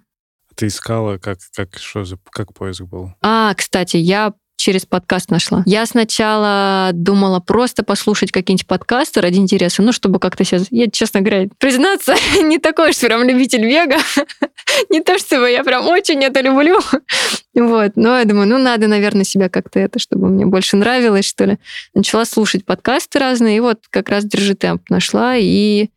Ты 0.56 0.68
искала, 0.68 1.18
как, 1.18 1.40
как, 1.56 1.78
что 1.78 2.04
за, 2.04 2.18
как 2.30 2.54
поиск 2.54 2.84
был? 2.84 3.14
А, 3.22 3.54
кстати, 3.56 3.98
я 3.98 4.34
через 4.62 4.86
подкаст 4.86 5.32
нашла. 5.32 5.63
Я 5.65 5.86
сначала 5.86 6.91
думала 6.93 7.39
просто 7.39 7.84
послушать 7.84 8.32
какие-нибудь 8.32 8.67
подкасты 8.67 9.21
ради 9.21 9.38
интереса, 9.38 9.82
ну, 9.82 9.91
чтобы 9.91 10.19
как-то 10.19 10.43
сейчас... 10.43 10.67
Я, 10.69 10.89
честно 10.89 11.21
говоря, 11.21 11.50
признаться, 11.58 12.15
не 12.43 12.60
такой 12.60 12.91
уж 12.91 13.00
прям 13.00 13.24
любитель 13.24 13.63
бега. 13.63 13.97
не 14.89 15.01
то, 15.01 15.18
чтобы 15.18 15.49
я 15.49 15.64
прям 15.64 15.88
очень 15.88 16.24
это 16.24 16.41
люблю. 16.41 16.80
вот. 17.55 17.91
Но 17.95 18.20
я 18.20 18.26
думаю, 18.26 18.47
ну, 18.47 18.57
надо, 18.57 18.88
наверное, 18.88 19.24
себя 19.24 19.49
как-то 19.49 19.80
это, 19.80 19.99
чтобы 19.99 20.30
мне 20.30 20.45
больше 20.45 20.78
нравилось, 20.78 21.26
что 21.26 21.45
ли. 21.45 21.57
Начала 21.93 22.26
слушать 22.26 22.66
подкасты 22.66 23.20
разные, 23.20 23.57
и 23.57 23.62
вот 23.62 23.80
как 23.89 24.09
раз 24.09 24.26
«Держи 24.26 24.53
темп» 24.53 24.89
нашла, 24.89 25.36
и 25.38 25.89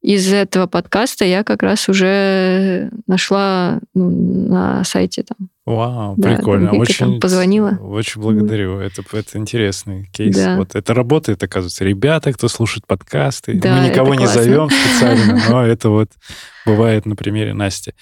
из 0.00 0.32
этого 0.32 0.66
подкаста 0.66 1.24
я 1.24 1.42
как 1.42 1.62
раз 1.62 1.88
уже 1.88 2.90
нашла 3.06 3.80
ну, 3.94 4.10
на 4.48 4.84
сайте 4.84 5.24
там. 5.24 5.48
Вау, 5.66 6.14
да, 6.16 6.36
прикольно. 6.36 6.70
Там, 6.70 6.78
очень 6.78 6.96
там 6.96 7.20
позвонила. 7.20 7.78
Очень 7.82 8.22
благодарю. 8.22 8.78
Это, 8.78 9.02
это 9.12 9.38
интересный 9.38 10.08
кейс. 10.12 10.36
Да. 10.36 10.56
Вот 10.56 10.74
это 10.74 10.94
работает, 10.94 11.42
оказывается. 11.42 11.84
Ребята, 11.84 12.32
кто 12.32 12.48
слушает 12.48 12.86
подкасты, 12.86 13.54
Да, 13.54 13.76
мы 13.76 13.88
никого 13.88 14.14
не 14.14 14.24
классно. 14.24 14.42
зовем 14.42 14.70
специально, 14.70 15.42
но 15.50 15.66
это 15.66 15.90
вот 15.90 16.10
бывает 16.64 17.04
на 17.04 17.16
примере 17.16 17.52
Насти. 17.52 17.92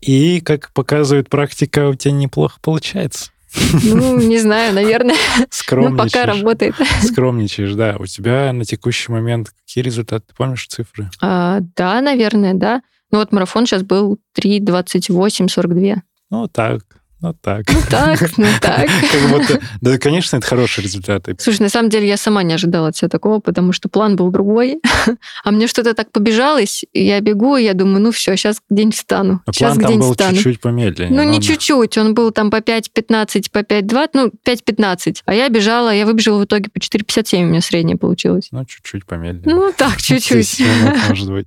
И, 0.00 0.40
как 0.40 0.72
показывает 0.74 1.30
практика, 1.30 1.88
у 1.88 1.94
тебя 1.94 2.12
неплохо 2.12 2.58
получается. 2.60 3.30
Ну, 3.84 4.20
не 4.20 4.38
знаю, 4.38 4.74
наверное. 4.74 5.16
Ну, 5.38 5.46
Скромничаешь. 5.50 6.12
пока 6.12 6.26
работает. 6.26 6.74
Скромничаешь, 7.02 7.74
да. 7.74 7.96
У 7.98 8.06
тебя 8.06 8.52
на 8.52 8.64
текущий 8.64 9.12
момент 9.12 9.50
какие 9.50 9.84
результаты? 9.84 10.26
Ты 10.28 10.34
помнишь 10.34 10.66
цифры? 10.66 11.10
А, 11.20 11.60
да, 11.76 12.00
наверное, 12.00 12.54
да. 12.54 12.82
Ну 13.10 13.18
вот 13.18 13.32
марафон 13.32 13.66
сейчас 13.66 13.82
был 13.82 14.18
3.28.42. 14.38 15.96
Ну, 16.30 16.48
так, 16.48 16.82
ну, 17.20 17.34
так. 17.40 17.64
Ну 17.72 17.80
так, 17.88 18.20
ну 18.36 18.46
так. 18.60 18.86
Как 18.86 19.30
будто... 19.30 19.60
Да, 19.80 19.98
конечно, 19.98 20.36
это 20.36 20.46
хорошие 20.46 20.84
результаты. 20.84 21.34
Слушай, 21.38 21.62
на 21.62 21.68
самом 21.68 21.88
деле 21.88 22.06
я 22.06 22.16
сама 22.16 22.42
не 22.42 22.52
ожидала 22.54 22.88
от 22.88 22.96
себя 22.96 23.08
такого, 23.08 23.40
потому 23.40 23.72
что 23.72 23.88
план 23.88 24.16
был 24.16 24.30
другой. 24.30 24.80
А 25.44 25.50
мне 25.50 25.66
что-то 25.66 25.94
так 25.94 26.10
побежалось, 26.10 26.84
и 26.92 27.04
я 27.04 27.20
бегу, 27.20 27.56
и 27.56 27.64
я 27.64 27.74
думаю, 27.74 28.00
ну 28.00 28.10
все, 28.12 28.36
сейчас 28.36 28.60
где-нибудь 28.70 28.96
встану. 28.96 29.42
А 29.46 29.52
Сейчас 29.52 29.76
план 29.76 29.86
там 29.90 30.00
был 30.00 30.12
встану. 30.12 30.34
чуть-чуть 30.36 30.60
помедленнее. 30.60 31.22
Ну, 31.22 31.28
не 31.28 31.40
чуть-чуть, 31.40 31.98
он 31.98 32.14
был 32.14 32.30
там 32.30 32.50
по 32.50 32.56
5.15, 32.56 33.50
по 33.50 33.58
5.20, 33.58 34.08
ну, 34.14 34.32
5.15. 34.46 35.16
А 35.26 35.34
я 35.34 35.48
бежала, 35.48 35.94
я 35.94 36.06
выбежала 36.06 36.40
в 36.40 36.44
итоге 36.44 36.70
по 36.70 36.78
4.57, 36.78 37.42
у 37.42 37.46
меня 37.46 37.60
среднее 37.60 37.96
получилось. 37.96 38.48
Ну, 38.50 38.64
чуть-чуть 38.64 39.04
помедленнее. 39.06 39.54
Ну, 39.54 39.72
так, 39.76 39.96
чуть-чуть. 40.02 40.38
10 40.38 40.60
минут, 40.60 40.98
может 41.08 41.30
быть. 41.30 41.46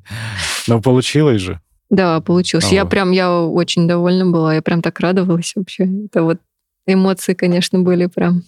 Но 0.67 0.81
получилось 0.81 1.41
же. 1.41 1.59
Да, 1.89 2.19
получилось. 2.21 2.71
Я 2.71 2.85
прям, 2.85 3.11
я 3.11 3.41
очень 3.41 3.87
довольна 3.87 4.25
была, 4.25 4.55
я 4.55 4.61
прям 4.61 4.81
так 4.81 4.99
радовалась 4.99 5.53
вообще. 5.55 5.87
Это 6.05 6.23
вот 6.23 6.39
эмоции, 6.85 7.33
конечно, 7.33 7.79
были 7.79 8.07
прям. 8.07 8.43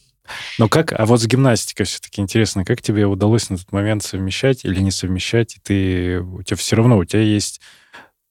Но 0.57 0.69
как, 0.69 0.93
а 0.97 1.05
вот 1.05 1.21
с 1.21 1.25
гимнастикой 1.25 1.85
все-таки 1.85 2.21
интересно, 2.21 2.63
как 2.63 2.81
тебе 2.81 3.05
удалось 3.05 3.49
на 3.49 3.57
тот 3.57 3.71
момент 3.71 4.03
совмещать 4.03 4.63
или 4.63 4.79
не 4.79 4.91
совмещать, 4.91 5.55
и 5.55 5.59
ты, 5.59 6.19
у 6.19 6.43
тебя 6.43 6.57
все 6.57 6.75
равно, 6.75 6.97
у 6.97 7.05
тебя 7.05 7.21
есть 7.21 7.61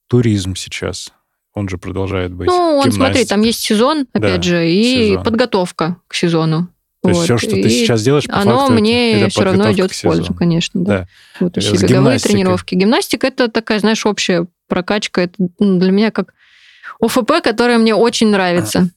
туризм 0.09 0.55
сейчас, 0.55 1.13
он 1.55 1.69
же 1.69 1.77
продолжает 1.79 2.33
быть. 2.33 2.47
Ну, 2.49 2.79
он, 2.79 2.93
смотри, 2.93 3.25
там 3.25 3.43
есть 3.43 3.61
сезон, 3.61 4.07
Да, 4.15 4.21
опять 4.21 4.45
же, 4.45 4.71
и 4.71 5.09
сезон. 5.09 5.25
подготовка 5.25 5.97
к 6.07 6.15
сезону. 6.15 6.69
То 7.03 7.11
есть 7.11 7.21
Вот. 7.21 7.25
все, 7.27 7.39
что 7.39 7.51
ты 7.51 7.61
И 7.61 7.69
сейчас 7.69 8.03
делаешь, 8.03 8.27
по 8.27 8.39
Оно 8.41 8.59
факту, 8.61 8.73
мне 8.75 9.21
это 9.21 9.31
все 9.31 9.43
равно 9.45 9.71
идет 9.73 9.93
в 9.93 10.03
пользу, 10.03 10.35
конечно, 10.35 10.81
да. 10.85 10.93
Да. 10.99 11.07
Вот, 11.41 11.57
есть 11.57 11.83
беговые 11.83 12.19
тренировки. 12.19 12.75
Гимнастика 12.75 13.27
это 13.29 13.49
такая, 13.49 13.79
знаешь, 13.79 14.05
общая 14.05 14.47
прокачка. 14.67 15.23
Это 15.23 15.35
ну, 15.59 15.79
для 15.79 15.93
меня 15.93 16.11
как 16.11 16.35
ОФП, 17.01 17.41
которая 17.43 17.79
мне 17.79 17.95
очень 17.95 18.29
нравится. 18.29 18.91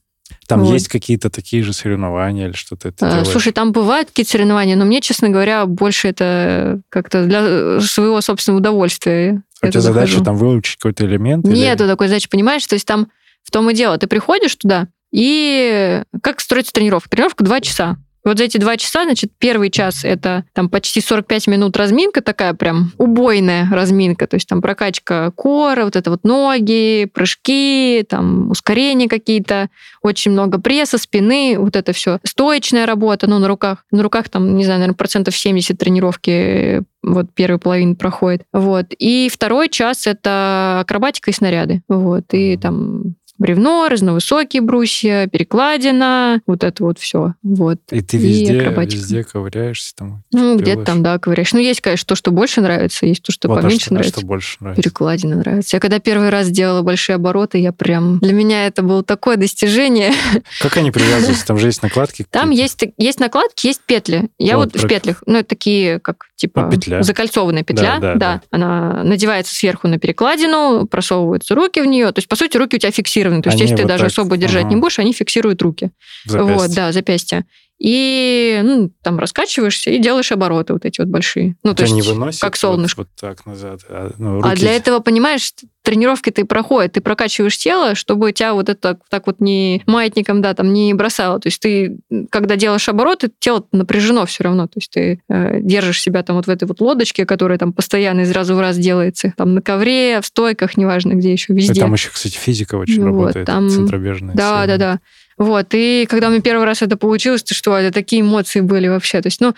Там 0.47 0.64
Вот. 0.64 0.74
есть 0.74 0.88
какие-то 0.88 1.30
такие 1.30 1.62
же 1.64 1.74
соревнования 1.74 2.47
или 2.47 2.54
что-то 2.54 2.91
ты 2.91 3.06
А, 3.06 3.10
делаешь? 3.12 3.28
Слушай, 3.28 3.54
там 3.54 3.72
бывают 3.72 4.10
какие-то 4.10 4.32
соревнования, 4.32 4.76
но 4.76 4.86
мне, 4.86 4.99
честно 5.02 5.30
говоря, 5.30 5.66
больше 5.66 6.08
это 6.08 6.82
как-то 6.89 7.26
для 7.26 7.39
э, 7.43 7.80
своего 7.82 8.20
собственного 8.22 8.60
удовольствия. 8.60 9.43
А 9.62 9.68
у 9.68 9.70
тебя 9.70 9.82
задача 9.82 10.24
там 10.24 10.36
выучить 10.38 10.78
какой-то 10.78 11.06
элемент? 11.06 11.45
или- 11.45 11.56
Нету 11.56 11.86
такой 11.88 12.08
задачи, 12.08 12.28
понимаешь? 12.30 12.66
То 12.66 12.74
есть 12.76 12.88
там 12.88 13.10
в 13.43 13.52
том 13.52 13.70
и 13.70 13.74
дело. 13.76 13.97
Ты 13.97 14.08
приходишь 14.08 14.56
туда, 14.56 14.88
и 15.12 16.03
как 16.22 16.39
строится 16.39 16.74
тренировка? 16.74 17.09
Тренировка 17.09 17.43
два 17.43 17.62
часа. 17.62 17.97
Вот 18.24 18.38
за 18.38 18.43
эти 18.43 18.57
два 18.57 18.78
часа, 18.78 19.03
значит, 19.03 19.32
первый 19.39 19.72
час 19.72 20.05
это 20.05 20.45
там 20.53 20.70
почти 20.70 21.01
45 21.01 21.47
минут 21.47 21.76
разминка 21.76 22.22
такая 22.22 22.53
прям 22.53 22.91
убойная 22.99 23.68
разминка, 23.72 24.28
то 24.28 24.36
есть 24.36 24.47
там 24.47 24.62
прокачка 24.62 25.32
кора, 25.32 25.86
вот 25.86 25.95
это 25.95 26.12
вот 26.12 26.24
ноги, 26.24 27.09
прыжки, 27.12 28.05
там 28.07 28.51
ускорения 28.51 29.09
какие-то, 29.09 29.70
очень 30.03 30.32
много 30.32 30.62
пресса, 30.62 30.99
спины, 30.99 31.55
вот 31.57 31.76
это 31.76 31.93
все. 31.93 32.20
Стоечная 32.24 32.86
работа, 32.86 33.28
ну, 33.28 33.39
на 33.39 33.47
руках. 33.47 33.86
На 33.91 34.03
руках 34.03 34.30
там, 34.30 34.55
не 34.55 34.66
знаю, 34.66 34.80
наверное, 34.80 34.97
процентов 34.97 35.36
70 35.36 35.78
тренировки 35.78 36.84
вот 37.03 37.34
первой 37.34 37.57
половины 37.57 37.95
проходит. 37.95 38.43
Вот. 38.53 38.86
И 38.99 39.30
второй 39.34 39.70
час 39.70 40.05
это 40.05 40.82
акробатика 40.82 41.32
и 41.32 41.34
снаряды. 41.34 41.82
Вот. 41.88 42.26
И 42.34 42.57
там 42.57 43.16
бревно, 43.41 43.89
разновысокие 43.89 44.61
брусья, 44.61 45.27
перекладина, 45.27 46.41
вот 46.45 46.63
это 46.63 46.83
вот 46.83 46.99
все. 46.99 47.33
Вот. 47.41 47.79
И 47.89 48.01
ты 48.01 48.17
И 48.17 48.19
везде, 48.19 48.61
акробатика. 48.61 48.97
везде 48.97 49.23
ковыряешься 49.23 49.95
там? 49.95 50.23
Ну, 50.31 50.57
где-то 50.57 50.83
там, 50.83 51.01
да, 51.03 51.17
ковыряешь. 51.17 51.51
Ну, 51.53 51.59
есть, 51.59 51.81
конечно, 51.81 52.05
то, 52.05 52.15
что 52.15 52.31
больше 52.31 52.61
нравится, 52.61 53.05
есть 53.05 53.23
то, 53.23 53.31
что 53.31 53.47
Вот, 53.49 53.57
а 53.57 53.61
поменьше 53.63 53.85
что, 53.85 53.93
а 53.93 53.93
нравится. 53.95 54.19
что 54.19 54.27
больше 54.27 54.57
нравится? 54.59 54.81
Перекладина 54.81 55.35
нравится. 55.37 55.75
Я 55.75 55.79
когда 55.81 55.99
первый 55.99 56.29
раз 56.29 56.49
делала 56.49 56.83
большие 56.83 57.15
обороты, 57.15 57.57
я 57.57 57.71
прям... 57.73 58.19
Для 58.19 58.33
меня 58.33 58.67
это 58.67 58.83
было 58.83 59.03
такое 59.03 59.37
достижение. 59.37 60.13
Как 60.61 60.77
они 60.77 60.91
привязываются? 60.91 61.45
Там 61.45 61.57
же 61.57 61.67
есть 61.67 61.81
накладки 61.81 62.25
Там 62.29 62.51
есть, 62.51 62.83
есть 62.97 63.19
накладки, 63.19 63.67
есть 63.67 63.81
петли. 63.85 64.29
Я 64.37 64.57
Вот, 64.57 64.73
вот, 64.73 64.83
в 64.83 64.87
петлях, 64.87 65.23
ну, 65.25 65.39
это 65.39 65.49
такие, 65.49 65.99
как, 65.99 66.25
типа, 66.41 66.63
Ну, 66.63 66.71
петля. 66.71 67.03
закольцованная 67.03 67.63
петля. 67.63 67.99
Да, 67.99 68.13
да, 68.13 68.15
да. 68.15 68.41
Она 68.51 69.03
надевается 69.03 69.55
сверху 69.55 69.87
на 69.87 69.97
перекладину, 69.99 70.87
просовываются 70.87 71.55
руки 71.55 71.81
в 71.81 71.85
нее. 71.85 72.11
То 72.11 72.19
есть, 72.19 72.27
по 72.27 72.35
сути, 72.35 72.57
руки 72.57 72.75
у 72.75 72.79
тебя 72.79 72.91
фиксированы. 72.91 73.41
То 73.41 73.49
есть, 73.49 73.61
Они 73.61 73.63
если 73.63 73.75
ты 73.77 73.81
вот 73.83 73.89
даже 73.89 74.03
так, 74.03 74.11
особо 74.11 74.37
держать 74.37 74.65
ага. 74.65 74.73
не 74.75 74.81
будешь, 74.81 74.99
они 74.99 75.13
фиксируют 75.13 75.61
руки. 75.61 75.91
Вот, 76.27 76.73
да, 76.73 76.91
запястье. 76.91 77.45
И 77.84 78.61
ну, 78.63 78.91
там 79.01 79.17
раскачиваешься 79.17 79.89
и 79.89 79.97
делаешь 79.97 80.32
обороты 80.32 80.73
вот 80.73 80.86
эти 80.86 81.01
вот 81.01 81.09
большие. 81.09 81.55
Ну, 81.63 81.71
то 81.71 81.77
Тебя 81.84 81.95
есть, 81.95 82.07
не 82.07 82.39
как 82.39 82.51
вот- 82.51 82.55
солнышко. 82.55 82.99
Вот, 83.01 83.07
так 83.19 83.43
назад. 83.47 83.79
А, 83.89 84.11
ну, 84.19 84.38
А 84.39 84.51
руки- 84.51 84.59
для 84.59 84.75
этого, 84.75 84.99
понимаешь, 84.99 85.51
тренировки-то 85.82 86.41
и 86.41 86.43
проходят. 86.43 86.91
Ты 86.93 87.01
прокачиваешь 87.01 87.57
тело, 87.57 87.95
чтобы 87.95 88.32
тебя 88.34 88.53
вот 88.53 88.69
это 88.69 88.79
так, 88.79 88.99
так 89.09 89.25
вот 89.25 89.39
не 89.39 89.82
маятником, 89.88 90.39
да, 90.43 90.53
там 90.53 90.71
не 90.73 90.93
бросало. 90.93 91.39
То 91.39 91.47
есть 91.47 91.59
ты, 91.59 91.97
когда 92.29 92.55
делаешь 92.55 92.88
обороты, 92.88 93.32
тело 93.39 93.65
напряжено 93.71 94.27
все 94.27 94.43
равно. 94.43 94.67
То 94.67 94.73
есть 94.77 94.91
ты 94.91 95.19
э, 95.27 95.59
держишь 95.59 95.99
себя 95.99 96.21
там 96.21 96.36
вот 96.36 96.45
в 96.45 96.49
этой 96.51 96.67
вот 96.67 96.82
лодочке, 96.82 97.25
которая 97.25 97.57
там 97.57 97.73
постоянно 97.73 98.21
из 98.21 98.32
раза 98.32 98.53
в 98.53 98.59
раз 98.59 98.77
делается. 98.77 99.34
Там 99.36 99.55
на 99.55 99.61
ковре, 99.63 100.21
в 100.21 100.27
стойках, 100.27 100.77
неважно 100.77 101.13
где 101.13 101.32
еще, 101.32 101.53
И 101.53 101.55
везде. 101.55 101.82
там 101.82 101.93
еще, 101.93 102.11
кстати, 102.11 102.36
физика 102.38 102.75
очень 102.75 103.01
Ну 103.03 103.11
вот, 103.13 103.21
работает. 103.21 103.47
там- 103.47 103.67
Центробежная. 103.67 104.36
Да, 104.36 104.51
да, 104.61 104.65
сила. 104.67 104.77
да. 104.77 104.99
Вот, 105.41 105.73
и 105.73 106.05
когда 106.07 106.27
у 106.27 106.29
меня 106.29 106.41
первый 106.43 106.65
раз 106.65 106.83
это 106.83 106.97
получилось, 106.97 107.41
то 107.41 107.55
что, 107.55 107.75
это 107.75 107.91
такие 107.91 108.21
эмоции 108.21 108.59
были 108.59 108.87
вообще. 108.87 109.21
То 109.21 109.27
есть, 109.27 109.41
ну, 109.41 109.55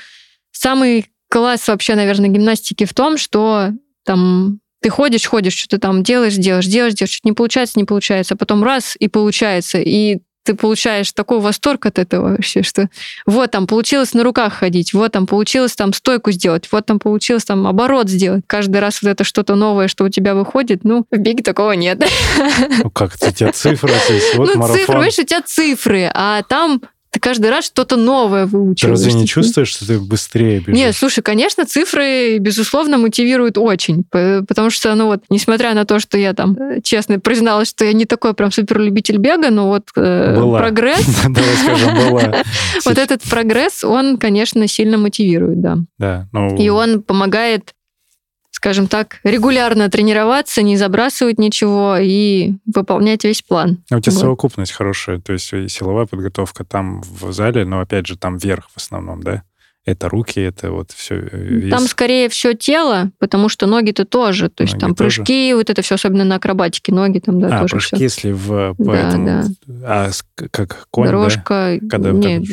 самый 0.54 1.08
класс 1.30 1.68
вообще, 1.68 1.96
наверное, 1.96 2.30
гимнастики 2.30 2.86
в 2.86 2.94
том, 2.94 3.18
что 3.18 3.72
там 4.06 4.62
ты 4.82 4.90
ходишь, 4.90 5.26
ходишь, 5.26 5.56
что-то 5.56 5.80
там 5.80 6.02
делаешь, 6.02 6.36
делаешь, 6.36 6.68
делаешь, 6.68 6.94
делаешь, 6.94 7.12
что-то 7.12 7.28
не 7.28 7.34
получается, 7.34 7.78
не 7.78 7.84
получается, 7.84 8.36
а 8.36 8.38
потом 8.38 8.64
раз 8.64 8.96
и 8.98 9.10
получается, 9.10 9.78
и 9.78 10.20
ты 10.44 10.56
получаешь 10.56 11.12
такой 11.12 11.40
восторг 11.40 11.86
от 11.86 12.00
этого 12.00 12.32
вообще, 12.32 12.64
что 12.64 12.90
вот 13.26 13.52
там 13.52 13.68
получилось 13.68 14.14
на 14.14 14.24
руках 14.24 14.54
ходить, 14.54 14.94
вот 14.94 15.12
там 15.12 15.26
получилось 15.26 15.76
там 15.76 15.94
стойку 15.94 16.32
сделать, 16.32 16.68
вот 16.72 16.86
там 16.86 17.00
получилось 17.00 17.46
там 17.46 17.66
оборот 17.68 18.10
сделать. 18.10 18.44
Каждый 18.48 18.78
раз 18.78 19.02
вот 19.02 19.10
это 19.10 19.24
что-то 19.24 19.56
новое, 19.56 19.88
что 19.88 20.04
у 20.04 20.10
тебя 20.10 20.36
выходит, 20.36 20.84
ну, 20.84 21.06
в 21.10 21.18
беге 21.18 21.44
такого 21.44 21.72
нет. 21.72 22.04
Ну 22.84 22.90
как, 22.90 23.14
у 23.16 23.32
тебя 23.32 23.52
цифры, 23.52 23.94
то 24.08 24.14
есть 24.14 24.36
вот 24.36 24.50
ну, 24.54 24.60
марафон. 24.60 24.80
цифры, 24.80 25.00
видишь, 25.00 25.20
у 25.20 25.24
тебя 25.24 25.42
цифры, 25.42 26.12
а 26.14 26.44
там 26.44 26.82
ты 27.14 27.20
каждый 27.20 27.52
раз 27.52 27.66
что-то 27.66 27.96
новое 27.96 28.48
Ты 28.48 28.58
выучиваешь. 28.58 28.92
разве 29.00 29.14
не 29.14 29.28
чувствуешь, 29.28 29.68
что 29.68 29.86
ты 29.86 30.00
быстрее 30.00 30.60
бежишь? 30.60 30.76
Нет, 30.76 30.96
слушай, 30.96 31.22
конечно, 31.22 31.64
цифры, 31.64 32.40
безусловно, 32.40 32.98
мотивируют 32.98 33.60
очень, 33.60 34.04
потому 34.10 34.72
что, 34.72 34.96
ну 34.96 35.06
вот, 35.06 35.24
несмотря 35.30 35.76
на 35.76 35.86
то, 35.86 36.00
что 36.00 36.18
я 36.18 36.34
там 36.34 36.58
э, 36.58 36.82
честно 36.82 37.20
призналась, 37.20 37.70
что 37.70 37.86
я 37.86 37.94
не 37.94 38.06
такой 38.06 38.34
прям 38.34 38.52
суперлюбитель 38.52 39.18
бега, 39.18 39.52
но 39.52 39.68
вот 39.68 39.90
э, 39.96 40.36
Была. 40.36 40.58
прогресс, 40.58 41.06
Давай 41.30 41.56
скажем, 41.64 41.96
была. 41.96 42.44
вот 42.86 42.98
этот 42.98 43.22
прогресс, 43.22 43.84
он, 43.84 44.18
конечно, 44.18 44.68
сильно 44.68 44.98
мотивирует, 44.98 45.62
да. 45.62 45.78
Да, 46.00 46.28
ну... 46.32 46.58
И 46.58 46.70
он 46.70 47.04
помогает, 47.04 47.74
скажем 48.64 48.88
так, 48.88 49.20
регулярно 49.26 49.90
тренироваться, 49.90 50.62
не 50.62 50.78
забрасывать 50.78 51.38
ничего 51.38 51.98
и 52.00 52.54
выполнять 52.74 53.26
весь 53.26 53.42
план. 53.42 53.84
А 53.92 53.98
у 53.98 54.00
тебя 54.00 54.14
Вот. 54.14 54.22
совокупность 54.22 54.72
хорошая, 54.72 55.20
то 55.20 55.34
есть 55.34 55.52
и 55.52 55.68
силовая 55.68 56.06
подготовка 56.06 56.64
там 56.64 57.02
в 57.02 57.34
зале, 57.34 57.66
но 57.66 57.82
опять 57.82 58.08
же 58.08 58.18
там 58.18 58.38
верх 58.38 58.70
в 58.74 58.78
основном, 58.78 59.22
да? 59.22 59.44
Это 59.84 60.08
руки, 60.08 60.40
это 60.40 60.72
вот 60.72 60.92
все. 60.94 61.24
Там 61.70 61.88
скорее 61.88 62.30
все 62.30 62.54
тело, 62.54 63.12
потому 63.20 63.50
что 63.50 63.68
ноги-то 63.68 64.06
тоже. 64.06 64.48
То 64.48 64.64
есть 64.64 64.76
Ноги 64.76 64.82
там 64.82 64.96
тоже? 64.96 65.18
прыжки, 65.18 65.54
вот 65.56 65.70
это 65.70 65.82
все, 65.82 65.96
особенно 65.96 66.24
на 66.24 66.36
акробатике, 66.36 66.94
ноги 66.94 67.20
там, 67.20 67.42
да, 67.42 67.48
а, 67.58 67.60
тоже 67.64 67.72
прыжки, 67.76 67.96
все. 67.98 68.04
если 68.06 68.32
в 68.32 68.76
по 68.76 68.94
Да, 68.94 69.18
да. 69.18 69.46
а 69.84 70.10
как 70.52 70.88
конь, 70.90 71.08
Дорожка, 71.08 71.80
Когда 71.90 72.14
вот 72.14 72.24
нет, 72.26 72.44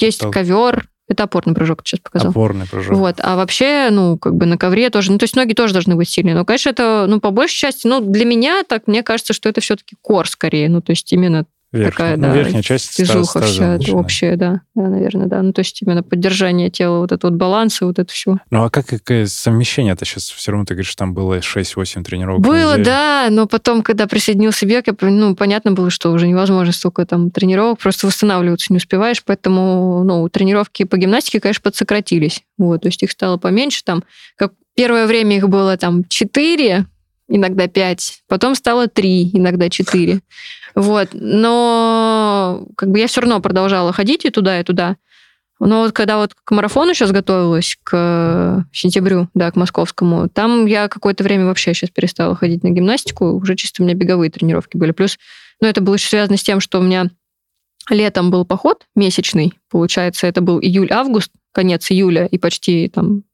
есть 0.00 0.16
стал- 0.16 0.32
ковер, 0.32 0.88
это 1.10 1.24
опорный 1.24 1.54
прыжок, 1.54 1.82
сейчас 1.84 1.98
показал. 1.98 2.30
опорный 2.30 2.66
прыжок. 2.66 2.96
Вот, 2.96 3.16
а 3.18 3.34
вообще, 3.34 3.88
ну, 3.90 4.16
как 4.16 4.36
бы 4.36 4.46
на 4.46 4.56
ковре 4.56 4.90
тоже, 4.90 5.10
ну, 5.10 5.18
то 5.18 5.24
есть 5.24 5.34
ноги 5.34 5.54
тоже 5.54 5.72
должны 5.72 5.96
быть 5.96 6.08
сильные. 6.08 6.36
Но, 6.36 6.44
конечно, 6.44 6.70
это, 6.70 7.06
ну, 7.08 7.18
по 7.18 7.32
большей 7.32 7.56
части, 7.56 7.88
ну, 7.88 8.00
для 8.00 8.24
меня, 8.24 8.62
так, 8.62 8.86
мне 8.86 9.02
кажется, 9.02 9.32
что 9.32 9.48
это 9.48 9.60
все-таки 9.60 9.96
кор 10.02 10.28
скорее, 10.28 10.68
ну, 10.68 10.80
то 10.80 10.90
есть 10.90 11.12
именно 11.12 11.46
Верхняя, 11.72 11.90
такая, 11.92 12.16
ну, 12.16 12.22
да, 12.22 12.34
верхняя 12.34 12.62
часть 12.62 12.92
стаза 12.92 13.22
вся, 13.22 13.40
начинает. 13.40 13.88
общая, 13.90 14.36
да, 14.36 14.62
да, 14.74 14.88
наверное, 14.88 15.26
да. 15.26 15.40
Ну, 15.40 15.52
то 15.52 15.60
есть 15.60 15.80
именно 15.82 16.02
поддержание 16.02 16.68
тела, 16.68 16.98
вот 16.98 17.12
это 17.12 17.28
вот 17.28 17.36
баланс 17.36 17.80
и 17.80 17.84
вот 17.84 18.00
это 18.00 18.12
все. 18.12 18.38
Ну, 18.50 18.64
а 18.64 18.70
как 18.70 18.86
какое 18.86 19.26
совмещение? 19.26 19.92
Это 19.92 20.04
сейчас 20.04 20.30
все 20.30 20.50
равно, 20.50 20.64
ты 20.64 20.74
говоришь, 20.74 20.92
там 20.96 21.14
было 21.14 21.38
6-8 21.38 22.02
тренировок 22.02 22.40
Было, 22.40 22.76
да, 22.76 23.28
но 23.30 23.46
потом, 23.46 23.82
когда 23.82 24.08
присоединился 24.08 24.66
бег, 24.66 24.88
я, 24.88 24.94
ну, 25.00 25.36
понятно 25.36 25.70
было, 25.70 25.90
что 25.90 26.10
уже 26.10 26.26
невозможно 26.26 26.72
столько 26.72 27.06
там 27.06 27.30
тренировок, 27.30 27.78
просто 27.78 28.08
восстанавливаться 28.08 28.72
не 28.72 28.78
успеваешь, 28.78 29.22
поэтому, 29.24 30.02
ну, 30.02 30.28
тренировки 30.28 30.82
по 30.82 30.96
гимнастике, 30.96 31.38
конечно, 31.38 31.62
подсократились. 31.62 32.42
Вот, 32.58 32.82
то 32.82 32.88
есть 32.88 33.00
их 33.04 33.12
стало 33.12 33.36
поменьше, 33.36 33.84
там, 33.84 34.02
как 34.36 34.54
первое 34.74 35.06
время 35.06 35.36
их 35.36 35.48
было 35.48 35.76
там 35.76 36.02
4, 36.04 36.86
иногда 37.28 37.68
5, 37.68 38.22
потом 38.28 38.54
стало 38.54 38.88
3, 38.88 39.30
иногда 39.34 39.70
4. 39.70 40.20
Вот, 40.74 41.08
но 41.12 42.66
как 42.76 42.90
бы 42.90 42.98
я 42.98 43.06
все 43.06 43.20
равно 43.20 43.40
продолжала 43.40 43.92
ходить 43.92 44.24
и 44.24 44.30
туда, 44.30 44.60
и 44.60 44.64
туда. 44.64 44.96
Но 45.60 45.82
вот 45.82 45.92
когда 45.92 46.16
вот 46.16 46.34
к 46.34 46.50
марафону 46.52 46.94
сейчас 46.94 47.12
готовилась, 47.12 47.76
к 47.82 48.66
сентябрю, 48.72 49.28
да, 49.34 49.50
к 49.50 49.56
московскому, 49.56 50.28
там 50.28 50.64
я 50.64 50.88
какое-то 50.88 51.22
время 51.22 51.44
вообще 51.44 51.74
сейчас 51.74 51.90
перестала 51.90 52.34
ходить 52.34 52.62
на 52.62 52.70
гимнастику, 52.70 53.32
уже 53.34 53.56
чисто 53.56 53.82
у 53.82 53.84
меня 53.84 53.94
беговые 53.94 54.30
тренировки 54.30 54.78
были. 54.78 54.92
Плюс, 54.92 55.18
ну, 55.60 55.68
это 55.68 55.82
было 55.82 55.94
еще 55.94 56.08
связано 56.08 56.38
с 56.38 56.42
тем, 56.42 56.60
что 56.60 56.80
у 56.80 56.82
меня 56.82 57.10
летом 57.90 58.30
был 58.30 58.46
поход 58.46 58.86
месячный, 58.94 59.52
получается, 59.68 60.26
это 60.26 60.40
был 60.40 60.60
июль-август, 60.60 61.30
конец 61.52 61.90
июля 61.90 62.24
и 62.26 62.38
почти 62.38 62.88
там 62.88 63.24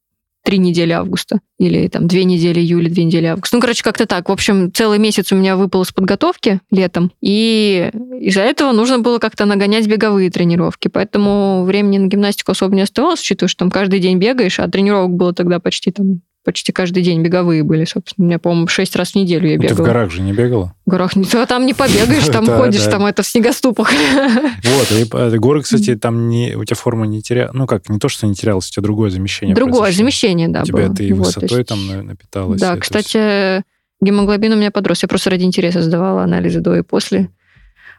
три 0.47 0.59
недели 0.59 0.93
августа. 0.93 1.41
Или 1.59 1.89
там 1.89 2.07
две 2.07 2.23
недели 2.23 2.61
июля, 2.61 2.89
две 2.89 3.03
недели 3.03 3.27
августа. 3.27 3.57
Ну, 3.57 3.61
короче, 3.61 3.83
как-то 3.83 4.07
так. 4.07 4.29
В 4.29 4.33
общем, 4.33 4.73
целый 4.73 5.01
месяц 5.01 5.33
у 5.33 5.35
меня 5.35 5.57
выпал 5.57 5.83
из 5.83 5.91
подготовки 5.91 6.61
летом. 6.71 7.11
И 7.21 7.91
из-за 8.21 8.43
этого 8.43 8.71
нужно 8.71 9.01
было 9.01 9.19
как-то 9.19 9.45
нагонять 9.45 9.89
беговые 9.89 10.31
тренировки. 10.31 10.87
Поэтому 10.87 11.65
времени 11.65 11.99
на 11.99 12.07
гимнастику 12.07 12.53
особо 12.53 12.77
не 12.77 12.83
оставалось, 12.83 13.21
учитывая, 13.21 13.49
что 13.49 13.59
там 13.59 13.73
каждый 13.73 13.99
день 13.99 14.19
бегаешь, 14.19 14.61
а 14.61 14.69
тренировок 14.69 15.17
было 15.17 15.33
тогда 15.35 15.59
почти 15.59 15.91
там 15.91 16.21
почти 16.47 16.73
каждый 16.73 17.03
день 17.03 17.21
беговые 17.23 17.63
были, 17.65 17.85
собственно. 17.85 18.25
У 18.25 18.29
меня, 18.29 18.39
по-моему, 18.39 18.69
шесть 18.69 18.97
раз 18.97 19.11
в 19.13 19.15
неделю 19.17 19.51
я 19.51 19.57
Ну, 19.57 19.63
Ты 19.63 19.69
в 19.69 19.71
бегала. 19.73 19.87
горах 19.87 20.11
же 20.13 20.23
не 20.23 20.33
бегала? 20.33 20.73
В 20.87 20.91
горах 20.91 21.17
не 21.17 21.25
то, 21.25 21.45
там 21.45 21.67
не 21.67 21.75
побегаешь, 21.75 22.25
там 22.33 22.47
ходишь, 22.47 22.85
там 22.85 23.05
это 23.05 23.23
в 23.23 23.27
снегоступах. 23.27 23.91
Вот, 24.65 24.93
и 24.93 25.05
э, 25.13 25.37
горы, 25.39 25.63
кстати, 25.63 25.97
там 25.97 26.29
не, 26.29 26.55
у 26.57 26.65
тебя 26.65 26.77
форма 26.77 27.07
не 27.07 27.21
теряла. 27.21 27.51
Ну 27.53 27.67
как, 27.67 27.89
не 27.89 27.99
то, 27.99 28.09
что 28.09 28.27
не 28.27 28.35
терялась, 28.35 28.69
у 28.69 28.73
тебя 28.73 28.83
другое 28.85 29.11
замещение 29.11 29.55
Другое 29.55 29.93
замещение, 29.93 30.49
да, 30.49 30.63
У 30.63 30.65
тебя 30.65 30.87
было. 30.87 30.95
ты 30.97 31.13
высотой 31.15 31.65
там 31.65 31.87
на- 31.87 32.03
напиталась. 32.03 32.61
Да, 32.61 32.77
кстати, 32.77 33.63
гемоглобин 34.01 34.53
у 34.53 34.57
меня 34.57 34.71
подрос. 34.71 35.03
Я 35.03 35.09
просто 35.09 35.31
ради 35.31 35.43
интереса 35.45 35.83
сдавала 35.83 36.23
анализы 36.23 36.61
до 36.61 36.77
и 36.77 36.83
после. 36.83 37.29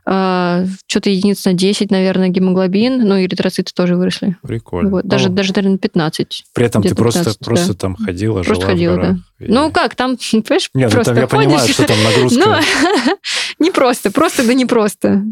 Что-то 0.07 1.09
единиц 1.09 1.43
на 1.45 1.53
10, 1.53 1.91
наверное, 1.91 2.29
гемоглобин, 2.29 2.99
ну 3.05 3.17
и 3.17 3.25
эритроциты 3.25 3.73
тоже 3.75 3.95
выросли. 3.97 4.37
Прикольно. 4.41 4.89
Вот, 4.89 5.05
даже, 5.05 5.29
Ну, 5.29 5.35
даже, 5.35 5.51
наверное, 5.53 5.77
15. 5.77 6.45
При 6.53 6.65
этом 6.65 6.81
ты 6.81 6.95
просто, 6.95 7.19
15, 7.19 7.39
просто 7.45 7.73
да. 7.73 7.79
там 7.79 7.95
ходила, 7.97 8.41
Просто 8.43 8.55
жила 8.55 8.65
ходила, 8.73 8.93
в 8.93 8.95
горах. 8.95 9.17
И- 9.39 9.45
Ну 9.51 9.71
как, 9.71 9.95
там, 9.95 10.17
понимаешь, 10.31 10.69
Нет, 10.73 10.89
ну 10.89 10.93
просто 10.95 11.13
там 11.13 11.21
я 11.23 11.27
ходишь. 11.27 11.45
понимаю, 11.47 11.67
что 11.67 11.85
там 11.85 12.03
нагрузка. 12.03 12.39
Ну, 13.07 13.17
не 13.65 13.71
просто, 13.71 14.11
просто 14.11 14.45
да 14.47 14.53
не 14.53 14.65
просто. 14.65 15.23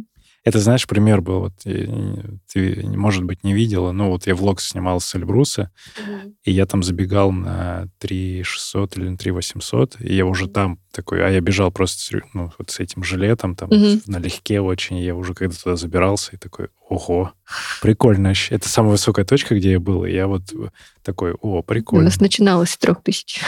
Это, 0.46 0.60
знаешь, 0.60 0.86
пример 0.86 1.22
был, 1.22 1.40
вот, 1.40 1.54
ты, 1.64 2.84
может 2.96 3.24
быть, 3.24 3.44
не 3.44 3.54
видела, 3.54 3.92
но 3.92 4.12
вот 4.12 4.28
я 4.28 4.36
влог 4.36 4.62
снимал 4.62 5.02
с 5.02 5.16
Эльбруса, 5.16 5.72
и 6.44 6.52
я 6.52 6.68
там 6.68 6.84
забегал 6.84 7.32
на 7.32 7.88
3600 7.98 8.96
или 8.98 9.10
на 9.10 9.18
3800, 9.18 9.98
и 10.02 10.14
я 10.16 10.24
уже 10.28 10.48
там 10.48 10.78
такой, 10.92 11.26
а 11.26 11.30
я 11.30 11.42
бежал 11.42 11.72
просто 11.72 12.22
ну, 12.36 12.52
вот 12.60 12.70
с 12.70 12.80
этим 12.80 13.04
жилетом, 13.04 13.56
там, 13.56 13.70
Мгм. 13.72 14.02
налегке 14.06 14.62
очень, 14.62 15.00
я 15.00 15.16
уже 15.16 15.34
когда 15.34 15.56
туда 15.56 15.76
забирался, 15.76 16.34
и 16.34 16.38
такой, 16.38 16.68
ого, 16.88 17.34
прикольно. 17.82 18.34
Это 18.52 18.70
самая 18.70 18.92
высокая 18.92 19.26
точка, 19.26 19.56
где 19.56 19.72
я 19.72 19.80
был, 19.80 20.06
и 20.06 20.12
я 20.12 20.28
вот 20.28 20.44
такой, 21.02 21.34
о, 21.34 21.58
У 21.60 21.64
прикольно. 21.64 22.06
нас 22.06 22.20
начиналось 22.20 22.70
с 22.70 22.78
трех 22.78 23.02
тысяч. 23.02 23.42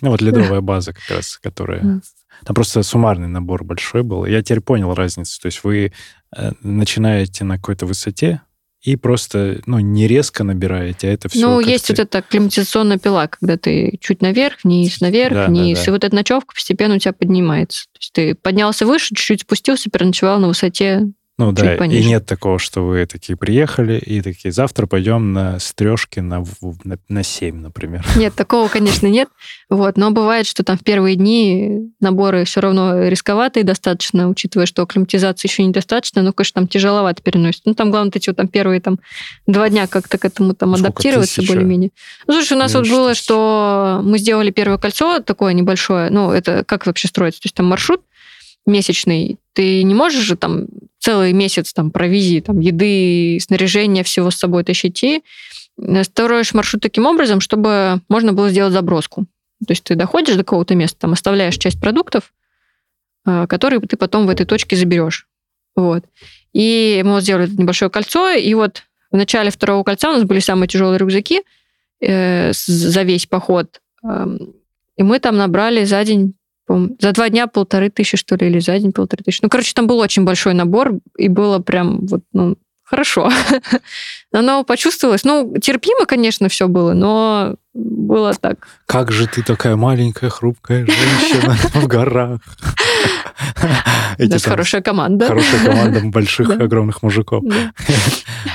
Ну, 0.00 0.08
вот 0.10 0.22
ледовая 0.22 0.60
база 0.62 0.94
как 0.94 1.08
раз, 1.10 1.36
которая... 1.36 2.00
Там 2.44 2.54
просто 2.54 2.82
суммарный 2.82 3.28
набор 3.28 3.64
большой 3.64 4.02
был. 4.02 4.24
Я 4.24 4.42
теперь 4.42 4.60
понял 4.60 4.94
разницу. 4.94 5.40
То 5.40 5.46
есть 5.46 5.64
вы 5.64 5.92
э, 6.36 6.52
начинаете 6.62 7.44
на 7.44 7.56
какой-то 7.56 7.86
высоте 7.86 8.42
и 8.80 8.94
просто, 8.94 9.60
ну, 9.66 9.80
не 9.80 10.06
резко 10.06 10.44
набираете, 10.44 11.08
а 11.08 11.12
это 11.12 11.28
все 11.28 11.40
Ну, 11.40 11.60
есть 11.60 11.88
вот 11.88 11.98
эта 11.98 12.18
акклиматизационная 12.18 12.98
пила, 12.98 13.26
когда 13.26 13.56
ты 13.56 13.98
чуть 14.00 14.22
наверх, 14.22 14.62
вниз, 14.62 15.00
наверх, 15.00 15.34
Да, 15.34 15.46
да, 15.46 15.50
вниз, 15.50 15.78
да. 15.78 15.84
и 15.84 15.90
вот 15.90 16.04
эта 16.04 16.14
ночевка 16.14 16.54
постепенно 16.54 16.94
у 16.94 16.98
тебя 16.98 17.12
поднимается. 17.12 17.86
То 17.92 17.98
есть 17.98 18.12
ты 18.12 18.34
поднялся 18.36 18.86
выше, 18.86 19.08
чуть-чуть 19.08 19.42
спустился, 19.42 19.90
переночевал 19.90 20.38
на 20.38 20.48
высоте. 20.48 21.08
Ну 21.38 21.52
да, 21.52 21.74
и 21.74 21.78
пониже. 21.78 22.08
нет 22.08 22.26
такого, 22.26 22.58
что 22.58 22.84
вы 22.84 23.06
такие 23.06 23.36
приехали 23.36 23.96
и 23.96 24.20
такие, 24.22 24.50
завтра 24.50 24.86
пойдем 24.86 25.32
на 25.32 25.60
стрешки 25.60 26.18
на, 26.18 26.44
на, 26.82 26.98
на 27.08 27.22
7, 27.22 27.60
например. 27.60 28.04
Нет, 28.16 28.34
такого, 28.34 28.68
конечно, 28.68 29.06
нет. 29.06 29.28
Вот, 29.70 29.96
но 29.96 30.10
бывает, 30.10 30.46
что 30.46 30.64
там 30.64 30.76
в 30.76 30.82
первые 30.82 31.14
дни 31.14 31.92
наборы 32.00 32.44
все 32.44 32.60
равно 32.60 33.06
рисковатые 33.06 33.62
достаточно, 33.62 34.28
учитывая, 34.28 34.66
что 34.66 34.82
акклиматизации 34.82 35.46
еще 35.46 35.62
недостаточно, 35.62 36.22
но, 36.22 36.32
конечно, 36.32 36.54
там 36.54 36.66
тяжеловато 36.66 37.22
переносит. 37.22 37.62
Ну, 37.66 37.74
там 37.74 37.92
главное, 37.92 38.10
эти 38.16 38.30
вот 38.30 38.36
там 38.36 38.48
первые 38.48 38.80
там 38.80 38.98
два 39.46 39.68
дня 39.68 39.86
как-то 39.86 40.18
к 40.18 40.24
этому 40.24 40.54
там 40.54 40.70
Сколько, 40.70 40.88
адаптироваться 40.88 41.36
тысяча? 41.36 41.52
более-менее. 41.52 41.90
Ну, 42.26 42.34
слушай, 42.34 42.54
у 42.54 42.60
нас 42.60 42.74
вот 42.74 42.88
было, 42.88 43.14
что 43.14 44.00
мы 44.02 44.18
сделали 44.18 44.50
первое 44.50 44.78
кольцо 44.78 45.20
такое 45.20 45.52
небольшое, 45.52 46.10
ну, 46.10 46.32
это 46.32 46.64
как 46.64 46.86
вообще 46.86 47.06
строится? 47.06 47.40
То 47.40 47.46
есть 47.46 47.54
там 47.54 47.66
маршрут 47.66 48.02
месячный, 48.68 49.38
ты 49.58 49.82
не 49.82 49.92
можешь 49.92 50.22
же 50.22 50.36
там 50.36 50.68
целый 51.00 51.32
месяц 51.32 51.72
там 51.72 51.90
провизии, 51.90 52.38
там 52.38 52.60
еды, 52.60 53.40
снаряжения, 53.40 54.04
всего 54.04 54.30
с 54.30 54.36
собой 54.36 54.62
тащить, 54.62 55.02
и 55.02 55.24
э, 55.82 56.04
строишь 56.04 56.54
маршрут 56.54 56.80
таким 56.80 57.06
образом, 57.06 57.40
чтобы 57.40 58.00
можно 58.08 58.32
было 58.32 58.50
сделать 58.50 58.72
заброску. 58.72 59.26
То 59.66 59.72
есть 59.72 59.82
ты 59.82 59.96
доходишь 59.96 60.36
до 60.36 60.44
какого-то 60.44 60.76
места, 60.76 61.00
там 61.00 61.12
оставляешь 61.12 61.58
часть 61.58 61.80
продуктов, 61.80 62.32
э, 63.26 63.48
которые 63.48 63.80
ты 63.80 63.96
потом 63.96 64.28
в 64.28 64.30
этой 64.30 64.46
точке 64.46 64.76
заберешь. 64.76 65.26
Вот. 65.74 66.04
И 66.52 67.02
мы 67.04 67.14
вот 67.14 67.24
сделали 67.24 67.50
небольшое 67.50 67.90
кольцо, 67.90 68.30
и 68.30 68.54
вот 68.54 68.84
в 69.10 69.16
начале 69.16 69.50
второго 69.50 69.82
кольца 69.82 70.10
у 70.10 70.12
нас 70.12 70.22
были 70.22 70.38
самые 70.38 70.68
тяжелые 70.68 70.98
рюкзаки 70.98 71.42
э, 72.00 72.52
за 72.54 73.02
весь 73.02 73.26
поход. 73.26 73.80
Эм, 74.04 74.54
И 74.96 75.02
мы 75.02 75.18
там 75.18 75.36
набрали 75.36 75.84
за 75.84 76.04
день, 76.04 76.34
за 76.68 77.12
два 77.12 77.28
дня 77.30 77.46
полторы 77.46 77.90
тысячи, 77.90 78.16
что 78.16 78.36
ли, 78.36 78.46
или 78.46 78.58
за 78.58 78.78
день 78.78 78.92
полторы 78.92 79.24
тысячи. 79.24 79.40
Ну, 79.42 79.48
короче, 79.48 79.72
там 79.74 79.86
был 79.86 79.98
очень 79.98 80.24
большой 80.24 80.54
набор, 80.54 80.98
и 81.16 81.28
было 81.28 81.58
прям 81.58 82.06
вот, 82.06 82.22
ну, 82.32 82.56
хорошо. 82.88 83.30
Оно 84.32 84.64
почувствовалось. 84.64 85.24
Ну, 85.24 85.54
терпимо, 85.60 86.06
конечно, 86.06 86.48
все 86.48 86.68
было, 86.68 86.92
но 86.94 87.56
было 87.74 88.34
так. 88.34 88.66
Как 88.86 89.12
же 89.12 89.26
ты 89.26 89.42
такая 89.42 89.76
маленькая, 89.76 90.30
хрупкая 90.30 90.86
женщина 90.86 91.54
в 91.74 91.86
горах. 91.86 92.40
У 94.18 94.24
нас 94.24 94.44
хорошая 94.44 94.80
команда. 94.82 95.26
Хорошая 95.26 95.64
команда 95.64 96.00
больших, 96.04 96.50
огромных 96.50 97.02
мужиков. 97.02 97.44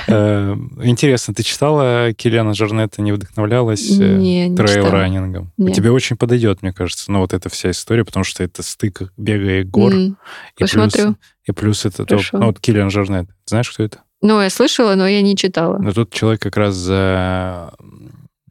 Э, 0.07 0.55
Интересно, 0.83 1.33
ты 1.33 1.43
читала 1.43 2.13
Киллиана 2.13 2.53
Жарнета, 2.53 3.01
не 3.01 3.11
вдохновлялась 3.11 3.89
э, 3.99 4.49
трейл-раннингом? 4.55 5.51
Тебе 5.73 5.91
очень 5.91 6.17
подойдет, 6.17 6.61
мне 6.61 6.73
кажется, 6.73 7.11
ну 7.11 7.19
вот 7.19 7.33
эта 7.33 7.49
вся 7.49 7.71
история, 7.71 8.03
потому 8.03 8.23
что 8.23 8.43
это 8.43 8.63
стык 8.63 9.11
бега 9.17 9.59
и 9.59 9.63
гор. 9.63 9.93
М, 9.93 10.17
и, 10.57 10.57
плюс, 10.57 10.71
Посмотрю. 10.71 11.15
и 11.45 11.51
плюс 11.51 11.85
это... 11.85 12.05
ну 12.33 12.45
вот 12.47 12.59
Киллиан 12.59 12.89
Жарнет, 12.89 13.29
знаешь, 13.45 13.69
кто 13.69 13.83
это? 13.83 13.99
Ну, 14.23 14.41
я 14.41 14.49
слышала, 14.49 14.95
но 14.95 15.05
я 15.05 15.21
не 15.21 15.35
читала. 15.35 15.77
Ну 15.79 15.91
тут 15.91 16.13
человек 16.13 16.41
как 16.41 16.55
раз 16.55 16.75
за, 16.75 17.73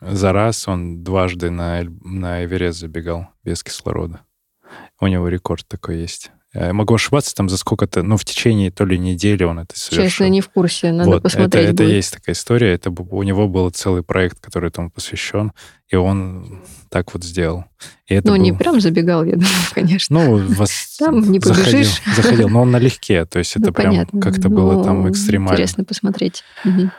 за 0.03 0.33
раз, 0.33 0.69
он 0.69 1.03
дважды 1.03 1.51
на, 1.51 1.83
на 2.05 2.45
Эверест 2.45 2.79
забегал 2.79 3.29
без 3.43 3.65
кислорода. 3.65 4.21
У 5.01 5.07
него 5.07 5.29
рекорд 5.29 5.67
такой 5.67 6.01
есть. 6.01 6.31
Я 6.55 6.75
могу 6.75 6.95
ошибаться 6.95 7.35
там 7.35 7.49
за 7.49 7.57
сколько-то, 7.57 8.03
ну, 8.03 8.19
в 8.19 8.25
течение 8.27 8.71
то 8.71 8.85
ли 8.85 8.99
недели 8.99 9.43
он 9.43 9.59
это 9.61 9.79
совершил. 9.79 10.05
Честно, 10.05 10.29
не 10.29 10.43
в 10.43 10.51
курсе. 10.51 10.93
Надо 10.93 11.09
вот, 11.09 11.15
это, 11.17 11.23
посмотреть 11.23 11.65
это 11.71 11.83
будет. 11.85 11.93
есть 11.95 12.13
такая 12.13 12.35
история. 12.35 12.75
Это 12.75 12.91
у 12.91 13.23
него 13.23 13.49
был 13.49 13.71
целый 13.71 14.03
проект, 14.03 14.39
который 14.41 14.69
этому 14.69 14.91
посвящен, 14.91 15.53
и 15.89 15.97
он 15.97 16.61
так 16.91 17.15
вот 17.15 17.25
сделал. 17.25 17.65
И 18.07 18.15
это 18.15 18.29
Ну, 18.29 18.37
не 18.37 18.51
был- 18.53 18.59
прям 18.59 18.81
забегал, 18.83 19.25
я 19.25 19.33
думаю, 19.37 19.49
конечно. 19.75 20.15
Ну, 20.25 20.37
вас 20.55 20.97
Там 20.99 21.21
не 21.33 21.41
заходил, 21.41 21.65
побежишь. 21.73 22.03
заходил, 22.17 22.49
но 22.51 22.61
он 22.63 22.71
налегке, 22.71 23.25
то 23.25 23.39
есть 23.39 23.53
это 23.57 23.69
Ну, 23.69 23.73
прям 23.73 24.07
как-то 24.21 24.51
было 24.51 24.85
там 24.85 25.03
Ну, 25.05 25.11
экстремально. 25.11 25.55
Интересно 25.55 25.85
посмотреть. 25.85 26.45
Мгм. 26.65 26.93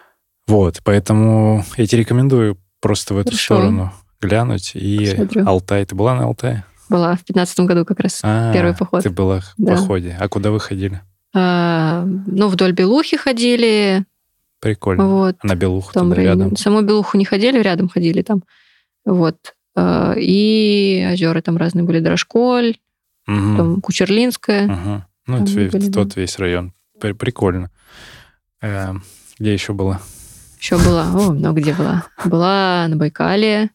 Вот, 0.47 0.81
поэтому 0.83 1.63
я 1.77 1.85
тебе 1.85 1.99
рекомендую 2.01 2.57
просто 2.81 3.13
в 3.13 3.17
эту 3.19 3.29
Хорошо. 3.29 3.55
сторону 3.55 3.93
глянуть. 4.19 4.71
И 4.73 5.05
Посмотрю. 5.11 5.47
Алтай, 5.47 5.85
ты 5.85 5.93
была 5.95 6.15
на 6.15 6.23
Алтае? 6.23 6.65
Была 6.89 7.15
в 7.15 7.23
пятнадцатом 7.23 7.65
году 7.65 7.85
как 7.85 7.99
раз. 7.99 8.19
А, 8.23 8.53
Первый 8.53 8.75
поход. 8.75 9.03
Ты 9.03 9.09
была 9.09 9.39
в 9.39 9.53
Да. 9.57 9.75
походе. 9.75 10.15
А 10.19 10.27
куда 10.27 10.51
вы 10.51 10.59
ходили? 10.59 11.01
А, 11.33 12.03
ну, 12.05 12.47
вдоль 12.49 12.73
Белухи 12.73 13.17
ходили. 13.17 14.05
Прикольно. 14.59 15.05
Вот. 15.07 15.35
А 15.41 15.47
на 15.47 15.55
Белуху 15.55 15.91
Там 15.93 16.09
туда 16.09 16.21
рядом. 16.21 16.55
Саму 16.55 16.81
Белуху 16.81 17.17
не 17.17 17.25
ходили, 17.25 17.59
рядом 17.59 17.89
ходили 17.89 18.21
там. 18.21 18.43
Вот. 19.05 19.37
А, 19.75 20.13
И 20.17 21.07
озера 21.11 21.41
там 21.41 21.57
разные 21.57 21.83
были. 21.83 21.99
Дрожколь, 21.99 22.77
Мгм. 23.27 23.57
там 23.57 23.81
Кучерлинская. 23.81 24.67
Мгм. 24.67 25.03
Ну, 25.27 25.37
Там 25.37 25.45
это 25.45 25.77
были, 25.77 25.89
тот 25.91 26.15
весь 26.15 26.37
район. 26.37 26.73
При- 26.99 27.13
Прикольно. 27.13 27.71
Э, 28.61 28.93
Где 29.39 29.53
еще 29.53 29.73
было? 29.73 29.99
Еще 30.59 30.77
была, 30.77 31.03
о, 31.13 31.31
много 31.33 31.59
где 31.59 31.73
была. 31.73 32.05
Была 32.23 32.85
на 32.87 32.95
Байкале, 32.95 33.71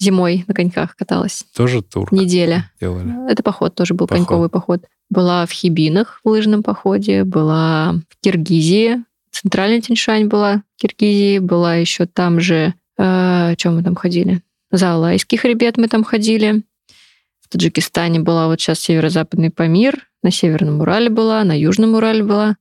зимой 0.00 0.44
на 0.46 0.54
коньках 0.54 0.96
каталась. 0.96 1.44
Тоже 1.56 1.82
тур 1.82 2.08
Неделя. 2.12 2.70
делали? 2.80 3.30
Это 3.30 3.42
поход 3.42 3.74
тоже 3.74 3.94
был, 3.94 4.06
Поход. 4.06 4.18
коньковый 4.26 4.48
поход. 4.48 4.84
Была 5.10 5.46
в 5.46 5.50
Хибинах 5.52 6.20
в 6.24 6.28
лыжном 6.28 6.62
походе, 6.62 7.24
была 7.24 7.94
в 8.10 8.22
Киргизии, 8.22 9.04
центральная 9.30 9.80
Тиньшань 9.80 10.26
была 10.26 10.62
в 10.76 10.80
Киргизии, 10.80 11.38
была 11.38 11.76
еще 11.76 12.06
там 12.06 12.40
же, 12.40 12.74
э, 12.98 13.54
чем 13.56 13.76
мы 13.76 13.82
там 13.82 13.94
ходили? 13.94 14.42
За 14.70 14.94
Алайский 14.94 15.38
хребет 15.38 15.76
мы 15.76 15.88
там 15.88 16.04
ходили. 16.04 16.62
В 17.40 17.48
Таджикистане 17.48 18.20
была 18.20 18.46
вот 18.48 18.60
сейчас 18.60 18.80
северо-западный 18.80 19.50
Памир, 19.50 20.08
на 20.22 20.30
Северном 20.30 20.80
Урале 20.80 21.10
была, 21.10 21.44
на 21.44 21.56
Южном 21.56 21.94
Урале 21.94 22.24
была, 22.24 22.56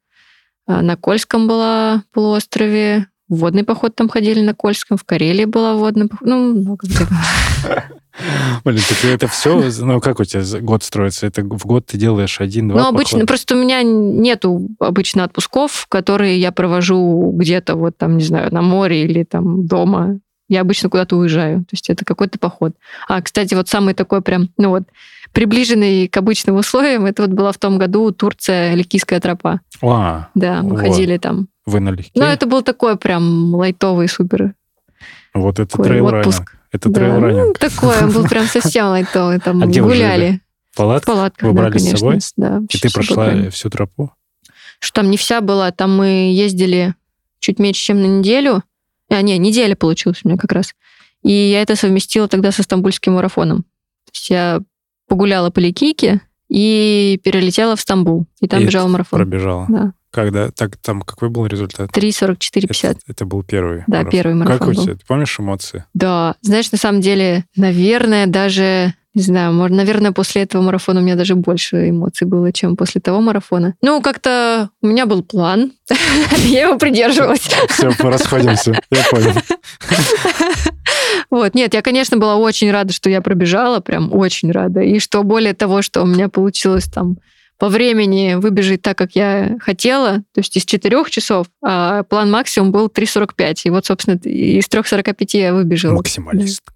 а, 0.68 0.82
на 0.82 0.96
Кольском 0.98 1.48
была 1.48 2.04
полуострове, 2.12 3.08
в 3.34 3.40
водный 3.40 3.64
поход 3.64 3.96
там 3.96 4.10
ходили 4.10 4.42
на 4.42 4.54
Кольском, 4.54 4.98
в 4.98 5.04
Карелии 5.04 5.46
была 5.46 5.76
водный 5.76 6.08
поход. 6.08 6.28
Ну, 6.28 6.54
много 6.56 6.88
где 6.88 7.06
было. 7.06 7.84
Блин, 8.64 8.82
так 8.88 9.06
это 9.06 9.28
все, 9.28 9.72
ну 9.80 10.00
как 10.00 10.20
у 10.20 10.24
тебя 10.24 10.44
год 10.62 10.84
строится? 10.84 11.26
Это 11.26 11.42
в 11.44 11.66
год 11.66 11.88
ты 11.88 11.98
делаешь 11.98 12.40
один-два 12.40 12.80
Ну, 12.80 12.88
обычно, 12.90 13.20
похода? 13.20 13.28
просто 13.28 13.56
у 13.56 13.58
меня 13.58 13.82
нету 13.82 14.68
обычно 14.80 15.24
отпусков, 15.24 15.88
которые 15.90 16.40
я 16.40 16.52
провожу 16.52 17.32
где-то 17.36 17.76
вот 17.76 17.98
там, 17.98 18.18
не 18.18 18.24
знаю, 18.24 18.54
на 18.54 18.62
море 18.62 19.04
или 19.04 19.24
там 19.24 19.66
дома. 19.66 20.20
Я 20.48 20.62
обычно 20.62 20.90
куда-то 20.90 21.16
уезжаю. 21.18 21.62
То 21.62 21.70
есть 21.72 21.90
это 21.90 22.06
какой-то 22.06 22.38
поход. 22.38 22.74
А, 23.08 23.22
кстати, 23.22 23.56
вот 23.56 23.70
самый 23.70 23.96
такой 23.96 24.22
прям, 24.22 24.50
ну 24.58 24.70
вот, 24.70 24.84
приближенный 25.34 26.08
к 26.08 26.16
обычным 26.18 26.56
условиям, 26.56 27.06
это 27.06 27.24
вот 27.24 27.32
была 27.32 27.52
в 27.52 27.58
том 27.58 27.78
году 27.78 28.12
Турция, 28.12 28.74
Ликийская 28.76 29.20
тропа. 29.20 29.62
А, 29.82 30.30
Да, 30.36 30.62
мы 30.62 30.72
Вот. 30.72 30.80
ходили 30.80 31.18
там. 31.18 31.48
вы 31.66 31.80
налегке? 31.80 32.12
Ну, 32.16 32.24
это 32.24 32.46
был 32.46 32.62
такой 32.62 32.98
прям 32.98 33.54
лайтовый 33.56 34.08
супер 34.08 34.54
Вот 35.34 35.60
это 35.60 35.78
трейл-раннинг. 35.78 36.20
отпуск. 36.28 36.56
Это 36.72 36.90
Да, 36.90 37.00
трейл-раннинг. 37.02 37.48
ну, 37.48 37.54
такой, 37.54 38.04
он 38.04 38.12
был 38.12 38.24
прям 38.28 38.46
совсем 38.48 38.88
лайтовый. 38.88 39.40
Там 39.40 39.62
А 39.64 39.66
гуляли. 39.68 40.42
В 40.72 40.78
Палатка? 40.78 41.12
палатках, 41.12 41.50
Вы 41.50 41.56
да, 41.56 41.62
брали 41.62 41.78
с 41.78 41.92
собой? 41.92 42.20
Да, 42.38 42.62
И 42.70 42.78
ты 42.80 42.92
прошла 42.92 43.26
брали. 43.26 43.50
всю 43.50 43.70
тропу? 43.70 44.12
что 44.80 45.00
там 45.02 45.10
не 45.12 45.16
вся 45.18 45.40
была, 45.40 45.72
там 45.72 45.96
мы 45.96 46.34
ездили 46.34 46.94
чуть 47.40 47.58
меньше, 47.58 47.82
чем 47.82 48.02
на 48.02 48.06
неделю. 48.06 48.64
А, 49.10 49.22
не, 49.22 49.38
неделя 49.38 49.76
получилась 49.78 50.20
у 50.24 50.28
меня 50.28 50.38
как 50.38 50.52
раз. 50.52 50.74
И 51.22 51.32
я 51.32 51.62
это 51.62 51.78
совместила 51.78 52.28
тогда 52.28 52.52
со 52.52 52.64
стамбульским 52.64 53.14
марафоном. 53.14 53.60
То 53.64 54.12
есть 54.14 54.30
я 54.30 54.62
погуляла 55.14 55.52
по 55.52 55.60
Ликийке 55.60 56.22
и 56.50 57.20
перелетела 57.24 57.76
в 57.76 57.82
Стамбул. 57.82 58.26
И 58.42 58.48
там 58.48 58.62
И 58.62 58.66
бежала 58.66 58.88
марафон. 58.88 59.20
Пробежала. 59.20 59.68
Да. 59.70 59.94
Когда, 60.10 60.50
так, 60.50 60.76
там 60.78 61.04
какой 61.04 61.30
был 61.30 61.46
результат? 61.46 61.92
3.44.50. 61.92 62.90
Это, 62.90 63.00
это 63.08 63.26
был 63.26 63.44
первый 63.44 63.84
Да, 63.86 64.04
первый 64.06 64.34
марафон 64.34 64.58
Как 64.58 64.68
у 64.68 64.74
тебя? 64.74 64.96
Ты 64.96 65.06
помнишь 65.08 65.40
эмоции? 65.40 65.86
Да, 65.94 66.34
знаешь, 66.42 66.72
на 66.72 66.80
самом 66.80 67.02
деле, 67.02 67.46
наверное, 67.56 68.26
даже, 68.26 68.96
не 69.14 69.22
знаю, 69.22 69.54
может, 69.54 69.78
наверное, 69.78 70.14
после 70.14 70.42
этого 70.42 70.64
марафона 70.64 71.00
у 71.00 71.04
меня 71.04 71.16
даже 71.16 71.36
больше 71.36 71.92
эмоций 71.92 72.26
было, 72.26 72.52
чем 72.52 72.76
после 72.76 73.00
того 73.00 73.22
марафона. 73.22 73.76
Ну, 73.84 74.02
как-то 74.02 74.72
у 74.82 74.88
меня 74.88 75.06
был 75.06 75.22
план, 75.22 75.74
я 76.46 76.70
его 76.70 76.80
придерживалась. 76.80 77.48
Все, 77.70 77.92
расходимся. 78.00 78.80
Я 78.90 79.04
понял. 79.12 79.34
Вот, 81.30 81.56
нет, 81.56 81.74
я, 81.74 81.82
конечно, 81.82 82.18
была 82.18 82.36
очень 82.38 82.72
рада, 82.72 82.94
что 82.94 83.10
я 83.10 83.22
пробежала, 83.22 83.80
прям 83.80 84.14
очень 84.14 84.52
рада. 84.52 84.82
И 84.82 85.00
что 85.00 85.24
более 85.24 85.54
того, 85.54 85.82
что 85.82 86.02
у 86.04 86.06
меня 86.06 86.30
получилось 86.30 86.86
там 86.86 87.18
по 87.60 87.70
времени 87.70 88.34
выбежать 88.34 88.82
так, 88.82 88.98
как 88.98 89.12
я 89.16 89.56
хотела, 89.62 90.24
то 90.34 90.40
есть 90.42 90.58
из 90.58 90.66
4 90.66 91.04
часов, 91.10 91.48
а 91.64 92.04
план 92.04 92.30
максимум 92.30 92.72
был 92.72 92.88
3.45. 92.88 93.62
И 93.66 93.70
вот, 93.70 93.86
собственно, 93.86 94.16
из 94.16 94.66
3.45 94.68 95.16
я 95.38 95.54
выбежала. 95.54 95.94
Максималистка. 95.94 96.74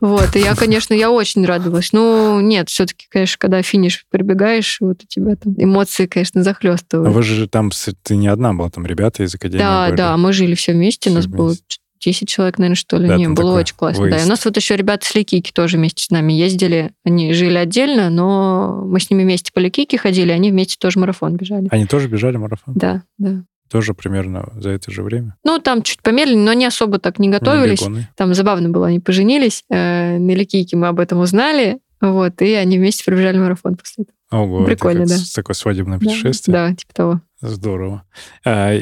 Вот, 0.00 0.34
и 0.36 0.38
я, 0.38 0.54
конечно, 0.54 0.94
я 0.94 1.10
очень 1.10 1.44
радовалась. 1.44 1.92
Ну, 1.92 2.40
нет, 2.40 2.70
все-таки, 2.70 3.06
конечно, 3.10 3.36
когда 3.38 3.60
финиш 3.62 4.06
прибегаешь, 4.10 4.78
вот 4.80 5.02
у 5.02 5.06
тебя 5.06 5.34
там 5.36 5.54
эмоции, 5.58 6.06
конечно, 6.06 6.40
А 6.40 6.44
захлестывают. 6.44 7.14
вы 7.14 7.22
же 7.24 7.46
там, 7.48 7.70
ты 8.02 8.16
не 8.16 8.28
одна 8.28 8.54
была, 8.54 8.70
там 8.70 8.86
ребята 8.86 9.24
из 9.24 9.34
Академии 9.34 9.58
Да, 9.62 9.86
были. 9.88 9.96
да, 9.96 10.16
мы 10.16 10.32
жили 10.32 10.54
все 10.54 10.72
вместе, 10.72 11.10
Всё 11.10 11.16
нас 11.18 11.26
было 11.26 11.48
вместе. 11.48 11.78
10 12.02 12.28
человек, 12.28 12.58
наверное, 12.58 12.76
что 12.76 12.96
ли. 12.98 13.08
Да, 13.08 13.16
Не, 13.16 13.28
было 13.28 13.58
очень 13.58 13.76
классно. 13.76 14.02
Да, 14.04 14.08
и 14.08 14.12
выезд. 14.12 14.26
у 14.26 14.28
нас 14.30 14.44
вот 14.44 14.56
еще 14.56 14.76
ребята 14.76 15.06
с 15.06 15.14
Ликики 15.14 15.52
тоже 15.52 15.76
вместе 15.76 16.04
с 16.04 16.10
нами 16.10 16.32
ездили. 16.32 16.92
Они 17.04 17.32
жили 17.32 17.56
отдельно, 17.56 18.10
но 18.10 18.82
мы 18.84 19.00
с 19.00 19.10
ними 19.10 19.22
вместе 19.22 19.52
по 19.52 19.58
Ликике 19.60 19.98
ходили, 19.98 20.30
они 20.32 20.50
вместе 20.50 20.76
тоже 20.78 20.98
марафон 20.98 21.36
бежали. 21.36 21.68
Они 21.70 21.86
тоже 21.86 22.08
бежали 22.08 22.36
марафон? 22.36 22.74
Да, 22.74 23.02
да. 23.18 23.44
Тоже 23.70 23.94
примерно 23.94 24.50
за 24.54 24.70
это 24.70 24.90
же 24.90 25.02
время? 25.02 25.36
Ну, 25.44 25.58
там 25.58 25.82
чуть 25.82 26.02
помедленнее, 26.02 26.44
но 26.44 26.52
не 26.52 26.66
особо 26.66 26.98
так 26.98 27.18
не 27.18 27.28
Не 27.28 27.32
готовились. 27.32 27.80
бегуны? 27.80 28.08
Там 28.16 28.34
забавно 28.34 28.68
было, 28.68 28.88
они 28.88 29.00
поженились, 29.00 29.64
э, 29.70 30.18
на 30.18 30.32
Ликийке 30.32 30.76
мы 30.76 30.88
об 30.88 31.00
этом 31.00 31.20
узнали, 31.20 31.78
вот, 32.00 32.42
и 32.42 32.52
они 32.52 32.76
вместе 32.78 33.02
пробежали 33.04 33.38
марафон 33.38 33.76
после 33.76 34.04
этого. 34.04 34.42
Ого, 34.44 34.58
это 34.60 34.66
Прикольно, 34.66 35.06
как 35.06 35.08
да. 35.08 35.22
такое 35.34 35.54
свадебное 35.54 35.98
Да, 35.98 36.04
путешествие. 36.04 36.52
Да, 36.54 36.74
типа 36.74 36.94
того. 36.94 37.20
Здорово. 37.40 38.02
А 38.44 38.78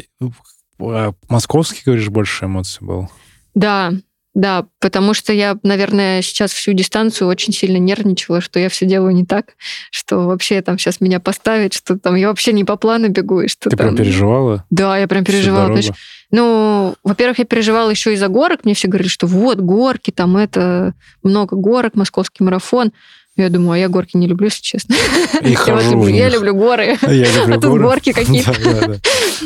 московский, 1.29 1.83
говоришь, 1.85 2.09
больше 2.09 2.47
эмоций 2.47 2.85
был? 2.85 3.11
Да, 3.55 3.93
да, 4.35 4.67
потому 4.79 5.13
что 5.13 5.33
я, 5.33 5.59
наверное, 5.65 6.23
сейчас 6.23 6.53
всю 6.53 6.73
дистанцию 6.73 7.27
очень 7.27 7.53
сильно 7.53 7.79
нервничала, 7.79 8.41
что 8.41 8.61
я 8.61 8.69
все 8.69 8.87
делаю 8.87 9.13
не 9.13 9.27
так, 9.27 9.55
что 9.91 10.21
вообще 10.21 10.63
там 10.63 10.79
сейчас 10.79 11.01
меня 11.01 11.19
поставить, 11.19 11.75
что 11.75 11.99
там 11.99 12.15
я 12.15 12.29
вообще 12.29 12.53
не 12.53 12.65
по 12.65 12.77
плану 12.77 13.09
бегу, 13.09 13.41
и 13.41 13.49
что 13.49 13.71
Ты 13.71 13.77
там... 13.77 13.89
прям 13.89 13.97
переживала? 13.97 14.65
Да, 14.71 14.97
я 14.97 15.09
прям 15.09 15.25
переживала. 15.25 15.67
знаешь. 15.67 15.91
Ну, 16.31 16.95
во-первых, 17.03 17.41
я 17.41 17.45
переживала 17.45 17.91
еще 17.91 18.15
из-за 18.15 18.29
горок. 18.29 18.61
Мне 18.65 18.75
все 18.75 18.87
говорили, 18.87 19.09
что 19.09 19.27
вот 19.27 19.59
горки, 19.59 20.13
там 20.13 20.37
это 20.37 20.95
много 21.25 21.57
горок, 21.57 21.97
московский 21.97 22.45
марафон. 22.45 22.93
Я 23.37 23.49
думаю, 23.49 23.73
а 23.73 23.79
я 23.79 23.89
горки 23.89 24.17
не 24.17 24.27
люблю, 24.27 24.47
если 24.47 24.61
честно. 24.63 24.95
И 25.43 25.51
Я 25.67 25.75
вот 25.75 25.85
люблю- 25.85 26.09
Я 26.09 26.29
люблю 26.29 26.55
горы. 26.55 26.97
Я 27.03 27.31
люблю 27.41 27.55
А 27.57 27.61
тут 27.61 27.71
горы. 27.71 27.83
горки 27.85 28.13
какие-то. 28.15 28.53
Да, 28.63 28.87
да, 28.89 28.95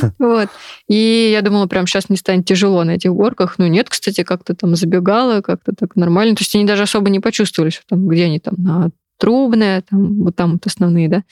да. 0.01 0.12
Вот. 0.18 0.49
И 0.89 1.28
я 1.32 1.43
думала, 1.43 1.66
прям 1.66 1.87
сейчас 1.87 2.09
мне 2.09 2.16
станет 2.18 2.47
тяжело 2.47 2.82
на 2.85 2.93
этих 2.93 3.12
горках. 3.12 3.55
Ну, 3.59 3.66
нет, 3.66 3.89
кстати, 3.91 4.22
как-то 4.24 4.55
там 4.55 4.74
забегала, 4.74 5.43
как-то 5.43 5.72
так 5.78 5.97
нормально. 5.97 6.35
То 6.35 6.43
есть 6.43 6.55
они 6.57 6.64
даже 6.64 6.82
особо 6.85 7.11
не 7.11 7.20
почувствовали, 7.20 7.70
что 7.70 7.82
там, 7.89 8.09
где 8.09 8.24
они 8.24 8.41
там, 8.41 8.55
на 8.59 8.91
Трубная, 9.18 9.82
там, 9.89 10.24
вот 10.24 10.35
там 10.35 10.53
вот 10.55 10.66
основные, 10.66 11.09
да. 11.09 11.22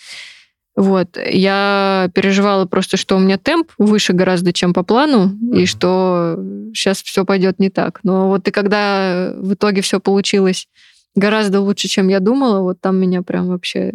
Вот. 0.77 1.19
Я 1.23 2.09
переживала 2.15 2.65
просто, 2.65 2.97
что 2.97 3.17
у 3.17 3.19
меня 3.19 3.37
темп 3.39 3.73
выше 3.77 4.13
гораздо, 4.13 4.53
чем 4.53 4.73
по 4.73 4.83
плану, 4.85 5.25
Мгм. 5.27 5.55
и 5.55 5.67
что 5.67 6.39
сейчас 6.75 7.03
все 7.03 7.25
пойдет 7.25 7.59
не 7.59 7.71
так. 7.71 8.01
Но 8.05 8.29
вот 8.29 8.47
и 8.47 8.51
когда 8.53 9.33
в 9.37 9.53
итоге 9.55 9.83
все 9.83 10.01
получилось 10.01 10.69
гораздо 11.15 11.61
лучше, 11.61 11.89
чем 11.89 12.09
я 12.09 12.21
думала, 12.21 12.61
вот 12.61 12.81
там 12.81 12.97
меня 12.97 13.23
прям 13.23 13.49
вообще 13.49 13.93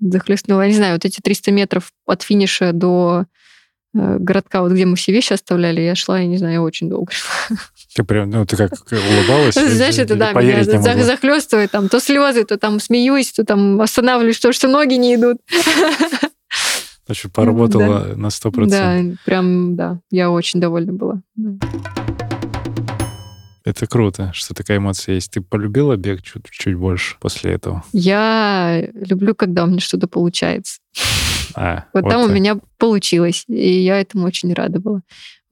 захлестнуло. 0.00 0.62
Я 0.62 0.68
не 0.68 0.74
знаю, 0.74 0.94
вот 0.94 1.04
эти 1.04 1.20
300 1.20 1.52
метров 1.52 1.92
от 2.06 2.22
финиша 2.22 2.72
до 2.72 3.26
э, 3.94 4.16
городка, 4.18 4.62
вот 4.62 4.72
где 4.72 4.86
мы 4.86 4.96
все 4.96 5.12
вещи 5.12 5.32
оставляли, 5.32 5.80
я 5.80 5.94
шла, 5.94 6.20
я 6.20 6.26
не 6.26 6.38
знаю, 6.38 6.54
я 6.54 6.62
очень 6.62 6.88
долго 6.88 7.12
шла. 7.12 7.58
Ты 7.94 8.04
прям, 8.04 8.30
ну, 8.30 8.46
ты 8.46 8.56
как 8.56 8.72
улыбалась? 8.90 9.54
Знаешь, 9.54 9.98
это 9.98 10.14
да, 10.14 10.32
меня 10.32 11.04
захлестывает, 11.04 11.70
там 11.70 11.88
то 11.88 12.00
слезы, 12.00 12.44
то 12.44 12.56
там 12.56 12.80
смеюсь, 12.80 13.32
то 13.32 13.44
там 13.44 13.80
останавливаюсь, 13.80 14.38
то 14.38 14.52
что 14.52 14.68
ноги 14.68 14.94
не 14.94 15.16
идут. 15.16 15.38
Значит, 17.06 17.32
поработала 17.32 18.14
на 18.14 18.28
100%. 18.28 18.66
Да, 18.68 19.00
прям, 19.24 19.74
да, 19.74 19.98
я 20.12 20.30
очень 20.30 20.60
довольна 20.60 20.92
была. 20.92 21.20
Да. 21.34 22.19
Это 23.70 23.86
круто, 23.86 24.32
что 24.34 24.52
такая 24.52 24.78
эмоция 24.78 25.14
есть. 25.14 25.30
Ты 25.30 25.40
полюбила 25.40 25.96
бег 25.96 26.22
чуть, 26.22 26.42
чуть 26.50 26.74
больше 26.74 27.14
после 27.20 27.52
этого? 27.52 27.84
Я 27.92 28.84
люблю, 28.92 29.32
когда 29.36 29.62
у 29.62 29.68
меня 29.68 29.78
что-то 29.78 30.08
получается. 30.08 30.80
А, 31.54 31.84
Вот, 31.94 32.08
там 32.08 32.22
у 32.22 32.26
так. 32.26 32.34
меня 32.34 32.58
получилось, 32.78 33.44
и 33.46 33.82
я 33.82 34.00
этому 34.00 34.26
очень 34.26 34.52
рада 34.52 34.80
была. 34.80 35.02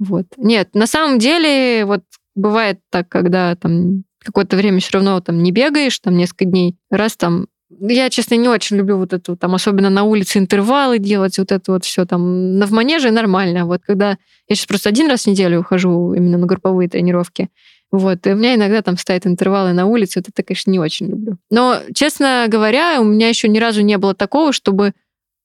Вот. 0.00 0.26
Нет, 0.36 0.74
на 0.74 0.88
самом 0.88 1.20
деле, 1.20 1.84
вот 1.84 2.02
бывает 2.34 2.80
так, 2.90 3.08
когда 3.08 3.54
там 3.54 4.02
какое-то 4.18 4.56
время 4.56 4.80
все 4.80 4.94
равно 4.94 5.20
там 5.20 5.42
не 5.42 5.52
бегаешь, 5.52 5.98
там 6.00 6.16
несколько 6.16 6.44
дней, 6.44 6.76
раз 6.90 7.16
там 7.16 7.46
я, 7.80 8.08
честно, 8.08 8.34
не 8.34 8.48
очень 8.48 8.76
люблю 8.76 8.96
вот 8.96 9.12
эту, 9.12 9.36
там, 9.36 9.54
особенно 9.54 9.90
на 9.90 10.02
улице 10.04 10.38
интервалы 10.38 10.98
делать, 10.98 11.38
вот 11.38 11.52
это 11.52 11.72
вот 11.72 11.84
все 11.84 12.06
там. 12.06 12.58
На 12.58 12.66
в 12.66 12.70
манеже 12.70 13.10
нормально. 13.10 13.66
Вот 13.66 13.82
когда 13.86 14.16
я 14.48 14.56
сейчас 14.56 14.66
просто 14.66 14.88
один 14.88 15.08
раз 15.08 15.24
в 15.24 15.26
неделю 15.26 15.60
ухожу 15.60 16.14
именно 16.14 16.38
на 16.38 16.46
групповые 16.46 16.88
тренировки, 16.88 17.50
вот, 17.90 18.26
и 18.26 18.32
у 18.32 18.36
меня 18.36 18.54
иногда 18.54 18.82
там 18.82 18.96
стоят 18.98 19.26
интервалы 19.26 19.72
на 19.72 19.86
улице, 19.86 20.20
вот 20.20 20.28
это, 20.28 20.42
конечно, 20.42 20.70
не 20.70 20.78
очень 20.78 21.08
люблю. 21.08 21.38
Но, 21.50 21.80
честно 21.94 22.46
говоря, 22.48 23.00
у 23.00 23.04
меня 23.04 23.28
еще 23.28 23.48
ни 23.48 23.58
разу 23.58 23.82
не 23.82 23.96
было 23.96 24.14
такого, 24.14 24.52
чтобы 24.52 24.92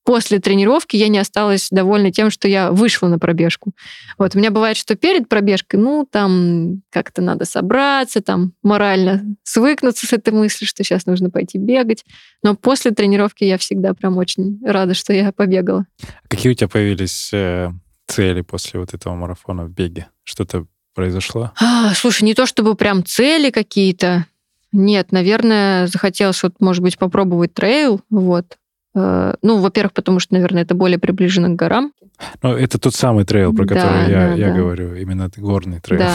после 0.03 0.39
тренировки 0.39 0.95
я 0.95 1.07
не 1.07 1.17
осталась 1.17 1.69
довольна 1.71 2.11
тем, 2.11 2.29
что 2.29 2.47
я 2.47 2.71
вышла 2.71 3.07
на 3.07 3.19
пробежку. 3.19 3.71
Вот 4.17 4.35
у 4.35 4.37
меня 4.37 4.51
бывает, 4.51 4.77
что 4.77 4.95
перед 4.95 5.29
пробежкой, 5.29 5.79
ну, 5.79 6.07
там 6.09 6.81
как-то 6.89 7.21
надо 7.21 7.45
собраться, 7.45 8.21
там 8.21 8.53
морально 8.61 9.23
свыкнуться 9.43 10.05
с 10.05 10.13
этой 10.13 10.33
мыслью, 10.33 10.67
что 10.67 10.83
сейчас 10.83 11.05
нужно 11.05 11.29
пойти 11.29 11.57
бегать. 11.57 12.03
Но 12.43 12.55
после 12.55 12.91
тренировки 12.91 13.43
я 13.43 13.57
всегда 13.57 13.93
прям 13.93 14.17
очень 14.17 14.59
рада, 14.65 14.93
что 14.93 15.13
я 15.13 15.31
побегала. 15.31 15.85
Какие 16.27 16.51
у 16.51 16.55
тебя 16.55 16.67
появились 16.67 17.29
э, 17.33 17.71
цели 18.07 18.41
после 18.41 18.79
вот 18.79 18.93
этого 18.93 19.15
марафона 19.15 19.65
в 19.65 19.71
беге? 19.71 20.07
Что-то 20.23 20.67
произошло? 20.93 21.51
А, 21.59 21.93
слушай, 21.93 22.23
не 22.23 22.33
то 22.33 22.45
чтобы 22.45 22.75
прям 22.75 23.05
цели 23.05 23.49
какие-то. 23.49 24.25
Нет, 24.71 25.11
наверное, 25.11 25.87
захотелось 25.87 26.41
вот, 26.43 26.55
может 26.59 26.81
быть, 26.81 26.97
попробовать 26.97 27.53
трейл, 27.53 28.01
вот. 28.09 28.57
Э, 28.95 29.33
ну, 29.41 29.57
во-первых, 29.59 29.93
потому 29.93 30.19
что, 30.19 30.33
наверное, 30.35 30.63
это 30.63 30.75
более 30.75 30.99
приближено 30.99 31.49
к 31.49 31.55
горам. 31.55 31.93
Ну, 32.41 32.53
это 32.53 32.77
тот 32.77 32.93
самый 32.93 33.25
трейл, 33.25 33.53
про 33.53 33.65
да, 33.65 33.75
который 33.75 34.11
я, 34.11 34.27
да, 34.27 34.33
я 34.33 34.47
да. 34.49 34.55
говорю, 34.55 34.95
именно 34.95 35.29
горный 35.35 35.79
трейл. 35.79 35.99
Да, 35.99 36.13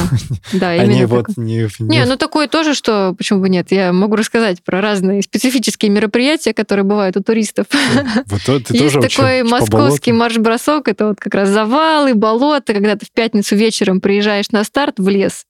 да 0.53 0.75
именно 0.77 0.93
Они 0.93 1.05
вот 1.05 1.27
не, 1.37 1.69
не... 1.81 1.89
Не, 1.89 2.05
ну 2.05 2.17
такое 2.17 2.47
тоже, 2.47 2.75
что 2.75 3.15
почему 3.19 3.41
бы 3.41 3.49
нет. 3.49 3.73
Я 3.73 3.93
могу 3.93 4.15
рассказать 4.17 4.63
про 4.63 4.81
разные 4.81 5.23
специфические 5.23 5.91
мероприятия, 5.91 6.55
которые 6.55 6.85
бывают 6.85 7.17
у 7.17 7.23
туристов. 7.23 7.67
Вот 8.27 8.43
ты 8.43 8.53
Есть 8.77 8.95
тоже 8.95 9.09
такой 9.09 9.43
московский 9.43 10.13
марш-бросок, 10.13 10.89
это 10.89 11.09
вот 11.09 11.21
как 11.21 11.35
раз 11.35 11.49
завалы, 11.49 12.15
болото, 12.15 12.75
когда 12.75 12.95
ты 12.97 13.05
в 13.05 13.11
пятницу 13.11 13.57
вечером 13.57 14.01
приезжаешь 14.01 14.51
на 14.51 14.63
старт 14.63 14.99
в 14.99 15.09
лес, 15.09 15.45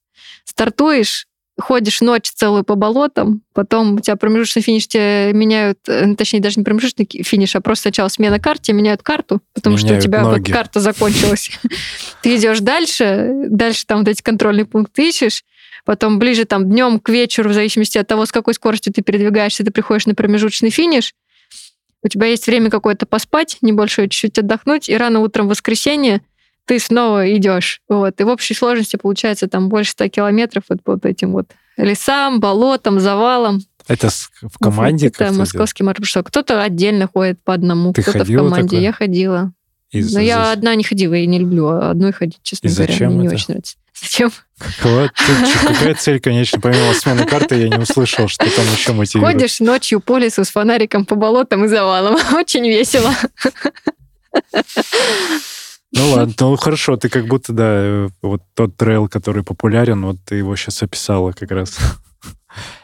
стартуешь, 0.45 1.28
ходишь 1.59 2.01
ночь 2.01 2.31
целую 2.31 2.65
по 2.65 2.75
болотам, 2.75 3.43
потом 3.53 3.97
у 3.97 4.01
тебя 4.01 4.17
промежуточный 4.17 4.63
финиш 4.63 4.87
тебе 4.87 5.33
меняют, 5.33 5.79
э, 5.89 6.15
точнее, 6.15 6.41
даже 6.41 6.59
не 6.59 6.65
промежуточный 6.65 7.07
финиш, 7.23 7.57
а 7.57 7.61
просто 7.61 7.83
сначала 7.83 8.09
смена 8.09 8.39
карты, 8.39 8.73
меняют 8.73 9.03
карту, 9.03 9.41
потому 9.55 9.77
меняют 9.77 10.03
что 10.03 10.09
у 10.09 10.11
тебя 10.11 10.23
ноги. 10.23 10.51
вот 10.51 10.57
карта 10.57 10.81
закончилась. 10.81 11.51
Ты 12.23 12.37
идешь 12.37 12.61
дальше, 12.61 13.31
дальше 13.49 13.85
там 13.87 14.01
вот 14.01 14.09
эти 14.09 14.23
контрольные 14.23 14.67
пункты 14.67 15.09
ищешь, 15.09 15.45
потом 15.85 16.19
ближе 16.19 16.45
там 16.45 16.69
днем 16.69 17.01
к 17.01 17.09
вечеру, 17.09 17.51
в 17.51 17.55
зависимости 17.55 17.99
от 17.99 18.07
того, 18.07 18.27
с 18.27 18.33
какой 18.33 18.55
скоростью 18.55 18.93
ты 18.93 19.03
передвигаешься, 19.03 19.65
ты 19.65 19.71
приходишь 19.71 20.07
на 20.07 20.15
промежуточный 20.15 20.71
финиш, 20.71 21.15
у 22.03 22.09
тебя 22.09 22.27
есть 22.27 22.47
время 22.47 22.71
какое-то 22.71 23.07
поспать, 23.07 23.59
небольшое, 23.61 24.09
чуть-чуть 24.09 24.39
отдохнуть, 24.39 24.89
и 24.89 24.97
рано 24.97 25.21
утром 25.21 25.47
в 25.47 25.51
воскресенье 25.51 26.23
ты 26.69 26.79
снова 26.79 27.35
идешь. 27.35 27.81
Вот. 27.89 28.21
И 28.21 28.25
в 28.25 28.29
общей 28.29 28.55
сложности 28.55 28.97
получается 28.97 29.49
там 29.49 29.71
больше 29.71 29.93
100 29.93 30.09
километров 30.09 30.65
вот 30.69 30.83
по 30.83 30.93
вот 30.93 31.07
этим 31.07 31.33
вот 31.33 31.51
лесам, 31.79 32.41
болотам, 32.41 33.01
завалам. 33.01 33.63
Это 33.89 34.11
в 34.11 34.59
команде? 34.61 35.07
Это 35.07 35.33
московский 35.33 35.83
маршрут. 35.83 36.27
Кто-то 36.27 36.63
отдельно 36.63 37.09
ходит 37.13 37.43
по 37.43 37.55
одному, 37.55 37.93
кто-то 37.93 38.25
в 38.25 38.35
команде. 38.35 38.69
Такое? 38.69 38.81
Я 38.81 38.93
ходила. 38.93 39.53
И 39.91 40.03
Но 40.03 40.09
за... 40.09 40.21
я 40.21 40.53
одна 40.53 40.75
не 40.75 40.85
ходила, 40.85 41.15
я 41.15 41.25
не 41.25 41.39
люблю 41.39 41.69
одной 41.69 42.13
ходить, 42.13 42.41
честно 42.43 42.69
и 42.69 42.71
говоря. 42.71 42.93
Зачем 42.93 43.13
мне 43.15 43.27
это? 43.27 43.31
не 43.31 43.35
очень 43.35 43.47
нравится. 43.49 43.77
Зачем? 44.03 44.31
Какова, 44.59 45.11
какая 45.67 45.95
цель, 45.95 46.21
конечно, 46.21 46.61
помимо 46.61 46.93
смены 46.93 47.25
карты, 47.25 47.55
я 47.55 47.69
не 47.71 47.79
услышал, 47.79 48.29
что 48.29 48.45
там 48.55 48.67
еще 48.67 48.93
мотивирует. 48.93 49.35
Ходишь 49.35 49.61
ночью 49.61 50.01
по 50.01 50.19
лесу 50.19 50.45
с 50.45 50.51
фонариком 50.51 51.07
по 51.07 51.15
болотам 51.15 51.65
и 51.65 51.69
завалам. 51.69 52.19
Очень 52.35 52.69
весело. 52.69 53.15
Ну 55.93 56.11
ладно, 56.11 56.35
ну 56.39 56.57
хорошо, 56.57 56.97
ты 56.97 57.09
как 57.09 57.27
будто, 57.27 57.53
да, 57.53 57.65
э, 57.67 58.09
вот 58.21 58.43
тот 58.55 58.77
трейл, 58.77 59.09
который 59.09 59.43
популярен, 59.43 60.05
вот 60.05 60.17
ты 60.25 60.37
его 60.37 60.55
сейчас 60.55 60.83
описала 60.83 61.33
как 61.33 61.51
раз. 61.51 61.79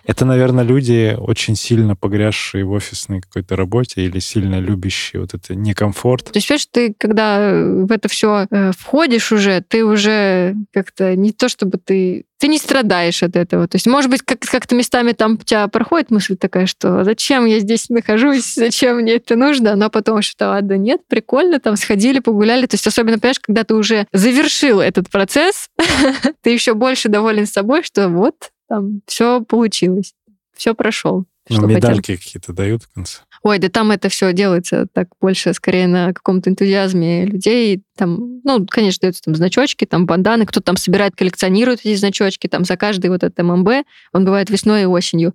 Это, 0.06 0.24
наверное, 0.24 0.64
люди, 0.64 1.16
очень 1.18 1.56
сильно 1.56 1.96
погрязшие 1.96 2.64
в 2.64 2.72
офисной 2.72 3.20
какой-то 3.20 3.56
работе 3.56 4.02
или 4.02 4.18
сильно 4.18 4.60
любящие 4.60 5.20
вот 5.22 5.32
это 5.34 5.54
некомфорт. 5.54 6.26
То 6.30 6.36
есть, 6.36 6.46
понимаешь, 6.48 6.66
ты, 6.70 6.94
когда 6.98 7.52
в 7.52 7.90
это 7.90 8.08
все 8.08 8.46
э, 8.50 8.72
входишь 8.76 9.32
уже, 9.32 9.62
ты 9.66 9.84
уже 9.84 10.54
как-то 10.72 11.16
не 11.16 11.32
то, 11.32 11.48
чтобы 11.48 11.78
ты... 11.78 12.26
Ты 12.38 12.48
не 12.48 12.58
страдаешь 12.58 13.22
от 13.22 13.36
этого. 13.36 13.66
То 13.66 13.76
есть, 13.76 13.86
может 13.86 14.10
быть, 14.10 14.20
как- 14.20 14.40
как-то 14.40 14.74
местами 14.74 15.12
там 15.12 15.34
у 15.34 15.36
тебя 15.38 15.66
проходит 15.68 16.10
мысль 16.10 16.36
такая, 16.36 16.66
что 16.66 17.02
зачем 17.02 17.46
я 17.46 17.58
здесь 17.60 17.88
нахожусь, 17.88 18.54
зачем 18.54 18.96
мне 18.96 19.14
это 19.14 19.36
нужно, 19.36 19.76
но 19.76 19.88
потом 19.88 20.20
что, 20.20 20.54
а 20.54 20.60
да 20.60 20.76
нет, 20.76 21.00
прикольно, 21.08 21.60
там 21.60 21.76
сходили, 21.76 22.18
погуляли. 22.18 22.66
То 22.66 22.74
есть, 22.74 22.86
особенно, 22.86 23.18
понимаешь, 23.18 23.40
когда 23.40 23.64
ты 23.64 23.74
уже 23.74 24.06
завершил 24.12 24.80
этот 24.80 25.08
процесс, 25.08 25.70
ты 26.42 26.50
еще 26.50 26.74
больше 26.74 27.08
доволен 27.08 27.46
собой, 27.46 27.82
что 27.82 28.08
вот, 28.10 28.50
там 28.68 29.02
все 29.06 29.42
получилось, 29.42 30.14
все 30.54 30.74
прошел. 30.74 31.26
Ну, 31.50 31.66
медальки 31.66 32.12
хотел. 32.12 32.16
какие-то 32.16 32.52
дают 32.54 32.84
в 32.84 32.92
конце. 32.92 33.18
Ой, 33.42 33.58
да 33.58 33.68
там 33.68 33.90
это 33.90 34.08
все 34.08 34.32
делается 34.32 34.86
так 34.90 35.08
больше, 35.20 35.52
скорее 35.52 35.86
на 35.86 36.14
каком-то 36.14 36.48
энтузиазме 36.48 37.26
людей. 37.26 37.82
Там, 37.96 38.40
ну, 38.44 38.66
конечно, 38.66 39.02
даются 39.02 39.22
там 39.22 39.34
значочки, 39.34 39.84
там 39.84 40.06
банданы, 40.06 40.46
кто-то 40.46 40.64
там 40.64 40.76
собирает, 40.78 41.14
коллекционирует 41.14 41.80
эти 41.80 41.94
значочки, 41.96 42.46
там 42.46 42.64
за 42.64 42.78
каждый 42.78 43.10
вот 43.10 43.22
этот 43.22 43.38
ММБ, 43.44 43.86
он 44.14 44.24
бывает 44.24 44.48
весной 44.48 44.82
и 44.82 44.86
осенью. 44.86 45.34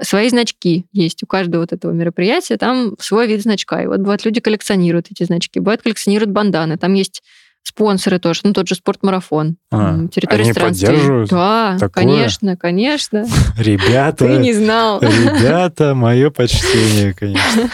Свои 0.00 0.28
значки 0.28 0.86
есть 0.92 1.24
у 1.24 1.26
каждого 1.26 1.62
вот 1.62 1.72
этого 1.72 1.90
мероприятия, 1.90 2.56
там 2.56 2.94
свой 3.00 3.26
вид 3.26 3.42
значка. 3.42 3.82
И 3.82 3.86
вот 3.88 3.98
бывают 3.98 4.24
люди 4.24 4.40
коллекционируют 4.40 5.08
эти 5.10 5.24
значки, 5.24 5.58
бывают 5.58 5.82
коллекционируют 5.82 6.30
банданы. 6.30 6.78
Там 6.78 6.94
есть 6.94 7.22
спонсоры 7.62 8.18
тоже, 8.18 8.40
ну, 8.44 8.52
тот 8.52 8.68
же 8.68 8.74
спортмарафон, 8.74 9.56
а, 9.70 10.06
территория 10.08 10.44
они 10.44 10.52
странствий. 10.52 10.86
поддерживают 10.88 11.30
Да, 11.30 11.76
такое? 11.78 12.04
конечно, 12.04 12.56
конечно. 12.56 13.26
Ребята. 13.58 14.26
Ты 14.26 14.38
не 14.38 14.52
знал. 14.54 15.00
Ребята, 15.00 15.94
мое 15.94 16.30
почтение, 16.30 17.12
конечно. 17.18 17.70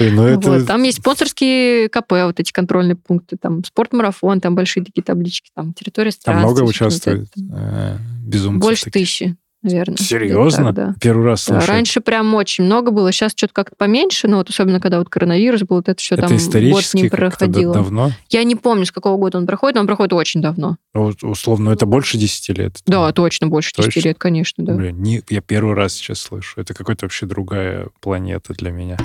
Ну 0.00 0.22
это... 0.24 0.50
вот, 0.50 0.66
там 0.66 0.82
есть 0.82 0.98
спонсорские 0.98 1.88
КП, 1.88 2.12
вот 2.24 2.40
эти 2.40 2.50
контрольные 2.50 2.96
пункты, 2.96 3.36
там 3.36 3.62
спортмарафон, 3.62 4.40
там 4.40 4.54
большие 4.54 4.84
такие 4.84 5.02
таблички, 5.02 5.50
там 5.54 5.74
территория 5.74 6.10
странствий. 6.10 6.42
Там 6.42 6.52
много 6.52 6.68
участвует 6.68 7.28
э, 7.52 7.98
безумцев. 8.24 8.62
Больше 8.62 8.84
таких. 8.86 9.02
тысячи 9.06 9.36
наверное. 9.62 9.96
Серьезно? 9.96 10.66
Так, 10.66 10.74
да. 10.74 10.94
Первый 11.00 11.26
раз 11.26 11.42
слышу. 11.42 11.66
Да, 11.66 11.72
раньше 11.72 12.00
прям 12.00 12.34
очень 12.34 12.64
много 12.64 12.90
было, 12.90 13.12
сейчас 13.12 13.32
что-то 13.34 13.52
как-то 13.54 13.76
поменьше, 13.76 14.28
но 14.28 14.38
вот 14.38 14.50
особенно 14.50 14.80
когда 14.80 14.98
вот 14.98 15.08
коронавирус 15.08 15.62
был, 15.62 15.76
вот 15.76 15.88
это 15.88 16.00
все 16.00 16.14
это 16.14 16.28
там 16.28 16.36
год 16.70 16.94
не 16.94 17.08
проходило. 17.08 17.74
давно? 17.74 18.12
Я 18.30 18.44
не 18.44 18.56
помню, 18.56 18.86
с 18.86 18.92
какого 18.92 19.16
года 19.16 19.38
он 19.38 19.46
проходит, 19.46 19.76
но 19.76 19.82
он 19.82 19.86
проходит 19.86 20.12
очень 20.12 20.40
давно. 20.40 20.76
Ну, 20.94 21.12
условно, 21.22 21.70
это 21.70 21.86
больше 21.86 22.18
10 22.18 22.58
лет? 22.58 22.78
Да, 22.86 23.12
точно, 23.12 23.46
больше 23.46 23.72
точно? 23.72 23.92
10 23.92 24.04
лет, 24.04 24.18
конечно, 24.18 24.64
да. 24.64 24.74
Блин, 24.74 25.00
не, 25.02 25.22
я 25.28 25.40
первый 25.40 25.74
раз 25.74 25.94
сейчас 25.94 26.20
слышу. 26.20 26.60
Это 26.60 26.74
какая-то 26.74 27.06
вообще 27.06 27.26
другая 27.26 27.88
планета 28.00 28.54
для 28.54 28.70
меня. 28.70 28.98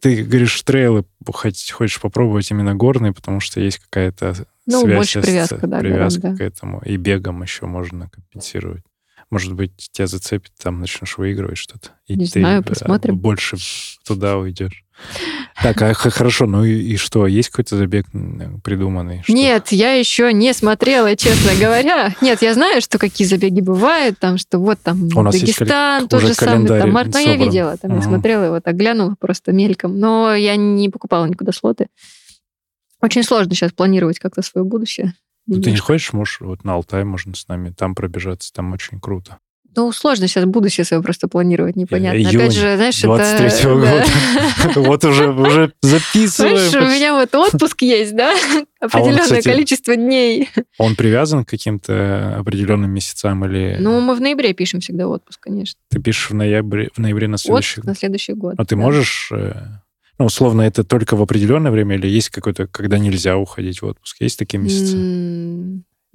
Ты 0.00 0.22
говоришь, 0.24 0.60
трейлы 0.62 1.04
хочешь 1.24 2.00
попробовать 2.00 2.50
именно 2.50 2.74
горные, 2.74 3.12
потому 3.12 3.40
что 3.40 3.60
есть 3.60 3.78
какая-то 3.78 4.46
ну, 4.66 4.82
связь 4.82 4.96
больше 4.96 5.22
привязка, 5.22 5.58
с, 5.58 5.68
да, 5.68 5.78
привязка 5.78 6.20
горам, 6.20 6.36
да. 6.36 6.44
к 6.44 6.46
этому. 6.46 6.82
И 6.84 6.96
бегом 6.96 7.42
еще 7.42 7.66
можно 7.66 8.08
компенсировать. 8.10 8.84
Может 9.30 9.54
быть, 9.54 9.72
тебя 9.90 10.06
зацепит, 10.06 10.52
там 10.62 10.80
начнешь 10.80 11.18
выигрывать 11.18 11.58
что-то. 11.58 11.90
И 12.06 12.14
Не 12.14 12.26
ты 12.26 12.40
знаю, 12.40 12.62
посмотрим. 12.62 13.18
больше 13.18 13.56
туда 14.04 14.38
уйдешь. 14.38 14.84
Так, 15.62 15.80
а 15.82 15.94
хорошо, 15.94 16.46
ну 16.46 16.64
и, 16.64 16.72
и 16.72 16.96
что, 16.96 17.26
есть 17.26 17.48
какой-то 17.48 17.76
забег 17.76 18.06
придуманный? 18.62 19.22
Что? 19.22 19.32
Нет, 19.32 19.68
я 19.72 19.92
еще 19.92 20.32
не 20.32 20.52
смотрела, 20.52 21.16
честно 21.16 21.52
говоря. 21.58 22.14
Нет, 22.20 22.42
я 22.42 22.54
знаю, 22.54 22.80
что 22.80 22.98
какие 22.98 23.26
забеги 23.26 23.60
бывают, 23.60 24.18
там, 24.18 24.38
что 24.38 24.58
вот 24.58 24.78
там 24.80 25.04
У 25.04 25.22
Дагестан, 25.22 26.08
тот 26.08 26.22
же 26.22 26.34
самый, 26.34 26.68
там, 26.68 26.92
Март, 26.92 27.12
но 27.12 27.18
я 27.18 27.36
видела, 27.36 27.76
там, 27.76 27.92
угу. 27.92 28.00
я 28.00 28.04
смотрела 28.04 28.44
его, 28.44 28.60
так 28.60 28.76
глянула 28.76 29.16
просто 29.18 29.52
мельком, 29.52 29.98
но 29.98 30.34
я 30.34 30.56
не 30.56 30.88
покупала 30.88 31.26
никуда 31.26 31.52
слоты. 31.52 31.88
Очень 33.00 33.22
сложно 33.22 33.54
сейчас 33.54 33.72
планировать 33.72 34.18
как-то 34.18 34.42
свое 34.42 34.64
будущее. 34.64 35.14
Ну, 35.46 35.60
ты 35.60 35.70
не 35.70 35.76
хочешь, 35.76 36.12
можешь, 36.12 36.40
вот 36.40 36.64
на 36.64 36.74
Алтай 36.74 37.04
можно 37.04 37.34
с 37.34 37.46
нами 37.46 37.70
там 37.70 37.94
пробежаться, 37.94 38.52
там 38.52 38.72
очень 38.72 39.00
круто. 39.00 39.38
Ну, 39.76 39.92
сложно 39.92 40.26
сейчас 40.26 40.46
будущее 40.46 40.84
свое 40.84 41.02
просто 41.02 41.28
планировать, 41.28 41.76
непонятно. 41.76 42.16
Июнь 42.16 42.36
Опять 42.36 42.52
же, 42.52 42.76
знаешь, 42.76 43.00
23 43.00 43.46
это... 43.46 43.74
года. 43.74 44.04
Вот 44.76 45.04
уже, 45.04 45.30
уже 45.30 45.72
записываем. 45.82 46.56
Знаешь, 46.56 46.74
у 46.74 46.94
меня 46.94 47.14
вот 47.14 47.34
отпуск 47.34 47.82
есть, 47.82 48.16
да? 48.16 48.34
А 48.80 48.86
Определенное 48.86 49.42
количество 49.42 49.94
дней. 49.94 50.48
Он 50.78 50.96
привязан 50.96 51.44
к 51.44 51.48
каким-то 51.48 52.36
определенным 52.38 52.90
месяцам 52.90 53.44
или... 53.44 53.76
Ну, 53.78 54.00
мы 54.00 54.14
в 54.14 54.20
ноябре 54.20 54.54
пишем 54.54 54.80
всегда 54.80 55.08
отпуск, 55.08 55.40
конечно. 55.40 55.78
Ты 55.90 56.00
пишешь 56.00 56.30
в 56.30 56.34
ноябре, 56.34 56.90
в 56.94 56.98
ноябре 56.98 57.28
на 57.28 57.38
следующий 57.38 57.80
год? 57.80 57.86
на 57.86 57.94
следующий 57.94 58.32
год. 58.32 58.54
А 58.56 58.64
ты 58.64 58.76
можешь 58.76 59.30
э, 59.32 59.54
ну, 60.18 60.24
условно, 60.24 60.62
это 60.62 60.84
только 60.84 61.16
в 61.16 61.22
определенное 61.22 61.70
время 61.70 61.96
или 61.96 62.06
есть 62.06 62.30
какой-то, 62.30 62.66
когда 62.66 62.98
нельзя 62.98 63.36
уходить 63.36 63.82
в 63.82 63.86
отпуск? 63.86 64.16
Есть 64.20 64.38
такие 64.38 64.58
месяцы? 64.58 64.96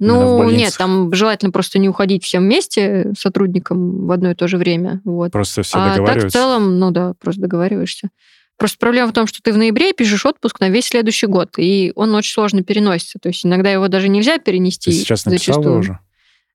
Ну, 0.04 0.50
нет, 0.50 0.74
там 0.76 1.14
желательно 1.14 1.52
просто 1.52 1.78
не 1.78 1.88
уходить 1.88 2.24
всем 2.24 2.42
вместе 2.42 3.12
сотрудникам 3.16 4.06
в 4.06 4.10
одно 4.10 4.32
и 4.32 4.34
то 4.34 4.48
же 4.48 4.56
время. 4.56 5.00
Вот. 5.04 5.30
Просто 5.30 5.62
все 5.62 5.78
а 5.78 5.90
договариваются? 5.90 6.22
так 6.22 6.30
в 6.30 6.32
целом, 6.32 6.78
ну 6.78 6.90
да, 6.90 7.14
просто 7.20 7.42
договариваешься. 7.42 8.08
Просто 8.56 8.78
проблема 8.78 9.08
в 9.08 9.12
том, 9.12 9.26
что 9.26 9.40
ты 9.42 9.52
в 9.52 9.56
ноябре 9.56 9.92
пишешь 9.92 10.26
отпуск 10.26 10.60
на 10.60 10.68
весь 10.68 10.86
следующий 10.86 11.26
год, 11.26 11.50
и 11.56 11.92
он 11.94 12.14
очень 12.14 12.32
сложно 12.32 12.62
переносится. 12.62 13.18
То 13.20 13.28
есть 13.28 13.46
иногда 13.46 13.70
его 13.70 13.88
даже 13.88 14.08
нельзя 14.08 14.38
перенести. 14.38 14.90
Ты 14.90 14.96
сейчас 14.96 15.24
написала 15.24 15.62
зачастую. 15.62 15.78
уже? 15.78 15.98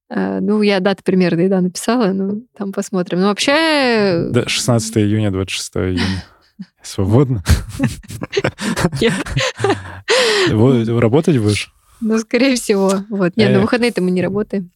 Uh, 0.10 0.40
ну, 0.40 0.62
я 0.62 0.80
даты 0.80 1.04
примерно, 1.04 1.50
да, 1.50 1.60
написала, 1.60 2.14
ну, 2.14 2.46
там 2.58 2.72
посмотрим. 2.72 3.20
Но 3.20 3.28
вообще... 3.28 4.28
Да, 4.30 4.48
16 4.48 4.98
июня, 5.00 5.32
26 5.32 5.76
июня. 5.78 6.24
Свободно? 6.82 7.44
Работать 11.02 11.38
будешь? 11.38 11.74
Ну, 12.02 12.18
скорее 12.20 12.56
всего. 12.56 13.04
Вот. 13.10 13.38
Нет, 13.38 13.52
на 13.52 13.60
выходные-то 13.62 14.02
мы 14.02 14.12
не 14.12 14.22
работаем. 14.22 14.72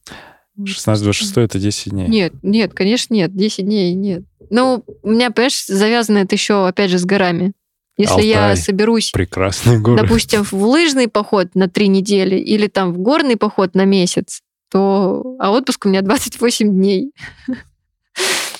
16-26 0.60 1.40
это 1.42 1.58
10 1.58 1.90
дней. 1.92 2.08
Нет, 2.08 2.34
нет, 2.42 2.74
конечно, 2.74 3.14
нет. 3.14 3.34
10 3.34 3.64
дней 3.64 3.94
нет. 3.94 4.22
Ну, 4.50 4.84
у 5.02 5.10
меня, 5.10 5.30
понимаешь, 5.30 5.64
завязано 5.66 6.18
это 6.18 6.34
еще, 6.34 6.66
опять 6.66 6.90
же, 6.90 6.98
с 6.98 7.04
горами. 7.04 7.52
Если 7.96 8.12
Алтай. 8.12 8.26
я 8.26 8.56
соберусь, 8.56 9.10
Прекрасный 9.10 9.78
город. 9.78 10.02
допустим, 10.02 10.44
в 10.44 10.52
лыжный 10.54 11.08
поход 11.08 11.54
на 11.54 11.68
три 11.68 11.88
недели 11.88 12.36
или 12.36 12.66
там 12.66 12.92
в 12.92 12.98
горный 12.98 13.36
поход 13.36 13.74
на 13.74 13.84
месяц, 13.84 14.40
то... 14.70 15.36
А 15.38 15.50
отпуск 15.52 15.86
у 15.86 15.88
меня 15.88 16.02
28 16.02 16.70
дней. 16.70 17.12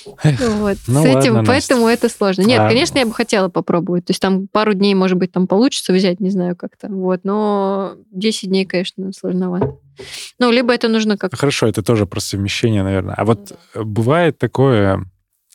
Вот. 0.05 0.79
ну 0.87 1.03
С 1.03 1.07
этим, 1.07 1.35
ладно, 1.35 1.45
поэтому 1.47 1.89
это 1.89 2.09
сложно. 2.09 2.43
Нет, 2.43 2.61
А- 2.61 2.69
конечно, 2.69 2.99
я 2.99 3.07
бы 3.07 3.13
хотела 3.13 3.49
попробовать. 3.49 4.07
То 4.07 4.11
есть 4.11 4.21
там 4.21 4.49
пару 4.49 4.75
дней, 4.75 4.95
может 4.95 5.19
быть, 5.19 5.33
там 5.33 5.47
получится 5.47 5.93
взять, 5.93 6.21
не 6.21 6.31
знаю 6.31 6.57
как-то. 6.57 6.89
Вот. 6.89 7.21
Но 7.25 7.95
10 8.11 8.49
дней, 8.49 8.65
конечно, 8.65 9.13
сложновато. 9.13 9.77
Ну, 10.39 10.51
либо 10.51 10.73
это 10.73 10.89
нужно 10.89 11.17
как 11.17 11.35
Хорошо, 11.35 11.67
это 11.67 11.83
тоже 11.83 12.07
про 12.07 12.21
совмещение, 12.21 12.83
наверное. 12.83 13.15
А 13.15 13.25
вот 13.25 13.53
э, 13.75 13.83
бывает 13.83 14.39
такое, 14.39 15.05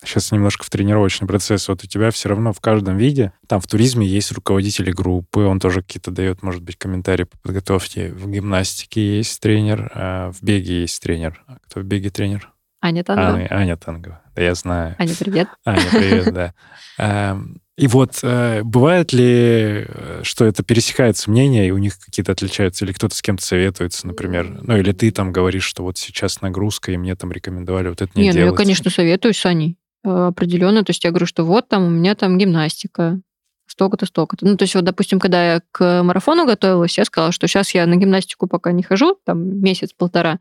сейчас 0.03 0.31
немножко 0.31 0.63
в 0.63 0.69
тренировочный 0.69 1.27
процесс, 1.27 1.67
вот 1.67 1.83
у 1.83 1.87
тебя 1.87 2.11
все 2.11 2.29
равно 2.29 2.53
в 2.53 2.59
каждом 2.59 2.97
виде, 2.97 3.33
там 3.47 3.59
в 3.59 3.67
туризме 3.67 4.07
есть 4.07 4.31
руководители 4.31 4.91
группы, 4.91 5.41
он 5.41 5.59
тоже 5.59 5.81
какие-то 5.81 6.11
дает, 6.11 6.43
может 6.43 6.61
быть, 6.61 6.77
комментарии 6.77 7.23
по 7.23 7.37
подготовке. 7.39 8.11
В 8.11 8.29
гимнастике 8.29 9.17
есть 9.17 9.39
тренер, 9.39 9.91
а 9.93 10.31
в 10.31 10.43
беге 10.43 10.81
есть 10.81 11.01
тренер. 11.01 11.43
А 11.47 11.57
кто 11.65 11.79
в 11.79 11.83
беге 11.83 12.09
тренер? 12.09 12.51
Аня 12.87 13.03
Танова. 13.03 13.33
Аня, 13.35 13.47
Аня 13.51 13.77
Тангова. 13.77 14.21
Да, 14.35 14.41
я 14.41 14.55
знаю. 14.55 14.95
Аня, 14.97 15.13
привет. 15.19 15.47
Аня, 15.65 15.81
привет, 15.91 16.33
да. 16.33 16.53
Эм, 16.97 17.61
И 17.77 17.87
вот 17.87 18.19
э, 18.23 18.63
бывает 18.63 19.13
ли, 19.13 19.85
э, 19.87 20.21
что 20.23 20.45
это 20.45 20.63
пересекается 20.63 21.29
мнение, 21.29 21.67
и 21.67 21.71
у 21.71 21.77
них 21.77 21.99
какие-то 21.99 22.31
отличаются, 22.31 22.85
или 22.85 22.93
кто-то 22.93 23.15
с 23.15 23.21
кем-то 23.21 23.45
советуется, 23.45 24.07
например, 24.07 24.61
ну 24.63 24.77
или 24.77 24.93
ты 24.93 25.11
там 25.11 25.31
говоришь, 25.31 25.65
что 25.65 25.83
вот 25.83 25.97
сейчас 25.97 26.41
нагрузка, 26.41 26.91
и 26.91 26.97
мне 26.97 27.15
там 27.15 27.31
рекомендовали 27.31 27.89
вот 27.89 28.01
это 28.01 28.11
не, 28.15 28.23
Не, 28.23 28.31
ну 28.31 28.37
я, 28.37 28.43
делать. 28.45 28.57
конечно, 28.57 28.89
советую 28.89 29.33
с 29.33 29.45
Аней 29.45 29.77
э, 30.05 30.09
определенно. 30.09 30.83
То 30.83 30.91
есть 30.91 31.03
я 31.03 31.11
говорю, 31.11 31.25
что 31.27 31.43
вот 31.45 31.67
там 31.67 31.83
у 31.83 31.89
меня 31.89 32.15
там 32.15 32.37
гимнастика, 32.37 33.19
столько-то, 33.67 34.05
столько-то. 34.05 34.45
Ну, 34.45 34.55
то 34.55 34.63
есть 34.63 34.73
вот, 34.75 34.85
допустим, 34.85 35.19
когда 35.19 35.53
я 35.55 35.61
к 35.71 36.01
марафону 36.03 36.45
готовилась, 36.47 36.97
я 36.97 37.03
сказала, 37.05 37.31
что 37.33 37.47
сейчас 37.47 37.75
я 37.75 37.85
на 37.85 37.95
гимнастику 37.97 38.47
пока 38.47 38.71
не 38.71 38.81
хожу, 38.81 39.19
там 39.25 39.59
месяц-полтора, 39.61 40.39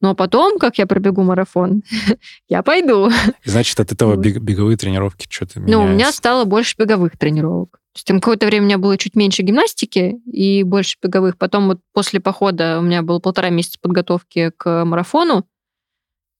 но 0.00 0.14
потом, 0.14 0.58
как 0.58 0.78
я 0.78 0.86
пробегу 0.86 1.22
марафон, 1.22 1.82
я 2.48 2.62
пойду. 2.62 3.08
И 3.44 3.48
значит, 3.50 3.78
от 3.80 3.92
этого 3.92 4.16
бег- 4.16 4.38
беговые 4.40 4.76
тренировки 4.76 5.26
что-то 5.28 5.60
Ну, 5.60 5.80
у 5.80 5.82
меня 5.84 5.92
меняются. 5.94 6.18
стало 6.18 6.44
больше 6.44 6.74
беговых 6.78 7.16
тренировок. 7.18 7.78
То 7.94 7.98
есть 7.98 8.06
там 8.06 8.20
какое-то 8.20 8.46
время 8.46 8.62
у 8.64 8.66
меня 8.66 8.78
было 8.78 8.98
чуть 8.98 9.16
меньше 9.16 9.42
гимнастики 9.42 10.16
и 10.30 10.62
больше 10.64 10.98
беговых. 11.02 11.38
Потом 11.38 11.66
вот 11.68 11.80
после 11.94 12.20
похода 12.20 12.78
у 12.78 12.82
меня 12.82 13.00
было 13.02 13.20
полтора 13.20 13.48
месяца 13.48 13.78
подготовки 13.80 14.52
к 14.56 14.84
марафону, 14.84 15.46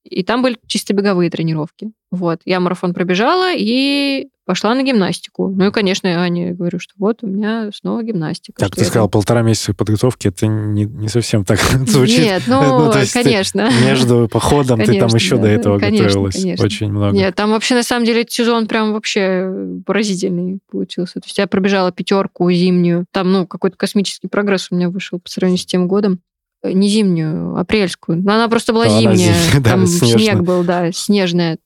и 0.05 0.23
там 0.23 0.43
были 0.43 0.59
чисто 0.67 0.93
беговые 0.95 1.31
тренировки. 1.31 1.91
Вот. 2.11 2.41
Я 2.45 2.61
марафон 2.61 2.95
пробежала 2.95 3.53
и 3.55 4.29
пошла 4.45 4.75
на 4.77 4.85
гимнастику. 4.85 5.49
Ну 5.49 5.67
и, 5.67 5.71
конечно, 5.73 6.07
я 6.07 6.21
Ане 6.21 6.53
говорю, 6.53 6.79
что 6.79 6.95
вот 6.99 7.25
у 7.25 7.27
меня 7.27 7.69
снова 7.75 8.05
гимнастика. 8.05 8.61
Так, 8.61 8.77
ты 8.77 8.83
я 8.83 8.87
сказал, 8.87 9.09
полтора 9.09 9.43
месяца 9.43 9.75
подготовки, 9.75 10.29
это 10.29 10.47
не, 10.47 10.85
не 10.85 11.09
совсем 11.09 11.45
так 11.45 11.59
звучит. 11.87 12.21
Нет, 12.21 12.43
ну, 12.47 12.93
ты 12.93 13.13
конечно. 13.13 13.69
Между 13.85 14.29
походом 14.31 14.79
ты 14.79 14.87
там 14.87 15.09
Конечно, 15.09 15.17
еще 15.17 15.37
до 15.37 15.43
да, 15.43 15.51
этого 15.51 15.79
конечно, 15.81 16.07
готовилась. 16.07 16.35
конечно. 16.37 16.65
Очень 16.65 16.93
много. 16.93 17.17
Нет, 17.17 17.35
там 17.35 17.51
вообще 17.51 17.75
на 17.75 17.83
самом 17.83 18.07
деле 18.07 18.21
этот 18.21 18.33
сезон 18.33 18.69
прям 18.69 18.93
вообще 18.93 19.51
поразительный 19.85 20.61
получился. 20.71 21.15
То 21.15 21.27
есть 21.27 21.39
я 21.39 21.49
пробежала 21.49 21.91
пятерку 21.91 22.51
зимнюю. 22.53 23.07
Там, 23.11 23.33
ну, 23.33 23.47
какой-то 23.49 23.77
космический 23.77 24.29
прогресс 24.29 24.69
у 24.71 24.77
меня 24.77 24.91
вышел 24.91 25.19
по 25.19 25.29
сравнению 25.29 25.61
с 25.61 25.67
тем 25.67 25.89
годом. 25.89 26.21
Э, 26.63 26.71
Не 26.73 26.89
зимнюю, 26.89 27.57
апрельскую. 27.57 28.23
Но 28.23 28.35
она 28.35 28.49
просто 28.49 28.73
была 28.73 28.85
Ну, 28.85 28.91
она 28.97 29.15
зимняя. 29.17 29.35
да, 29.59 29.71
там 29.71 29.87
снежная. 29.89 30.19
снег 30.19 30.41
был, 30.43 30.63
да, 30.63 30.93
снежная. 30.93 31.59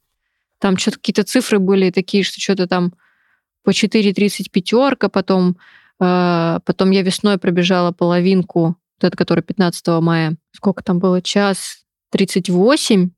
Там 0.61 0.77
что-то 0.77 0.99
какие-то 0.99 1.25
цифры 1.25 1.59
были 1.59 1.91
такие, 1.91 2.23
что 2.23 2.41
что-то 2.41 2.69
там 2.69 2.93
по 3.65 3.71
4.30 3.71 4.51
пятерка, 4.51 5.09
потом, 5.09 5.57
э, 6.01 6.59
потом 6.65 6.91
я 6.91 7.03
весной 7.03 7.39
пробежала 7.39 7.93
половинку, 7.93 8.77
вот 9.01 9.05
это, 9.07 9.17
который 9.17 9.43
15 9.43 10.01
мая. 10.01 10.37
Сколько 10.53 10.85
там 10.85 10.99
было? 10.99 11.23
Час 11.23 11.85
38? 12.11 13.11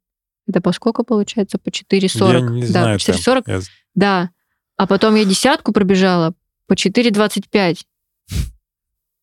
Это 0.49 0.61
по 0.61 0.73
сколько 0.73 1.03
получается? 1.03 1.59
По 1.59 1.69
4.40. 1.69 2.57
Я 2.59 2.61
да, 2.63 2.67
знаю. 2.67 2.99
по 2.99 3.05
там. 3.05 3.17
4.40. 3.17 3.43
Я- 3.47 3.61
Да. 3.95 4.31
А 4.77 4.87
потом 4.87 5.15
я 5.17 5.25
десятку 5.25 5.73
пробежала 5.73 6.35
по 6.67 6.75
4.25. 6.75 7.85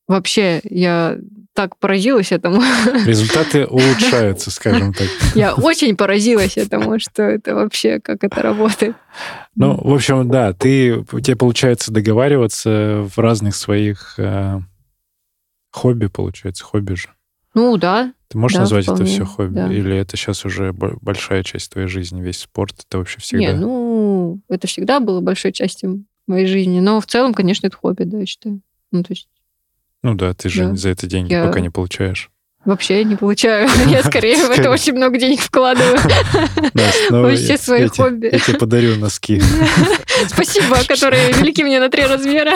Вообще, 0.09 0.59
я 0.63 1.17
так 1.53 1.77
поразилась 1.77 2.31
этому. 2.31 2.61
Результаты 3.05 3.65
улучшаются, 3.67 4.49
скажем 4.49 4.93
так. 4.93 5.07
Я 5.35 5.53
очень 5.53 5.95
поразилась 5.95 6.57
этому, 6.57 6.99
что 6.99 7.21
это 7.23 7.53
вообще, 7.53 7.99
как 7.99 8.23
это 8.23 8.41
работает. 8.41 8.95
Ну, 9.55 9.79
в 9.81 9.93
общем, 9.93 10.27
да, 10.29 10.53
ты, 10.53 11.05
у 11.11 11.19
тебя 11.19 11.37
получается 11.37 11.91
договариваться 11.93 13.07
в 13.15 13.19
разных 13.19 13.55
своих 13.55 14.15
э, 14.17 14.59
хобби, 15.71 16.07
получается, 16.07 16.63
хобби 16.63 16.95
же. 16.95 17.09
Ну 17.53 17.77
да, 17.77 18.13
Ты 18.29 18.37
можешь 18.37 18.55
Да, 18.55 18.61
назвать 18.61 18.85
это 18.85 18.95
вполне, 18.95 19.11
все 19.13 19.25
хобби? 19.25 19.53
да. 19.55 19.71
Или 19.73 19.95
это 19.97 20.17
сейчас 20.17 20.45
уже 20.45 20.71
бо- 20.71 20.97
большая 21.01 21.43
часть 21.43 21.71
твоей 21.71 21.87
жизни, 21.87 22.21
весь 22.21 22.39
спорт, 22.39 22.75
это 22.87 22.99
вообще 22.99 23.19
всегда? 23.19 23.53
не, 23.53 23.59
ну, 23.59 24.39
это 24.49 24.67
всегда 24.67 24.99
было 24.99 25.19
большой 25.21 25.51
частью 25.51 26.05
моей 26.27 26.45
жизни. 26.47 26.79
Но 26.79 26.99
в 27.01 27.05
целом, 27.05 27.33
конечно, 27.33 27.67
это 27.67 27.75
хобби, 27.75 28.03
да, 28.03 28.19
я 28.19 28.25
считаю. 28.25 28.61
Ну, 28.91 29.03
то 29.03 29.13
есть 29.13 29.27
Ну 30.03 30.13
да, 30.15 30.33
ты 30.33 30.49
же 30.49 30.65
Да. 30.69 30.75
за 30.75 30.89
это 30.89 31.07
деньги 31.07 31.33
Я- 31.33 31.45
пока 31.45 31.59
не 31.59 31.69
получаешь. 31.69 32.29
вообще 32.65 33.03
не 33.03 33.15
получаю. 33.15 33.67
Я 33.87 34.03
скорее 34.03 34.35
в 34.47 34.51
это 34.51 34.69
очень 34.69 34.93
много 34.93 35.17
денег 35.17 35.39
вкладываю. 35.41 35.97
Вообще 37.09 37.57
свои 37.57 37.87
хобби. 37.87 38.29
Я 38.31 38.39
тебе 38.39 38.57
подарю 38.57 38.95
носки. 38.97 39.41
Спасибо, 40.27 40.77
которые 40.87 41.31
велики 41.33 41.63
мне 41.63 41.79
на 41.79 41.89
три 41.89 42.03
размера. 42.05 42.53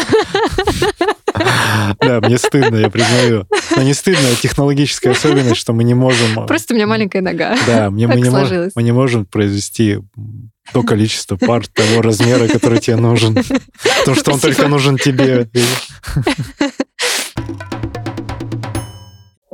Да, 2.00 2.20
мне 2.22 2.38
стыдно, 2.38 2.76
я 2.78 2.90
признаю. 2.90 3.48
Но 3.76 3.82
не 3.82 3.94
стыдно, 3.94 4.28
а 4.32 4.36
технологическая 4.36 5.12
особенность, 5.12 5.60
что 5.60 5.74
мы 5.74 5.84
не 5.84 5.94
можем... 5.96 6.46
Просто 6.46 6.74
у 6.74 6.76
меня 6.78 6.86
маленькая 6.86 7.22
нога. 7.22 7.58
Да, 7.66 7.90
мне, 7.90 8.08
мы, 8.08 8.22
не 8.22 8.30
можем, 8.30 8.70
мы 8.76 8.84
не 8.84 8.92
можем 8.92 9.26
произвести 9.26 10.00
то 10.72 10.84
количество 10.84 11.36
пар 11.36 11.66
того 11.68 12.02
размера, 12.02 12.48
который 12.48 12.80
тебе 12.80 12.96
нужен. 12.98 13.36
Потому 13.36 14.16
что 14.18 14.32
он 14.34 14.40
только 14.40 14.68
нужен 14.68 14.98
тебе. 14.98 15.48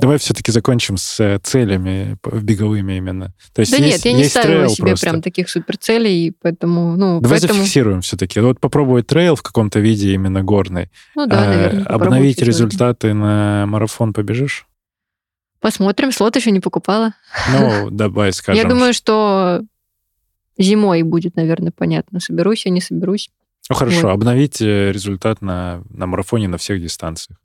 Давай 0.10 0.18
все-таки 0.18 0.52
закончим 0.52 0.98
с 0.98 1.20
э, 1.20 1.38
целями 1.44 2.18
беговыми 2.42 2.94
именно. 2.98 3.32
То 3.54 3.60
есть 3.60 3.72
Да 3.72 3.78
есть, 3.78 4.04
нет, 4.04 4.06
я 4.06 4.14
не 4.14 4.24
ставила 4.24 4.68
себе 4.68 4.88
просто. 4.88 5.06
прям 5.06 5.22
таких 5.22 5.50
суперцелей, 5.50 6.34
поэтому, 6.42 6.98
ну, 6.98 7.22
Давай 7.22 7.40
поэтому, 7.40 7.60
зафиксируем 7.60 8.02
все-таки. 8.02 8.40
Вот 8.40 8.60
попробовать 8.60 9.06
трейл 9.06 9.36
в 9.36 9.44
каком-то 9.44 9.80
виде 9.80 10.14
именно 10.16 10.44
горный. 10.44 10.90
ну 11.16 11.28
да, 11.28 11.44
А, 11.44 11.46
наверное. 11.46 11.84
обновить 11.86 12.42
результаты 12.42 13.14
на 13.14 13.66
марафон 13.68 14.14
побежишь? 14.14 14.66
Посмотрим, 15.60 16.12
слот 16.12 16.36
еще 16.36 16.50
не 16.50 16.60
покупала. 16.60 17.14
Ну, 17.52 17.90
давай 17.92 18.34
скажем. 18.34 18.64
Я 18.64 18.68
думаю, 18.68 18.94
что 18.94 19.62
зимой 20.58 21.04
будет, 21.04 21.36
наверное, 21.36 21.72
понятно, 21.72 22.20
соберусь 22.20 22.66
я, 22.66 22.72
не 22.72 22.82
соберусь. 22.82 23.30
Ну 23.70 23.76
хорошо, 23.76 24.08
Вот. 24.08 24.14
обновить 24.14 24.60
э, 24.60 24.92
результат 24.92 25.44
на, 25.44 25.84
на 25.92 26.08
марафоне 26.08 26.48
на 26.48 26.58
всех 26.58 26.82
дистанциях, 26.82 27.38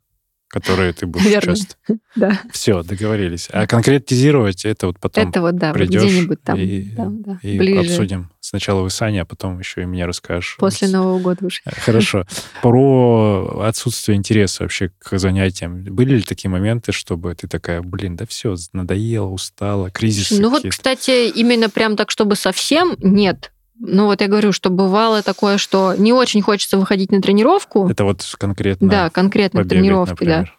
которые 0.55 0.93
ты 0.93 1.05
будешь 1.05 1.25
Наверное. 1.25 1.53
участвовать. 1.55 2.01
Да, 2.15 2.39
Все, 2.49 2.81
договорились. 2.81 3.49
А 3.51 3.67
конкретизировать 3.67 4.63
это 4.63 4.87
вот 4.87 5.01
потом 5.01 5.27
это 5.27 5.41
вот, 5.41 5.57
да, 5.57 5.73
где-нибудь 5.73 6.41
там, 6.43 6.57
и- 6.57 6.83
да, 6.95 7.07
да, 7.09 7.39
и 7.41 7.57
ближе, 7.57 7.81
обсудим. 7.81 8.31
Сначала 8.39 8.81
вы, 8.81 8.89
Саня, 8.89 9.23
а 9.23 9.25
потом 9.25 9.59
еще 9.59 9.81
и 9.81 9.85
мне 9.85 10.05
расскажешь. 10.05 10.55
после 10.57 10.87
Нового 10.87 11.19
года 11.19 11.45
уже. 11.45 11.59
Хорошо. 11.65 12.25
Про 12.61 13.63
отсутствие 13.67 14.15
интереса 14.17 14.63
вообще 14.63 14.91
к 14.97 15.17
занятиям. 15.19 15.83
Были 15.83 16.15
ли 16.15 16.21
такие 16.21 16.49
моменты, 16.49 16.93
чтобы 16.93 17.35
ты 17.35 17.49
такая, 17.49 17.81
блин, 17.81 18.15
да 18.15 18.25
все, 18.25 18.55
надоело, 18.71 19.27
устала, 19.27 19.91
кризис 19.91 20.31
Ну 20.31 20.49
вот, 20.49 20.63
кстати, 20.69 21.29
именно 21.29 21.69
прям 21.69 21.97
так, 21.97 22.11
чтобы 22.11 22.37
совсем 22.37 22.95
нет. 22.99 23.51
Ну 23.79 24.05
вот 24.05 24.21
я 24.21 24.27
говорю, 24.27 24.51
что 24.51 24.69
бывало 24.69 25.21
такое, 25.21 25.57
что 25.57 25.95
не 25.95 26.13
очень 26.13 26.41
хочется 26.41 26.77
выходить 26.77 27.11
на 27.11 27.21
тренировку. 27.21 27.89
Это 27.89 28.03
вот 28.03 28.23
конкретно 28.37 28.87
да, 28.87 29.09
конкретно 29.09 29.61
побегать, 29.61 29.79
тренировки, 29.79 30.23
да. 30.23 30.37
например. 30.37 30.57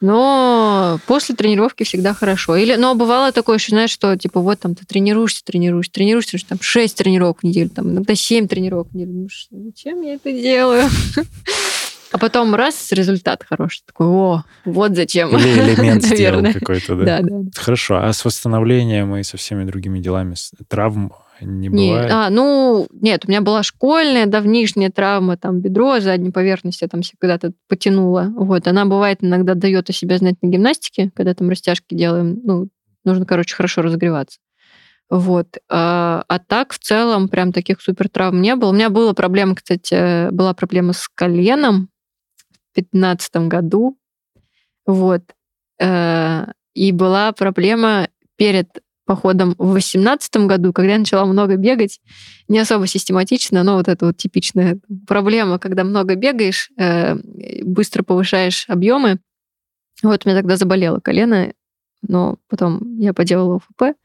Но 0.00 1.00
после 1.06 1.34
тренировки 1.34 1.82
всегда 1.82 2.14
хорошо. 2.14 2.54
Или, 2.54 2.76
но 2.76 2.94
бывало 2.94 3.32
такое, 3.32 3.58
что, 3.58 3.70
знаешь, 3.70 3.90
что 3.90 4.16
типа 4.16 4.40
вот 4.40 4.60
там 4.60 4.76
ты 4.76 4.86
тренируешься, 4.86 5.44
тренируешься, 5.44 5.92
тренируешься, 5.92 6.30
тренируешься, 6.32 6.48
там 6.48 6.58
6 6.60 6.96
тренировок 6.96 7.40
в 7.40 7.42
неделю, 7.42 7.70
там 7.70 7.90
иногда 7.90 8.14
7 8.14 8.46
тренировок 8.46 8.88
в 8.92 8.94
неделю. 8.94 9.12
Думаешь, 9.12 9.48
зачем 9.50 10.00
я 10.02 10.14
это 10.14 10.32
делаю? 10.32 10.84
А 12.10 12.16
потом 12.16 12.54
раз, 12.54 12.90
результат 12.92 13.44
хороший. 13.46 13.82
Такой, 13.84 14.06
о, 14.06 14.42
вот 14.64 14.96
зачем. 14.96 15.28
Или 15.36 15.74
элемент 15.74 16.02
сделал 16.06 16.42
какой-то, 16.54 16.96
да? 16.96 17.04
Да, 17.04 17.20
да. 17.20 17.50
Хорошо, 17.54 17.98
а 17.98 18.12
с 18.14 18.24
восстановлением 18.24 19.14
и 19.16 19.22
со 19.22 19.36
всеми 19.36 19.64
другими 19.64 19.98
делами, 19.98 20.34
травм 20.68 21.12
не 21.40 21.68
Не, 21.68 21.90
бывает? 21.92 22.10
а, 22.12 22.30
ну, 22.30 22.86
нет, 22.92 23.24
у 23.26 23.28
меня 23.28 23.40
была 23.40 23.62
школьная 23.62 24.26
давнишняя 24.26 24.90
травма, 24.90 25.36
там, 25.36 25.60
бедро, 25.60 26.00
задней 26.00 26.30
поверхности, 26.30 26.84
я 26.84 26.88
там 26.88 27.00
когда-то 27.18 27.52
потянула. 27.68 28.32
Вот, 28.36 28.66
она 28.66 28.84
бывает 28.84 29.18
иногда 29.22 29.54
дает 29.54 29.90
о 29.90 29.92
себе 29.92 30.18
знать 30.18 30.36
на 30.42 30.48
гимнастике, 30.48 31.10
когда 31.14 31.34
там 31.34 31.48
растяжки 31.50 31.94
делаем. 31.94 32.40
Ну, 32.44 32.68
нужно, 33.04 33.26
короче, 33.26 33.54
хорошо 33.54 33.82
разогреваться. 33.82 34.38
Вот. 35.10 35.56
А, 35.70 36.24
а 36.28 36.38
так, 36.38 36.72
в 36.74 36.78
целом, 36.78 37.28
прям 37.28 37.52
таких 37.52 37.80
супер 37.80 38.08
травм 38.08 38.42
не 38.42 38.54
было. 38.56 38.70
У 38.70 38.74
меня 38.74 38.90
была 38.90 39.14
проблема, 39.14 39.54
кстати, 39.54 40.30
была 40.30 40.52
проблема 40.54 40.92
с 40.92 41.08
коленом 41.08 41.88
в 42.72 42.74
2015 42.74 43.36
году. 43.48 43.96
Вот. 44.86 45.22
Э, 45.80 46.46
И 46.74 46.92
была 46.92 47.32
проблема 47.32 48.08
перед 48.36 48.68
походом 49.08 49.54
в 49.56 49.72
2018 49.72 50.36
году, 50.46 50.74
когда 50.74 50.92
я 50.92 50.98
начала 50.98 51.24
много 51.24 51.56
бегать, 51.56 51.98
не 52.46 52.58
особо 52.58 52.86
систематично, 52.86 53.62
но 53.62 53.76
вот 53.76 53.88
это 53.88 54.04
вот 54.04 54.18
типичная 54.18 54.78
проблема, 55.06 55.58
когда 55.58 55.82
много 55.82 56.14
бегаешь, 56.14 56.70
э, 56.76 57.14
быстро 57.62 58.02
повышаешь 58.02 58.66
объемы. 58.68 59.18
Вот 60.02 60.24
у 60.24 60.28
меня 60.28 60.38
тогда 60.38 60.58
заболело 60.58 61.00
колено, 61.00 61.54
но 62.06 62.36
потом 62.50 62.98
я 62.98 63.14
поделала 63.14 63.56
ОФП, 63.56 63.96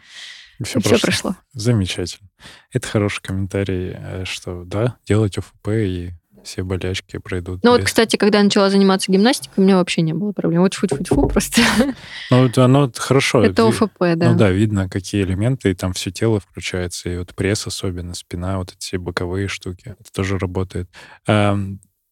Все 0.64 0.80
и 0.80 0.82
все 0.82 0.98
прошло. 0.98 1.36
Замечательно. 1.52 2.30
Это 2.72 2.88
хороший 2.88 3.22
комментарий, 3.22 3.92
э, 3.94 4.24
что 4.24 4.64
да, 4.64 4.96
делать 5.06 5.38
ОФП 5.38 5.68
и 5.68 6.12
все 6.44 6.64
болячки 6.64 7.18
пройдут. 7.18 7.64
Ну 7.64 7.72
вот, 7.72 7.80
без- 7.82 7.86
кстати, 7.88 8.16
когда 8.16 8.40
я 8.40 8.44
начала 8.44 8.70
заниматься 8.70 9.12
гимнастикой, 9.12 9.56
у 9.58 9.66
меня 9.66 9.78
вообще 9.78 10.02
не 10.02 10.14
было 10.14 10.32
проблем. 10.32 10.62
Вот 10.62 10.74
фу-фу-фу, 10.74 11.28
просто 11.28 11.62
Ну, 12.32 12.44
вот 12.44 12.58
оно 12.58 12.92
хорошо. 12.96 13.44
это 13.44 13.68
ОФП, 13.68 13.98
да. 14.16 14.32
Ну 14.32 14.38
да, 14.38 14.52
видно, 14.52 14.90
какие 14.90 15.24
элементы, 15.24 15.72
и 15.72 15.74
там 15.74 15.94
все 15.94 16.12
тело 16.12 16.40
включается, 16.40 17.10
и 17.10 17.18
вот 17.18 17.34
пресс 17.36 17.66
особенно, 17.68 18.14
спина, 18.14 18.58
вот 18.58 18.74
эти 18.74 18.96
боковые 18.98 19.48
штуки, 19.48 19.96
это 20.00 20.12
тоже 20.14 20.38
работает. 20.38 20.90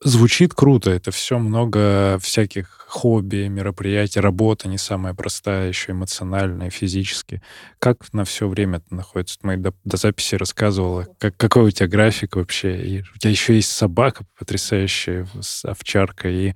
Звучит 0.03 0.55
круто, 0.55 0.89
это 0.89 1.11
все 1.11 1.37
много 1.37 2.17
всяких 2.19 2.85
хобби, 2.87 3.47
мероприятий, 3.47 4.19
работа 4.19 4.67
не 4.67 4.79
самая 4.79 5.13
простая, 5.13 5.67
еще 5.67 5.91
эмоциональная, 5.91 6.71
физически. 6.71 7.41
Как 7.77 8.11
на 8.11 8.25
все 8.25 8.47
время 8.47 8.79
это 8.79 8.95
находится? 8.95 9.37
Мы 9.43 9.57
до, 9.57 9.75
до 9.83 9.97
записи 9.97 10.33
рассказывала, 10.33 11.07
как, 11.19 11.37
какой 11.37 11.65
у 11.65 11.71
тебя 11.71 11.87
график 11.87 12.35
вообще, 12.35 12.81
и 12.81 13.01
у 13.01 13.17
тебя 13.19 13.29
еще 13.29 13.53
есть 13.53 13.71
собака 13.71 14.25
потрясающая 14.39 15.27
с 15.39 15.63
овчаркой, 15.65 16.35
и 16.35 16.55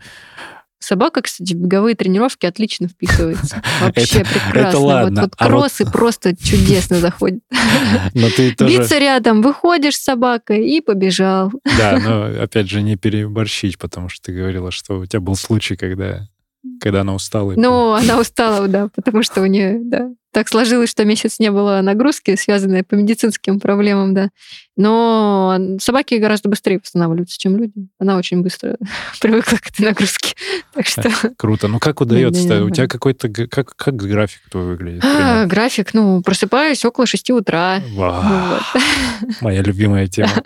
Собака, 0.79 1.21
кстати, 1.21 1.53
в 1.53 1.57
беговые 1.57 1.95
тренировки 1.95 2.45
отлично 2.45 2.87
вписывается. 2.87 3.61
Вообще 3.81 4.19
Это- 4.19 4.29
прекрасно. 4.29 4.67
это 4.69 4.79
ладно, 4.79 5.21
Вот, 5.21 5.29
вот 5.31 5.35
а 5.39 5.43
вот- 5.45 5.51
кроссы 5.61 5.85
просто 5.91 6.35
чудесно 6.35 6.97
заходят. 6.97 7.39
но 8.13 8.29
ты 8.29 8.53
тоже... 8.53 8.77
Биться 8.79 8.97
рядом, 8.99 9.41
выходишь 9.41 9.95
с 9.95 10.03
собакой 10.03 10.67
и 10.69 10.81
побежал. 10.81 11.51
Да, 11.77 11.99
но 11.99 12.43
опять 12.43 12.69
же 12.69 12.81
не 12.81 12.97
переборщить, 12.97 13.77
потому 13.79 14.09
что 14.09 14.25
ты 14.27 14.33
говорила, 14.37 14.69
что 14.71 14.99
у 14.99 15.05
тебя 15.05 15.21
был 15.21 15.35
случай, 15.35 15.75
когда, 15.75 16.27
когда 16.79 17.01
она 17.01 17.15
устала. 17.15 17.53
Ну, 17.55 17.93
она 17.93 18.19
устала, 18.19 18.67
да, 18.67 18.89
потому 18.95 19.23
что 19.23 19.41
у 19.41 19.45
нее, 19.45 19.79
да, 19.81 20.11
так 20.35 20.49
сложилось, 20.49 20.89
что 20.89 21.05
месяц 21.05 21.39
не 21.39 21.49
было 21.49 21.79
нагрузки, 21.81 22.35
связанной 22.35 22.83
по 22.83 22.95
медицинским 22.95 23.57
проблемам, 23.61 24.13
да. 24.13 24.31
Но 24.75 25.57
собаки 25.79 26.15
гораздо 26.15 26.49
быстрее 26.49 26.79
восстанавливаются, 26.79 27.39
чем 27.39 27.55
люди. 27.55 27.87
Она 27.99 28.17
очень 28.17 28.41
быстро 28.41 28.75
привыкла 29.21 29.55
к 29.55 29.69
этой 29.69 29.85
нагрузке. 29.85 30.35
Так 30.73 30.87
что 30.87 31.09
Круто. 31.37 31.69
Ну 31.69 31.79
как 31.79 32.01
удается? 32.01 32.65
У 32.65 32.69
тебя 32.69 32.87
какой-то 32.87 33.29
как 33.29 33.77
как 33.77 33.95
график 33.95 34.41
твой 34.51 34.65
выглядит? 34.65 35.05
а, 35.05 35.45
график, 35.45 35.93
ну, 35.93 36.21
просыпаюсь 36.21 36.83
около 36.83 37.05
6 37.05 37.29
утра. 37.29 37.81
Вау, 37.93 38.23
вот. 38.23 38.81
моя 39.41 39.61
любимая 39.61 40.07
тема. 40.07 40.43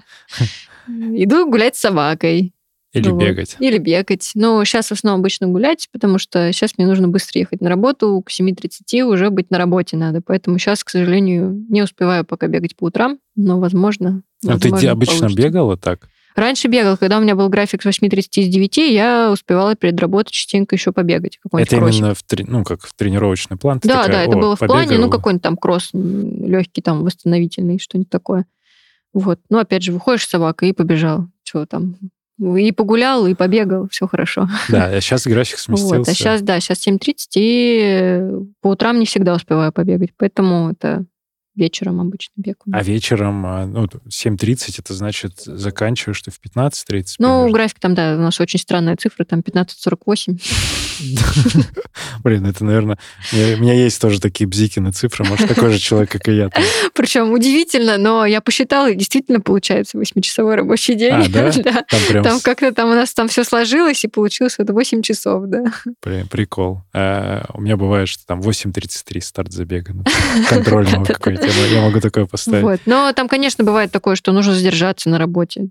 Иду 0.87 1.49
гулять 1.49 1.75
с 1.75 1.79
собакой. 1.79 2.53
Или 2.93 3.09
Ну 3.09 3.17
бегать. 3.19 3.55
Или 3.59 3.77
бегать. 3.77 4.31
Но 4.33 4.63
сейчас 4.65 4.87
в 4.87 4.93
основном 4.93 5.21
обычно 5.21 5.47
гулять, 5.47 5.87
потому 5.91 6.17
что 6.17 6.51
сейчас 6.51 6.71
мне 6.77 6.87
нужно 6.87 7.07
быстро 7.07 7.39
ехать 7.39 7.61
на 7.61 7.69
работу, 7.69 8.21
к 8.25 8.31
7.30 8.31 9.03
уже 9.03 9.29
быть 9.29 9.51
на 9.51 9.57
работе 9.59 9.95
надо. 9.95 10.21
Поэтому 10.25 10.57
сейчас, 10.57 10.83
к 10.83 10.89
сожалению, 10.89 11.53
не 11.69 11.83
успеваю 11.83 12.25
пока 12.25 12.47
бегать 12.47 12.75
по 12.75 12.85
утрам, 12.85 13.19
но, 13.35 13.59
возможно, 13.59 14.23
А 14.43 14.57
ты 14.57 14.69
возможно, 14.69 14.91
обычно 14.91 15.19
получится. 15.19 15.43
бегала 15.43 15.77
так? 15.77 16.09
Раньше 16.35 16.67
бегал, 16.67 16.95
когда 16.95 17.17
у 17.17 17.21
меня 17.21 17.35
был 17.35 17.49
график 17.49 17.81
с 17.81 17.85
8.30 17.85 18.25
из 18.35 18.47
9, 18.47 18.77
я 18.77 19.29
успевала 19.31 19.75
перед 19.75 19.99
работой 19.99 20.31
частенько 20.31 20.75
еще 20.75 20.91
побегать. 20.91 21.37
Это 21.51 21.75
кроссик. 21.75 21.99
именно 21.99 22.13
в, 22.15 22.23
трени- 22.23 22.45
ну, 22.47 22.63
как 22.63 22.85
в 22.87 22.93
тренировочный 22.95 23.57
план? 23.57 23.79
Ты 23.81 23.89
Да, 23.89 24.03
такая, 24.05 24.15
да, 24.17 24.23
это 24.23 24.37
«О, 24.37 24.41
было 24.41 24.55
в 24.55 24.59
плане, 24.59 24.83
ну, 24.83 24.87
побегаю». 24.89 25.11
какой-нибудь 25.11 25.43
там 25.43 25.57
кросс 25.57 25.89
легкий, 25.93 26.81
там, 26.81 27.03
восстановительный, 27.03 27.77
что-нибудь 27.79 28.09
такое. 28.09 28.45
Вот. 29.13 29.39
Ну, 29.49 29.57
опять 29.59 29.83
же, 29.83 29.91
выходишь 29.91 30.25
с 30.25 30.29
собакой 30.29 30.69
и 30.69 30.73
побежал. 30.73 31.27
Что 31.43 31.65
там? 31.65 31.97
И 32.39 32.71
погулял, 32.71 33.27
и 33.27 33.33
побегал, 33.33 33.87
все 33.91 34.07
хорошо. 34.07 34.47
Да, 34.69 34.85
а 34.85 35.01
сейчас 35.01 35.27
график 35.27 35.59
сместился. 35.59 35.97
Вот. 35.97 36.07
А 36.07 36.13
сейчас, 36.13 36.41
да, 36.41 36.59
сейчас 36.59 36.87
7.30, 36.87 37.13
и 37.35 38.29
по 38.61 38.69
утрам 38.69 38.97
не 38.97 39.05
всегда 39.05 39.35
успеваю 39.35 39.73
побегать, 39.73 40.11
поэтому 40.17 40.71
это 40.71 41.05
вечером 41.55 42.01
обычно 42.01 42.33
бег. 42.37 42.57
А 42.71 42.83
вечером, 42.83 43.45
а, 43.45 43.65
ну, 43.65 43.85
7.30, 43.85 44.79
это 44.79 44.93
значит, 44.93 45.33
заканчиваешь 45.39 46.21
ты 46.21 46.31
в 46.31 46.39
15.30? 46.39 47.15
Ну, 47.19 47.27
примерно? 47.27 47.51
график 47.51 47.79
там, 47.79 47.95
да, 47.95 48.15
у 48.15 48.21
нас 48.21 48.39
очень 48.39 48.59
странная 48.59 48.95
цифра, 48.95 49.25
там 49.25 49.39
15.48. 49.39 50.39
Блин, 52.23 52.45
это, 52.45 52.63
наверное... 52.63 52.97
У 53.31 53.35
меня, 53.35 53.73
есть 53.73 54.01
тоже 54.01 54.19
такие 54.19 54.47
бзикины 54.47 54.91
цифры. 54.91 55.25
Может, 55.25 55.47
такой 55.47 55.71
же 55.71 55.79
человек, 55.79 56.11
как 56.11 56.27
и 56.27 56.33
я. 56.33 56.49
Причем 56.93 57.31
удивительно, 57.31 57.97
но 57.97 58.25
я 58.25 58.41
посчитала, 58.41 58.93
действительно 58.93 59.39
получается 59.41 59.97
8-часовой 59.97 60.55
рабочий 60.55 60.95
день. 60.95 61.13
А, 61.13 61.27
да? 61.27 61.51
Там 62.23 62.39
как-то 62.41 62.73
там 62.73 62.89
у 62.91 62.93
нас 62.93 63.13
там 63.13 63.27
все 63.27 63.43
сложилось, 63.43 64.03
и 64.03 64.07
получилось 64.07 64.55
это 64.57 64.73
8 64.73 65.01
часов, 65.01 65.45
да. 65.47 65.65
при- 66.01 66.23
прикол. 66.23 66.83
А, 66.93 67.45
у 67.53 67.61
меня 67.61 67.77
бывает, 67.77 68.07
что 68.07 68.25
там 68.25 68.41
8.33 68.41 69.21
старт 69.21 69.51
забега. 69.51 69.93
контрольного 70.49 71.05
какой-то. 71.05 71.48
Я 71.49 71.61
мо- 71.61 71.67
Я 71.75 71.81
могу 71.81 71.99
такое 71.99 72.25
поставить. 72.25 72.63
Вот. 72.63 72.79
Но 72.85 73.11
там, 73.13 73.27
конечно, 73.27 73.63
бывает 73.63 73.91
такое, 73.91 74.15
что 74.15 74.31
нужно 74.31 74.53
задержаться 74.53 75.09
на 75.09 75.17
работе. 75.17 75.69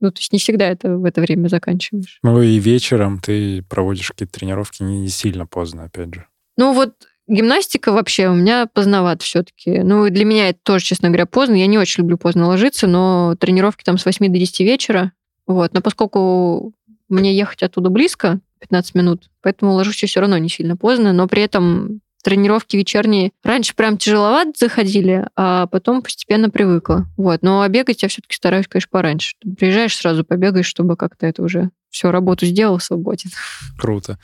Ну, 0.00 0.10
то 0.10 0.18
есть 0.18 0.32
не 0.32 0.38
всегда 0.38 0.66
это 0.66 0.96
в 0.96 1.04
это 1.04 1.20
время 1.20 1.48
заканчиваешь. 1.48 2.18
Ну 2.22 2.40
и 2.40 2.58
вечером 2.58 3.20
ты 3.20 3.62
проводишь 3.68 4.10
какие-то 4.10 4.38
тренировки 4.38 4.82
не, 4.82 5.08
сильно 5.08 5.46
поздно, 5.46 5.84
опять 5.84 6.14
же. 6.14 6.26
Ну 6.56 6.72
вот 6.72 6.94
гимнастика 7.26 7.92
вообще 7.92 8.28
у 8.28 8.34
меня 8.34 8.66
поздновато 8.72 9.24
все-таки. 9.24 9.80
Ну 9.80 10.08
для 10.08 10.24
меня 10.24 10.48
это 10.50 10.58
тоже, 10.62 10.84
честно 10.84 11.08
говоря, 11.08 11.26
поздно. 11.26 11.54
Я 11.54 11.66
не 11.66 11.78
очень 11.78 12.02
люблю 12.02 12.16
поздно 12.16 12.46
ложиться, 12.46 12.86
но 12.86 13.36
тренировки 13.38 13.84
там 13.84 13.98
с 13.98 14.04
8 14.06 14.26
до 14.32 14.38
10 14.38 14.60
вечера. 14.60 15.12
Вот. 15.46 15.74
Но 15.74 15.82
поскольку 15.82 16.72
мне 17.10 17.36
ехать 17.36 17.62
оттуда 17.62 17.90
близко, 17.90 18.40
15 18.60 18.94
минут, 18.94 19.30
поэтому 19.42 19.72
ложусь 19.72 19.96
все 19.96 20.20
равно 20.20 20.38
не 20.38 20.48
сильно 20.48 20.76
поздно, 20.76 21.12
но 21.12 21.28
при 21.28 21.42
этом 21.42 22.00
тренировки 22.24 22.76
вечерние 22.76 23.30
раньше 23.44 23.74
прям 23.74 23.98
тяжеловато 23.98 24.52
заходили, 24.58 25.28
а 25.36 25.66
потом 25.66 26.02
постепенно 26.02 26.50
привыкла. 26.50 27.06
Вот. 27.16 27.42
Но 27.42 27.66
бегать 27.68 28.02
я 28.02 28.08
все-таки 28.08 28.34
стараюсь, 28.34 28.66
конечно, 28.66 28.88
пораньше. 28.90 29.36
Приезжаешь, 29.58 29.96
сразу 29.96 30.24
побегаешь, 30.24 30.66
чтобы 30.66 30.96
как-то 30.96 31.26
это 31.26 31.42
уже 31.42 31.70
все, 31.90 32.10
работу 32.10 32.46
сделал, 32.46 32.80
свободен. 32.80 33.30
Круто. 33.78 34.18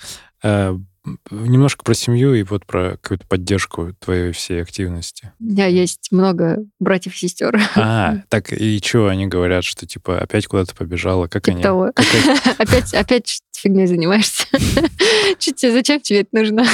Немножко 1.30 1.82
про 1.82 1.94
семью 1.94 2.34
и 2.34 2.42
вот 2.42 2.66
про 2.66 2.98
какую-то 3.00 3.26
поддержку 3.26 3.94
твоей 4.00 4.32
всей 4.32 4.60
активности. 4.62 5.32
У 5.40 5.44
меня 5.44 5.66
есть 5.66 6.08
много 6.10 6.58
братьев 6.78 7.14
и 7.14 7.18
сестер. 7.18 7.58
А, 7.74 8.18
так 8.28 8.52
и 8.52 8.78
что 8.84 9.08
они 9.08 9.26
говорят, 9.26 9.64
что 9.64 9.86
типа 9.86 10.20
опять 10.20 10.46
куда-то 10.46 10.74
побежала? 10.74 11.26
Как 11.26 11.44
Типа 11.44 11.54
они? 11.54 11.62
того. 11.62 11.92
как 11.94 12.06
они- 12.12 12.38
Опять, 12.58 12.92
опять 12.94 13.40
фигней 13.56 13.86
занимаешься. 13.86 14.46
Чуть 15.38 15.60
зачем 15.60 16.00
тебе 16.00 16.20
это 16.20 16.30
нужно? 16.32 16.66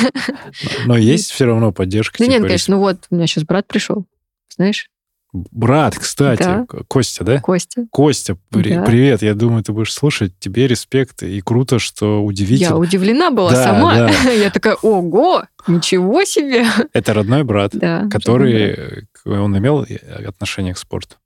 Но 0.87 0.97
есть 0.97 1.31
все 1.31 1.45
равно 1.47 1.73
поддержка. 1.73 2.17
Ну 2.19 2.27
типа, 2.27 2.33
нет, 2.39 2.43
конечно, 2.47 2.75
ну 2.77 2.81
вот, 2.81 3.07
у 3.11 3.15
меня 3.15 3.27
сейчас 3.29 3.45
брат 3.45 3.69
пришел. 3.69 4.07
Знаешь, 4.57 4.89
Брат, 5.51 5.97
кстати, 5.99 6.43
Да. 6.43 6.67
Костя, 6.89 7.25
да? 7.25 7.41
Костя. 7.41 7.87
Костя, 7.91 8.37
при- 8.51 8.75
Да. 8.75 8.83
привет. 8.83 9.23
Я 9.23 9.35
думаю, 9.35 9.63
ты 9.63 9.73
будешь 9.73 9.93
слушать. 9.93 10.33
Тебе 10.39 10.67
респект. 10.67 11.23
И 11.23 11.41
круто, 11.41 11.79
что 11.79 12.15
Я 12.17 12.21
удивительно. 12.21 12.77
удивлена 12.79 13.31
была 13.31 13.51
Да, 13.53 13.65
сама. 13.65 13.95
да. 13.95 14.31
Я 14.31 14.51
такая, 14.51 14.75
ого, 14.83 15.45
ничего 15.67 16.25
себе. 16.25 16.67
Это 16.93 17.15
родной 17.15 17.45
брат, 17.45 17.73
Да. 17.75 18.01
родной 18.03 18.09
брат. 18.11 18.23
который... 18.23 19.07
Он 19.25 19.59
имел 19.59 19.83
э, 19.83 19.97
отношение 20.27 20.73
к 20.75 20.79
спорту. 20.79 21.17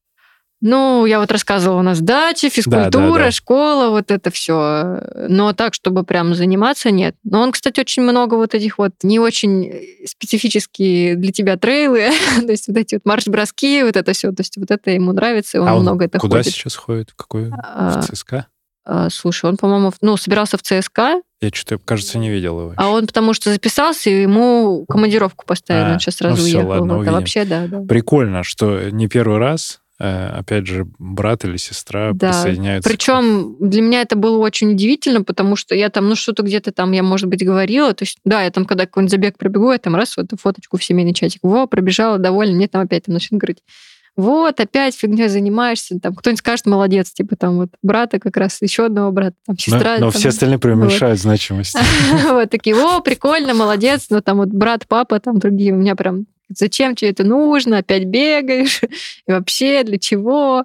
Ну, 0.61 1.07
я 1.07 1.21
вот 1.21 1.33
рассказывала, 1.33 1.79
у 1.79 1.83
нас 1.83 2.01
дача, 2.01 2.51
физкультура, 2.51 2.91
да, 2.91 3.25
да. 3.25 3.31
школа, 3.31 3.89
вот 3.91 4.11
это 4.11 4.31
все. 4.31 5.01
Но 5.29 5.53
так, 5.55 5.73
чтобы 5.75 6.05
прям 6.05 6.35
заниматься, 6.35 6.91
нет. 6.91 7.17
Но 7.25 7.41
он, 7.41 7.53
кстати, 7.53 7.81
очень 7.81 8.03
много 8.03 8.35
вот 8.35 8.55
этих 8.55 8.77
вот 8.77 8.93
не 9.03 9.19
очень 9.19 9.73
специфические 10.07 11.17
для 11.17 11.33
тебя 11.33 11.57
трейлы, 11.57 12.11
то 12.41 12.51
есть 12.51 12.69
вот 12.69 12.77
эти 12.77 12.97
вот 12.97 13.05
марш-броски, 13.07 13.83
вот 13.83 13.97
это 13.97 14.13
все. 14.13 14.33
То 14.33 14.41
есть 14.43 14.57
вот 14.59 14.71
это 14.71 14.91
ему 14.91 15.13
нравится, 15.13 15.59
и 15.59 15.61
он 15.61 15.69
а 15.69 15.75
он 15.77 15.83
много 15.83 16.05
это 16.05 16.19
куда 16.19 16.39
ходит. 16.39 16.53
сейчас 16.53 16.77
ходит? 16.77 17.13
Какой? 17.17 17.51
А, 17.53 18.01
В 18.01 18.07
ЦСКА? 18.07 18.47
а, 18.85 19.09
слушай, 19.11 19.49
он, 19.49 19.57
по-моему, 19.57 19.93
ну, 20.01 20.17
собирался 20.17 20.57
в 20.59 20.63
ЦСКА, 20.63 21.21
Я 21.41 21.49
что-то, 21.53 21.79
кажется, 21.79 22.19
не 22.19 22.29
видел 22.31 22.61
его. 22.61 22.75
А 22.77 22.89
он 22.91 23.07
потому 23.07 23.33
что 23.35 23.51
записался, 23.53 24.11
и 24.11 24.23
ему 24.23 24.85
командировку 24.89 25.45
поставили, 25.47 25.91
А, 25.91 25.93
он 25.95 26.01
сейчас 26.01 26.17
сразу 26.17 26.37
ну 26.43 26.47
всё, 26.49 26.59
уехал. 26.59 26.71
ладно, 26.71 26.99
Вот, 26.99 27.09
а 27.09 27.13
вообще, 27.13 27.45
да, 27.45 27.67
да. 27.67 27.81
Прикольно, 27.83 28.43
что 28.43 28.91
не 28.91 29.07
первый 29.09 29.39
раз, 29.39 29.77
э, 29.77 29.80
опять 30.01 30.67
же, 30.67 30.87
брат 30.99 31.45
или 31.45 31.57
сестра 31.59 32.13
Да. 32.15 32.29
присоединяются. 32.29 32.89
Причем 32.89 33.57
для 33.61 33.83
меня 33.83 34.01
это 34.01 34.17
было 34.17 34.39
очень 34.39 34.73
удивительно, 34.73 35.23
потому 35.23 35.57
что 35.57 35.75
я 35.75 35.91
там, 35.91 36.09
ну, 36.09 36.17
что-то 36.17 36.43
где-то 36.43 36.73
там, 36.73 36.93
я, 36.93 37.03
может 37.03 37.29
быть, 37.29 37.45
говорила. 37.45 37.93
То 37.93 38.05
есть, 38.05 38.19
да, 38.25 38.43
я 38.43 38.51
там, 38.51 38.65
когда 38.65 38.87
какой-нибудь 38.87 39.11
забег 39.11 39.37
пробегу, 39.39 39.73
я 39.73 39.79
там 39.79 39.95
раз 39.95 40.17
вот 40.17 40.29
фоточку 40.41 40.79
в 40.79 40.85
семейный 40.85 41.13
чатик. 41.13 41.41
Во, 41.43 41.67
пробежала, 41.67 42.19
довольна. 42.19 42.55
Мне 42.57 42.69
там 42.69 42.81
опять 42.83 43.05
там 43.05 43.13
начнут 43.15 43.41
говорить, 43.41 43.63
вот, 44.17 44.59
опять 44.61 44.97
фигней 44.97 45.29
занимаешься. 45.29 45.99
Там 46.01 46.15
кто-нибудь 46.15 46.41
скажет, 46.41 46.67
молодец, 46.67 47.13
типа 47.13 47.37
там 47.37 47.57
вот 47.59 47.71
брата 47.83 48.19
как 48.19 48.37
раз, 48.37 48.59
еще 48.61 48.87
одного 48.87 49.13
брата, 49.13 49.37
там 49.47 49.57
Но, 49.57 49.63
сестра. 49.63 49.95
но 49.99 50.11
там, 50.11 50.13
все 50.13 50.29
остальные 50.31 50.59
преуменьшают 50.59 51.19
значимость. 51.21 51.77
Вот 52.25 52.51
такие, 52.51 52.75
о, 52.77 53.01
прикольно, 53.01 53.55
молодец. 53.55 54.07
Но 54.11 54.21
там 54.21 54.39
вот 54.39 54.49
брат, 54.49 54.87
папа, 54.89 55.21
там 55.21 55.39
другие. 55.39 55.73
У 55.73 55.77
меня 55.77 55.95
прям, 55.95 56.27
зачем 56.51 56.95
тебе 56.95 57.11
это 57.11 57.25
нужно? 57.25 57.79
Опять 57.79 58.05
бегаешь? 58.05 58.81
И 59.27 59.33
вообще 59.33 59.83
для 59.85 59.99
чего? 59.99 60.65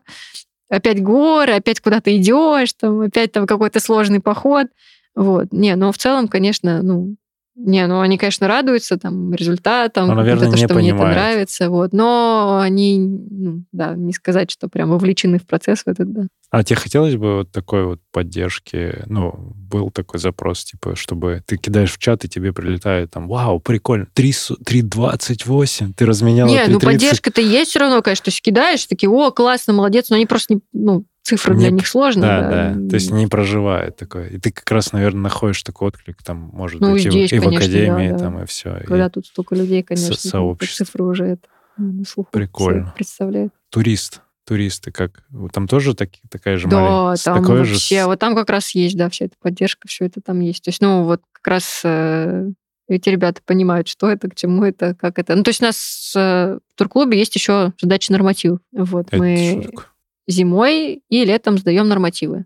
Опять 0.69 1.01
горы, 1.01 1.53
опять 1.53 1.79
куда 1.79 2.01
ты 2.01 2.17
идешь, 2.17 2.73
там, 2.73 3.01
опять 3.01 3.31
там 3.31 3.45
какой-то 3.47 3.79
сложный 3.79 4.19
поход. 4.19 4.67
Вот. 5.15 5.51
Не, 5.51 5.75
но 5.75 5.91
в 5.91 5.97
целом, 5.97 6.27
конечно, 6.27 6.81
ну, 6.81 7.15
не, 7.55 7.87
ну 7.87 8.01
они, 8.01 8.17
конечно, 8.17 8.47
радуются 8.47 8.97
там 8.97 9.33
результатам, 9.33 10.07
Ну, 10.09 10.15
наверное, 10.15 10.47
это, 10.49 10.57
не 10.57 10.63
что 10.65 10.75
мне 10.75 10.89
это 10.89 10.97
понимают. 10.97 11.15
нравится, 11.17 11.69
вот. 11.69 11.93
Но 11.93 12.59
они, 12.61 12.99
ну, 12.99 13.63
да, 13.71 13.95
не 13.95 14.11
сказать, 14.13 14.51
что 14.51 14.67
прям 14.67 14.89
вовлечены 14.89 15.39
в 15.39 15.45
процесс 15.45 15.83
в 15.83 15.87
этот, 15.87 16.11
да. 16.11 16.27
А 16.51 16.63
тебе 16.63 16.77
хотелось 16.77 17.15
бы 17.15 17.37
вот 17.37 17.51
такой 17.51 17.85
вот 17.85 17.99
поддержки? 18.11 19.03
Ну, 19.07 19.33
был 19.55 19.89
такой 19.91 20.19
запрос, 20.19 20.63
типа, 20.63 20.95
чтобы 20.95 21.41
ты 21.45 21.57
кидаешь 21.57 21.91
в 21.93 21.97
чат, 21.97 22.23
и 22.23 22.29
тебе 22.29 22.53
прилетает 22.53 23.11
там, 23.11 23.27
вау, 23.27 23.59
прикольно, 23.59 24.07
3 24.13 24.31
с- 24.31 24.51
3.28, 24.65 25.93
ты 25.93 26.05
разменяла 26.05 26.49
Не, 26.49 26.65
ну 26.67 26.77
3.30». 26.79 26.85
поддержка-то 26.85 27.41
есть 27.41 27.71
все 27.71 27.79
равно, 27.79 28.01
конечно. 28.01 28.25
То 28.25 28.29
есть 28.29 28.41
кидаешь, 28.41 28.85
такие, 28.85 29.09
о, 29.09 29.31
классно, 29.31 29.73
молодец, 29.73 30.09
но 30.09 30.15
они 30.17 30.25
просто 30.25 30.55
не, 30.55 30.61
ну, 30.73 31.05
цифры 31.25 31.55
для 31.55 31.69
Не- 31.69 31.75
них 31.77 31.87
сложно. 31.87 32.21
Да, 32.21 32.49
да, 32.49 32.73
то 32.89 32.93
есть 32.95 33.11
не 33.11 33.27
проживает 33.27 33.95
такое. 33.97 34.29
И 34.29 34.37
ты 34.37 34.51
как 34.51 34.69
раз, 34.71 34.93
наверное, 34.93 35.21
находишь 35.23 35.61
такой 35.63 35.87
отклик, 35.89 36.21
там, 36.23 36.51
может 36.53 36.79
Ну, 36.81 36.91
быть, 36.93 37.05
и 37.05 37.09
в- 37.09 37.11
здесь, 37.11 37.33
и, 37.33 37.39
в 37.39 37.47
академии, 37.47 38.09
да, 38.11 38.17
да. 38.17 38.19
там, 38.23 38.43
и 38.43 38.45
все. 38.45 38.81
Когда 38.85 39.09
тут 39.09 39.25
столько 39.25 39.55
людей, 39.55 39.81
конечно, 39.83 40.15
сообщество. 40.15 40.85
цифры 40.85 41.03
уже 41.03 41.25
это 41.25 41.47
на 41.77 42.05
слуху 42.05 42.29
Прикольно. 42.31 42.93
представляют. 42.95 43.51
Турист, 43.71 44.21
туристы 44.45 44.91
как? 44.91 45.23
Там 45.51 45.67
тоже 45.67 45.95
таки- 45.95 46.21
такая 46.29 46.57
же 46.57 46.67
Да, 46.69 46.79
маленькая- 46.79 47.23
там 47.25 47.41
такое 47.41 47.63
же 47.65 47.73
вообще, 47.73 48.03
с- 48.03 48.05
вот 48.05 48.19
там 48.19 48.35
как 48.35 48.49
раз 48.51 48.75
есть, 48.75 48.95
да, 48.95 49.09
вся 49.09 49.25
эта 49.25 49.35
поддержка, 49.41 49.87
все 49.87 50.05
это 50.05 50.21
там 50.21 50.39
есть. 50.41 50.63
То 50.63 50.69
есть, 50.69 50.79
ну, 50.81 51.03
вот 51.03 51.21
как 51.31 51.47
раз 51.47 51.81
э, 51.83 52.49
эти 52.87 53.09
ребята 53.09 53.41
понимают, 53.43 53.87
что 53.87 54.09
это, 54.11 54.29
к 54.29 54.35
чему 54.35 54.63
это, 54.63 54.93
как 54.93 55.17
это. 55.17 55.35
Ну, 55.35 55.41
то 55.41 55.49
есть 55.49 55.61
у 55.61 55.65
нас 55.65 56.13
э, 56.15 56.59
в 56.73 56.77
турклубе 56.77 57.17
есть 57.17 57.35
еще 57.35 57.73
задача 57.81 58.11
нормативов. 58.13 58.59
Вот 58.71 59.07
Это 59.07 59.17
мы 59.17 59.61
такое? 59.65 59.85
Зимой 60.27 61.01
и 61.09 61.25
летом 61.25 61.57
сдаем 61.57 61.87
нормативы. 61.87 62.45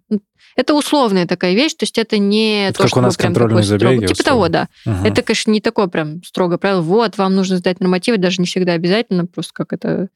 Это 0.55 0.73
условная 0.73 1.25
такая 1.25 1.53
вещь, 1.53 1.73
то 1.73 1.83
есть 1.83 1.97
это 1.97 2.17
не 2.17 2.67
Это 2.67 2.77
то, 2.79 2.83
как 2.83 2.85
у 2.87 2.89
что 2.89 3.01
нас 3.01 3.15
прям 3.17 3.33
такое 3.33 3.63
строго. 3.63 3.63
забеги, 3.63 4.07
Типа 4.07 4.19
условно. 4.21 4.23
того, 4.23 4.47
да. 4.49 4.67
Мгм. 4.85 5.05
Это, 5.05 5.21
конечно, 5.21 5.51
не 5.51 5.61
такое 5.61 5.87
прям 5.87 6.23
строго 6.23 6.57
правило. 6.57 6.81
Вот, 6.81 7.17
вам 7.17 7.35
нужно 7.35 7.57
сдать 7.57 7.79
нормативы, 7.79 8.17
даже 8.17 8.41
не 8.41 8.47
всегда 8.47 8.73
обязательно, 8.73 9.25
просто 9.25 9.53
как 9.53 9.71
это 9.73 10.09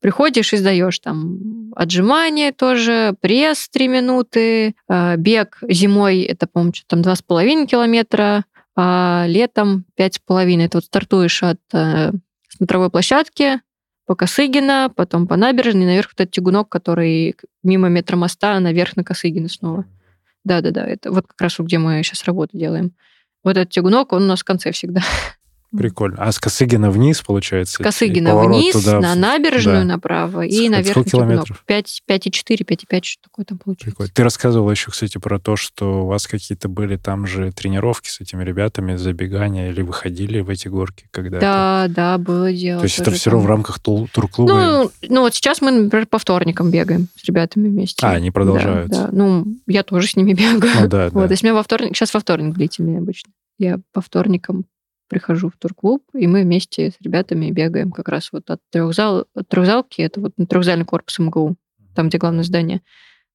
приходишь 0.00 0.52
и 0.52 0.56
сдаешь 0.56 0.98
там 1.00 1.72
отжимания 1.76 2.52
тоже, 2.52 3.14
пресс 3.20 3.68
3 3.70 3.88
минуты, 3.88 4.74
э, 4.88 5.16
бег 5.16 5.58
зимой 5.68 6.20
это, 6.22 6.46
по-моему, 6.46 6.72
что 6.74 6.86
там 6.86 7.02
2,5 7.02 7.66
километра, 7.66 8.44
а 8.76 9.24
летом 9.26 9.84
5,5. 9.96 10.64
Это 10.64 10.78
вот 10.78 10.84
стартуешь 10.84 11.42
от 11.42 11.58
э, 11.72 12.12
смотровой 12.48 12.90
площадки 12.90 13.60
по 14.10 14.16
Косыгина, 14.16 14.92
потом 14.92 15.28
по 15.28 15.36
набережной, 15.36 15.86
наверх 15.86 16.14
этот 16.14 16.32
тягунок, 16.32 16.68
который 16.68 17.36
мимо 17.62 17.88
метромоста 17.88 18.58
наверх 18.58 18.96
на 18.96 19.04
Косыгина 19.04 19.48
снова. 19.48 19.84
Да-да-да, 20.42 20.84
это 20.84 21.12
вот 21.12 21.28
как 21.28 21.40
раз 21.40 21.60
где 21.60 21.78
мы 21.78 22.02
сейчас 22.02 22.24
работу 22.24 22.58
делаем. 22.58 22.90
Вот 23.44 23.56
этот 23.56 23.70
тягунок, 23.70 24.12
он 24.12 24.24
у 24.24 24.26
нас 24.26 24.40
в 24.40 24.44
конце 24.44 24.72
всегда. 24.72 25.02
Прикольно. 25.76 26.16
А 26.18 26.32
с 26.32 26.38
Косыгина 26.38 26.90
вниз, 26.90 27.22
получается? 27.22 27.74
С 27.74 27.78
Косыгина 27.78 28.36
вниз, 28.36 28.72
туда, 28.72 29.00
на 29.00 29.14
набережную 29.14 29.82
да. 29.82 29.84
направо, 29.84 30.44
и 30.44 30.68
наверх 30.68 30.88
на 30.88 30.92
сколько 30.92 31.10
километров? 31.10 31.62
5, 31.66 32.02
5,4, 32.08 32.64
5,5, 32.64 33.00
что 33.04 33.22
такое 33.22 33.44
там 33.44 33.58
получается. 33.58 33.84
Прикольно. 33.84 34.12
Ты 34.12 34.22
рассказывала 34.24 34.70
еще, 34.72 34.90
кстати, 34.90 35.18
про 35.18 35.38
то, 35.38 35.54
что 35.54 36.02
у 36.02 36.06
вас 36.06 36.26
какие-то 36.26 36.68
были 36.68 36.96
там 36.96 37.26
же 37.26 37.52
тренировки 37.52 38.08
с 38.08 38.20
этими 38.20 38.42
ребятами, 38.42 38.96
забегания, 38.96 39.70
или 39.70 39.82
выходили 39.82 40.40
в 40.40 40.50
эти 40.50 40.66
горки 40.66 41.06
когда-то? 41.12 41.40
Да, 41.40 41.86
да, 41.88 42.18
было 42.18 42.52
дело. 42.52 42.80
То 42.80 42.86
есть 42.86 42.98
это 42.98 43.12
все 43.12 43.30
равно 43.30 43.46
в 43.46 43.48
рамках 43.48 43.78
турклуба? 43.78 44.52
Ну, 44.52 44.90
ну, 45.08 45.20
вот 45.20 45.34
сейчас 45.34 45.60
мы, 45.60 45.70
например, 45.70 46.06
по 46.06 46.18
вторникам 46.18 46.70
бегаем 46.70 47.08
с 47.16 47.24
ребятами 47.24 47.68
вместе. 47.68 48.04
А, 48.04 48.10
они 48.10 48.32
продолжают. 48.32 48.90
Да, 48.90 49.04
да. 49.04 49.08
Ну, 49.12 49.46
я 49.68 49.84
тоже 49.84 50.08
с 50.08 50.16
ними 50.16 50.32
бегаю. 50.34 50.72
Ну 50.80 50.88
да, 50.88 51.04
Вот, 51.10 51.22
да. 51.22 51.26
то 51.28 51.32
есть 51.32 51.44
у 51.44 51.46
меня 51.46 51.54
во 51.54 51.62
вторник, 51.62 51.96
сейчас 51.96 52.12
во 52.12 52.18
вторник 52.18 52.54
длительный 52.54 52.98
обычно. 52.98 53.30
Я 53.58 53.78
по 53.92 54.00
вторникам 54.00 54.64
прихожу 55.10 55.50
в 55.50 55.58
турклуб, 55.58 56.02
и 56.14 56.26
мы 56.26 56.42
вместе 56.42 56.90
с 56.90 57.04
ребятами 57.04 57.50
бегаем 57.50 57.90
как 57.90 58.08
раз 58.08 58.30
вот 58.32 58.48
от, 58.48 58.60
трехзал, 58.70 59.26
от 59.34 59.48
трехзалки, 59.48 60.00
это 60.00 60.20
вот 60.20 60.32
на 60.38 60.46
трехзальный 60.46 60.86
корпус 60.86 61.18
МГУ, 61.18 61.56
там, 61.94 62.08
где 62.08 62.18
главное 62.18 62.44
здание, 62.44 62.80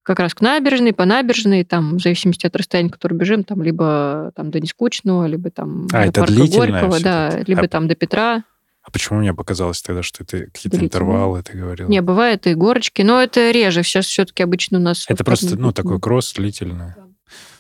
как 0.02 0.20
раз 0.20 0.34
к 0.34 0.42
набережной, 0.42 0.94
по 0.94 1.06
набережной, 1.06 1.66
там, 1.66 1.98
в 1.98 2.02
зависимости 2.02 2.48
от 2.48 2.56
расстояния, 2.56 2.90
которое 2.90 3.16
бежим, 3.16 3.44
там, 3.44 3.62
либо 3.62 4.32
там 4.36 4.52
до 4.52 4.60
Нескучного, 4.60 5.26
либо 5.26 5.52
там 5.52 5.88
А, 5.92 6.04
до 6.04 6.08
это 6.08 6.22
парка 6.22 6.48
Горького, 6.48 7.00
да, 7.02 7.30
всё-таки? 7.30 7.52
либо 7.52 7.64
А- 7.64 7.68
там 7.68 7.88
до 7.88 7.96
Петра. 7.96 8.44
А 8.82 8.92
почему 8.92 9.20
мне 9.20 9.34
показалось 9.34 9.82
тогда, 9.82 10.04
что 10.04 10.24
это 10.24 10.46
какие-то 10.46 10.78
интервалы, 10.78 11.42
ты 11.42 11.58
говорила? 11.58 11.90
Не, 11.90 12.02
бывает 12.02 12.46
и 12.46 12.54
горочки, 12.54 13.02
но 13.02 13.20
это 13.20 13.50
реже. 13.50 13.82
Сейчас 13.82 14.06
все-таки 14.06 14.44
обычно 14.44 14.78
у 14.78 14.82
нас... 14.82 15.06
Это 15.10 15.24
во 15.24 15.26
просто, 15.26 15.58
ну, 15.58 15.72
такой 15.72 16.00
кросс 16.00 16.34
длительный. 16.34 16.94
Да. 16.96 17.08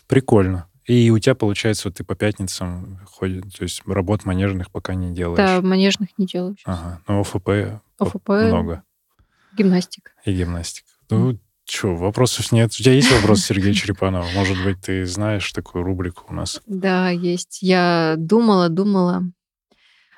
Прикольно. 0.07 0.67
И 0.85 1.09
у 1.09 1.17
тебя, 1.17 1.33
получается, 1.33 1.87
вот 1.87 1.95
ты 1.95 2.03
по 2.03 2.15
пятницам 2.15 2.99
ходишь, 3.05 3.53
то 3.57 3.63
есть 3.63 3.81
работ 3.87 4.25
манежных 4.25 4.71
пока 4.71 4.93
не 4.93 5.13
делаешь. 5.13 5.37
Да, 5.37 5.61
манежных 5.61 6.09
не 6.17 6.27
делаю 6.27 6.55
сейчас. 6.57 6.79
Ага. 6.79 7.01
Но 7.07 7.21
ОФП, 7.21 7.81
ОФП, 7.97 8.29
много. 8.29 8.83
гимнастика. 9.57 10.11
И 10.25 10.33
гимнастика. 10.33 10.87
Ну, 11.09 11.39
что, 11.67 11.95
вопросов 11.95 12.51
нет. 12.51 12.71
У 12.71 12.83
тебя 12.83 12.93
есть 12.93 13.11
вопрос, 13.11 13.41
Сергей 13.41 13.73
Черепанов? 13.73 14.31
Может 14.35 14.63
быть, 14.63 14.81
ты 14.81 15.05
знаешь 15.05 15.51
такую 15.51 15.83
рубрику 15.83 16.25
у 16.29 16.33
нас? 16.33 16.61
Да, 16.67 17.09
есть. 17.09 17.59
Я 17.61 18.15
думала, 18.17 18.69
думала. 18.69 19.23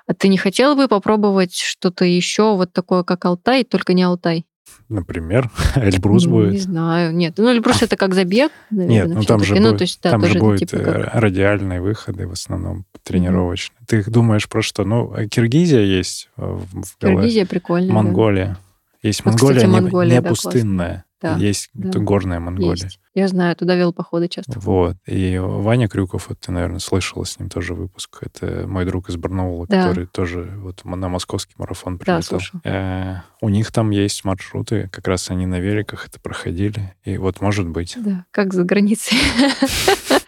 А 0.05 0.13
ты 0.13 0.28
не 0.28 0.38
хотела 0.38 0.76
бы 0.76 0.88
попробовать 0.88 1.55
что-то 1.55 2.03
еще 2.03 2.55
вот 2.55 2.74
такое, 2.74 3.03
как 3.03 3.24
Алтай, 3.26 3.63
только 3.63 3.93
не 3.93 4.03
Алтай? 4.03 4.45
Например, 4.89 5.49
Эльбрус 5.76 6.26
Ну, 6.26 6.32
будет. 6.32 6.51
Не 6.53 6.57
знаю. 6.59 7.13
Нет, 7.15 7.34
ну 7.38 7.49
Эльбрус 7.51 7.82
это 7.82 7.97
как 7.97 8.13
забег, 8.13 8.51
наверное, 8.70 8.95
Нет, 9.07 9.07
ну 9.15 9.24
там 9.24 9.43
же. 9.43 9.55
Ну, 9.55 9.61
будет, 9.70 9.78
то 9.80 9.82
есть, 9.84 9.99
да, 10.01 10.11
там 10.11 10.26
же 10.26 10.39
будет 10.39 10.59
типа 10.70 10.76
э, 10.80 10.84
как- 10.84 11.15
радиальные 11.15 11.82
выходы 11.82 12.28
в 12.28 12.32
основном 12.32 12.86
тренировочные. 13.03 13.78
Ты 13.88 14.03
думаешь 14.09 14.47
про 14.47 14.61
что? 14.61 14.86
Ну, 14.86 15.13
э, 15.13 15.28
Киргизия 15.28 15.82
есть 15.82 16.30
э, 16.38 16.41
в, 16.41 16.84
в 16.84 16.97
Киргизия 16.99 17.45
прикольная. 17.45 17.89
да. 17.89 17.93
Монголия. 17.93 18.57
Есть 19.03 19.24
Вот, 19.26 19.32
Монголия, 19.34 19.57
кстати, 19.57 19.74
не- 19.74 19.82
Монголия, 19.82 20.13
не, 20.15 20.22
да, 20.22 20.30
пустынная. 20.30 21.05
Да, 21.22 21.36
есть 21.38 21.70
да. 21.74 21.99
горная 21.99 22.39
Монголия. 22.39 22.84
Есть. 22.86 22.99
Я 23.18 23.28
знаю, 23.28 23.55
туда 23.55 23.74
велопоходы 23.74 24.28
часто. 24.28 24.59
Вот. 24.59 24.95
И 25.07 25.39
Ваня 25.39 25.88
Крюков, 25.88 26.30
вот 26.30 26.39
ты, 26.39 26.51
наверное, 26.51 26.78
слышала 26.78 27.24
с 27.24 27.39
ним 27.39 27.49
тоже 27.49 27.74
выпуск. 27.74 28.20
Это 28.22 28.68
мой 28.68 28.86
друг 28.86 29.09
из 29.09 29.15
Барнаула, 29.15 29.65
Да. 29.68 29.88
который 29.88 30.05
тоже 30.05 30.53
вот 30.57 30.86
на 30.86 31.09
московский 31.09 31.55
марафон 31.57 31.97
Да, 31.97 32.05
прилетел. 32.05 32.22
слышал. 32.39 32.59
Э, 32.63 33.22
у 33.41 33.49
них 33.49 33.72
там 33.72 33.89
есть 33.89 34.24
маршруты, 34.24 34.88
как 34.91 35.07
раз 35.07 35.32
они 35.32 35.47
на 35.47 35.59
великах 35.59 36.07
это 36.07 36.20
проходили. 36.20 36.93
И 37.05 37.18
вот, 37.18 37.41
может 37.41 37.68
быть. 37.68 37.95
Да, 37.97 38.26
как 38.30 38.53
за 38.53 38.63
границей. 38.63 39.18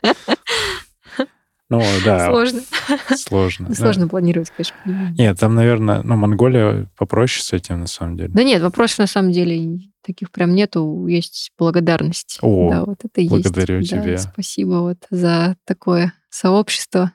Ну, 1.70 1.84
да, 2.03 2.28
Сложно. 2.28 2.61
сложно. 3.15 3.67
да. 3.70 3.76
Сложно 3.76 4.07
планировать, 4.07 4.49
конечно. 4.49 4.76
Нет, 5.17 5.39
там, 5.39 5.53
наверное, 5.53 6.01
ну, 6.01 6.15
Монголия 6.15 6.88
попроще 6.97 7.43
с 7.43 7.53
этим, 7.53 7.82
на 7.82 7.88
самом 7.88 8.17
деле. 8.17 8.30
Да 8.30 8.43
нет, 8.43 8.61
вопросов 8.63 8.99
на 8.99 9.07
самом 9.07 9.32
деле 9.32 9.80
таких 10.03 10.32
прям 10.32 10.55
нету. 10.55 11.05
Есть 11.05 11.51
благодарность. 11.59 12.39
О, 12.41 12.72
да, 12.72 12.86
вот 12.86 12.99
это 13.03 13.22
есть. 13.22 13.32
благодарю 13.32 13.82
Да, 13.82 13.86
тебя. 13.86 14.17
Спасибо 14.17 14.80
вот 14.82 14.97
за 15.11 15.57
такое 15.65 16.13
сообщество. 16.32 17.11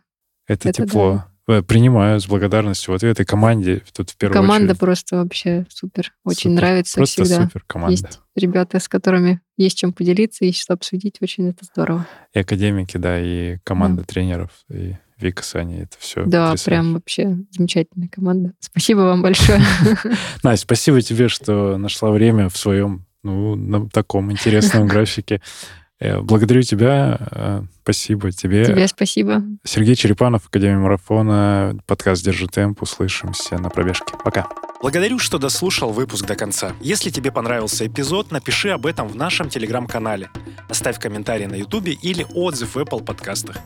Это, 0.46 0.68
это 0.68 0.86
тепло. 0.86 1.24
Э, 1.26 1.33
Принимаю 1.46 2.20
с 2.20 2.26
благодарностью. 2.26 2.92
Вот 2.92 3.02
этой 3.02 3.26
команде 3.26 3.82
тут 3.92 4.10
в 4.10 4.16
первую 4.16 4.34
Команда 4.34 4.64
очередь. 4.68 4.78
просто 4.80 5.16
вообще 5.16 5.66
супер. 5.68 6.14
Очень 6.24 6.52
Супер. 6.52 6.54
нравится 6.54 6.94
Просто 6.96 7.24
всегда. 7.24 7.44
супер 7.44 7.64
команда. 7.66 7.92
Есть 7.92 8.20
ребята, 8.34 8.80
с 8.80 8.88
которыми 8.88 9.40
есть 9.58 9.76
чем 9.76 9.92
поделиться, 9.92 10.46
есть 10.46 10.60
что 10.60 10.72
обсудить. 10.72 11.16
Очень 11.20 11.50
это 11.50 11.66
здорово. 11.66 12.06
И 12.32 12.38
академики, 12.38 12.96
да, 12.96 13.20
и 13.20 13.58
команда 13.62 14.04
тренеров, 14.04 14.50
и 14.70 14.94
Вика, 15.18 15.42
Саня, 15.44 15.82
это 15.82 15.96
все 15.98 16.24
Да, 16.24 16.54
прям 16.64 16.94
вообще 16.94 17.36
замечательная 17.50 18.08
команда. 18.08 18.54
Спасибо 18.58 19.00
вам 19.00 19.20
большое. 19.22 19.60
Настя, 20.42 20.64
спасибо 20.64 21.02
тебе, 21.02 21.28
что 21.28 21.76
нашла 21.76 22.10
время 22.10 22.48
в 22.48 22.56
своем, 22.56 23.04
ну, 23.22 23.54
на 23.54 23.88
таком 23.90 24.32
интересном 24.32 24.86
графике 24.88 25.36
Э, 25.36 25.83
благодарю 26.22 26.62
тебя. 26.62 27.18
Э, 27.30 27.62
спасибо 27.82 28.32
тебе. 28.32 28.64
Тебе 28.64 28.88
спасибо. 28.88 29.42
Сергей 29.64 29.94
Черепанов, 29.94 30.46
Академия 30.46 30.78
марафона, 30.78 31.76
подкаст 31.86 32.24
«Держи 32.24 32.46
темп». 32.46 32.82
Услышимся 32.82 33.58
на 33.58 33.70
пробежке. 33.70 34.14
Пока. 34.24 34.46
Благодарю, 34.80 35.18
что 35.18 35.38
дослушал 35.38 35.92
выпуск 35.92 36.26
до 36.26 36.34
конца. 36.34 36.72
Если 36.80 37.10
тебе 37.10 37.32
понравился 37.32 37.86
эпизод, 37.86 38.30
напиши 38.30 38.68
об 38.68 38.86
этом 38.86 39.08
в 39.08 39.16
нашем 39.16 39.48
телеграм-канале. 39.48 40.30
Оставь 40.68 40.98
комментарий 40.98 41.46
на 41.46 41.54
ютубе 41.54 41.92
или 41.92 42.26
отзыв 42.34 42.74
в 42.74 42.78
Apple 42.78 43.02
подкастах. 43.02 43.56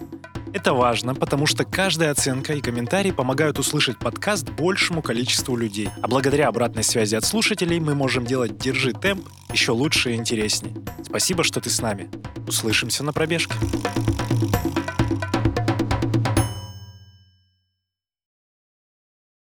Это 0.55 0.73
важно, 0.73 1.15
потому 1.15 1.47
что 1.47 1.65
каждая 1.65 2.11
оценка 2.11 2.55
и 2.55 2.61
комментарий 2.61 3.12
помогают 3.12 3.59
услышать 3.59 3.99
подкаст 3.99 4.49
большему 4.51 5.03
количеству 5.03 5.57
людей. 5.57 5.91
А 6.03 6.09
благодаря 6.09 6.49
обратной 6.49 6.83
связи 6.83 7.15
от 7.15 7.25
слушателей 7.25 7.79
мы 7.81 7.95
можем 7.95 8.25
делать 8.25 8.57
«Держи 8.57 8.93
темп» 8.93 9.29
еще 9.53 9.73
лучше 9.73 10.12
и 10.12 10.15
интереснее. 10.15 10.75
Спасибо, 11.05 11.45
что 11.45 11.61
ты 11.61 11.70
с 11.70 11.81
нами. 11.81 12.11
Услышимся 12.47 13.05
на 13.05 13.12
пробежке. 13.12 13.55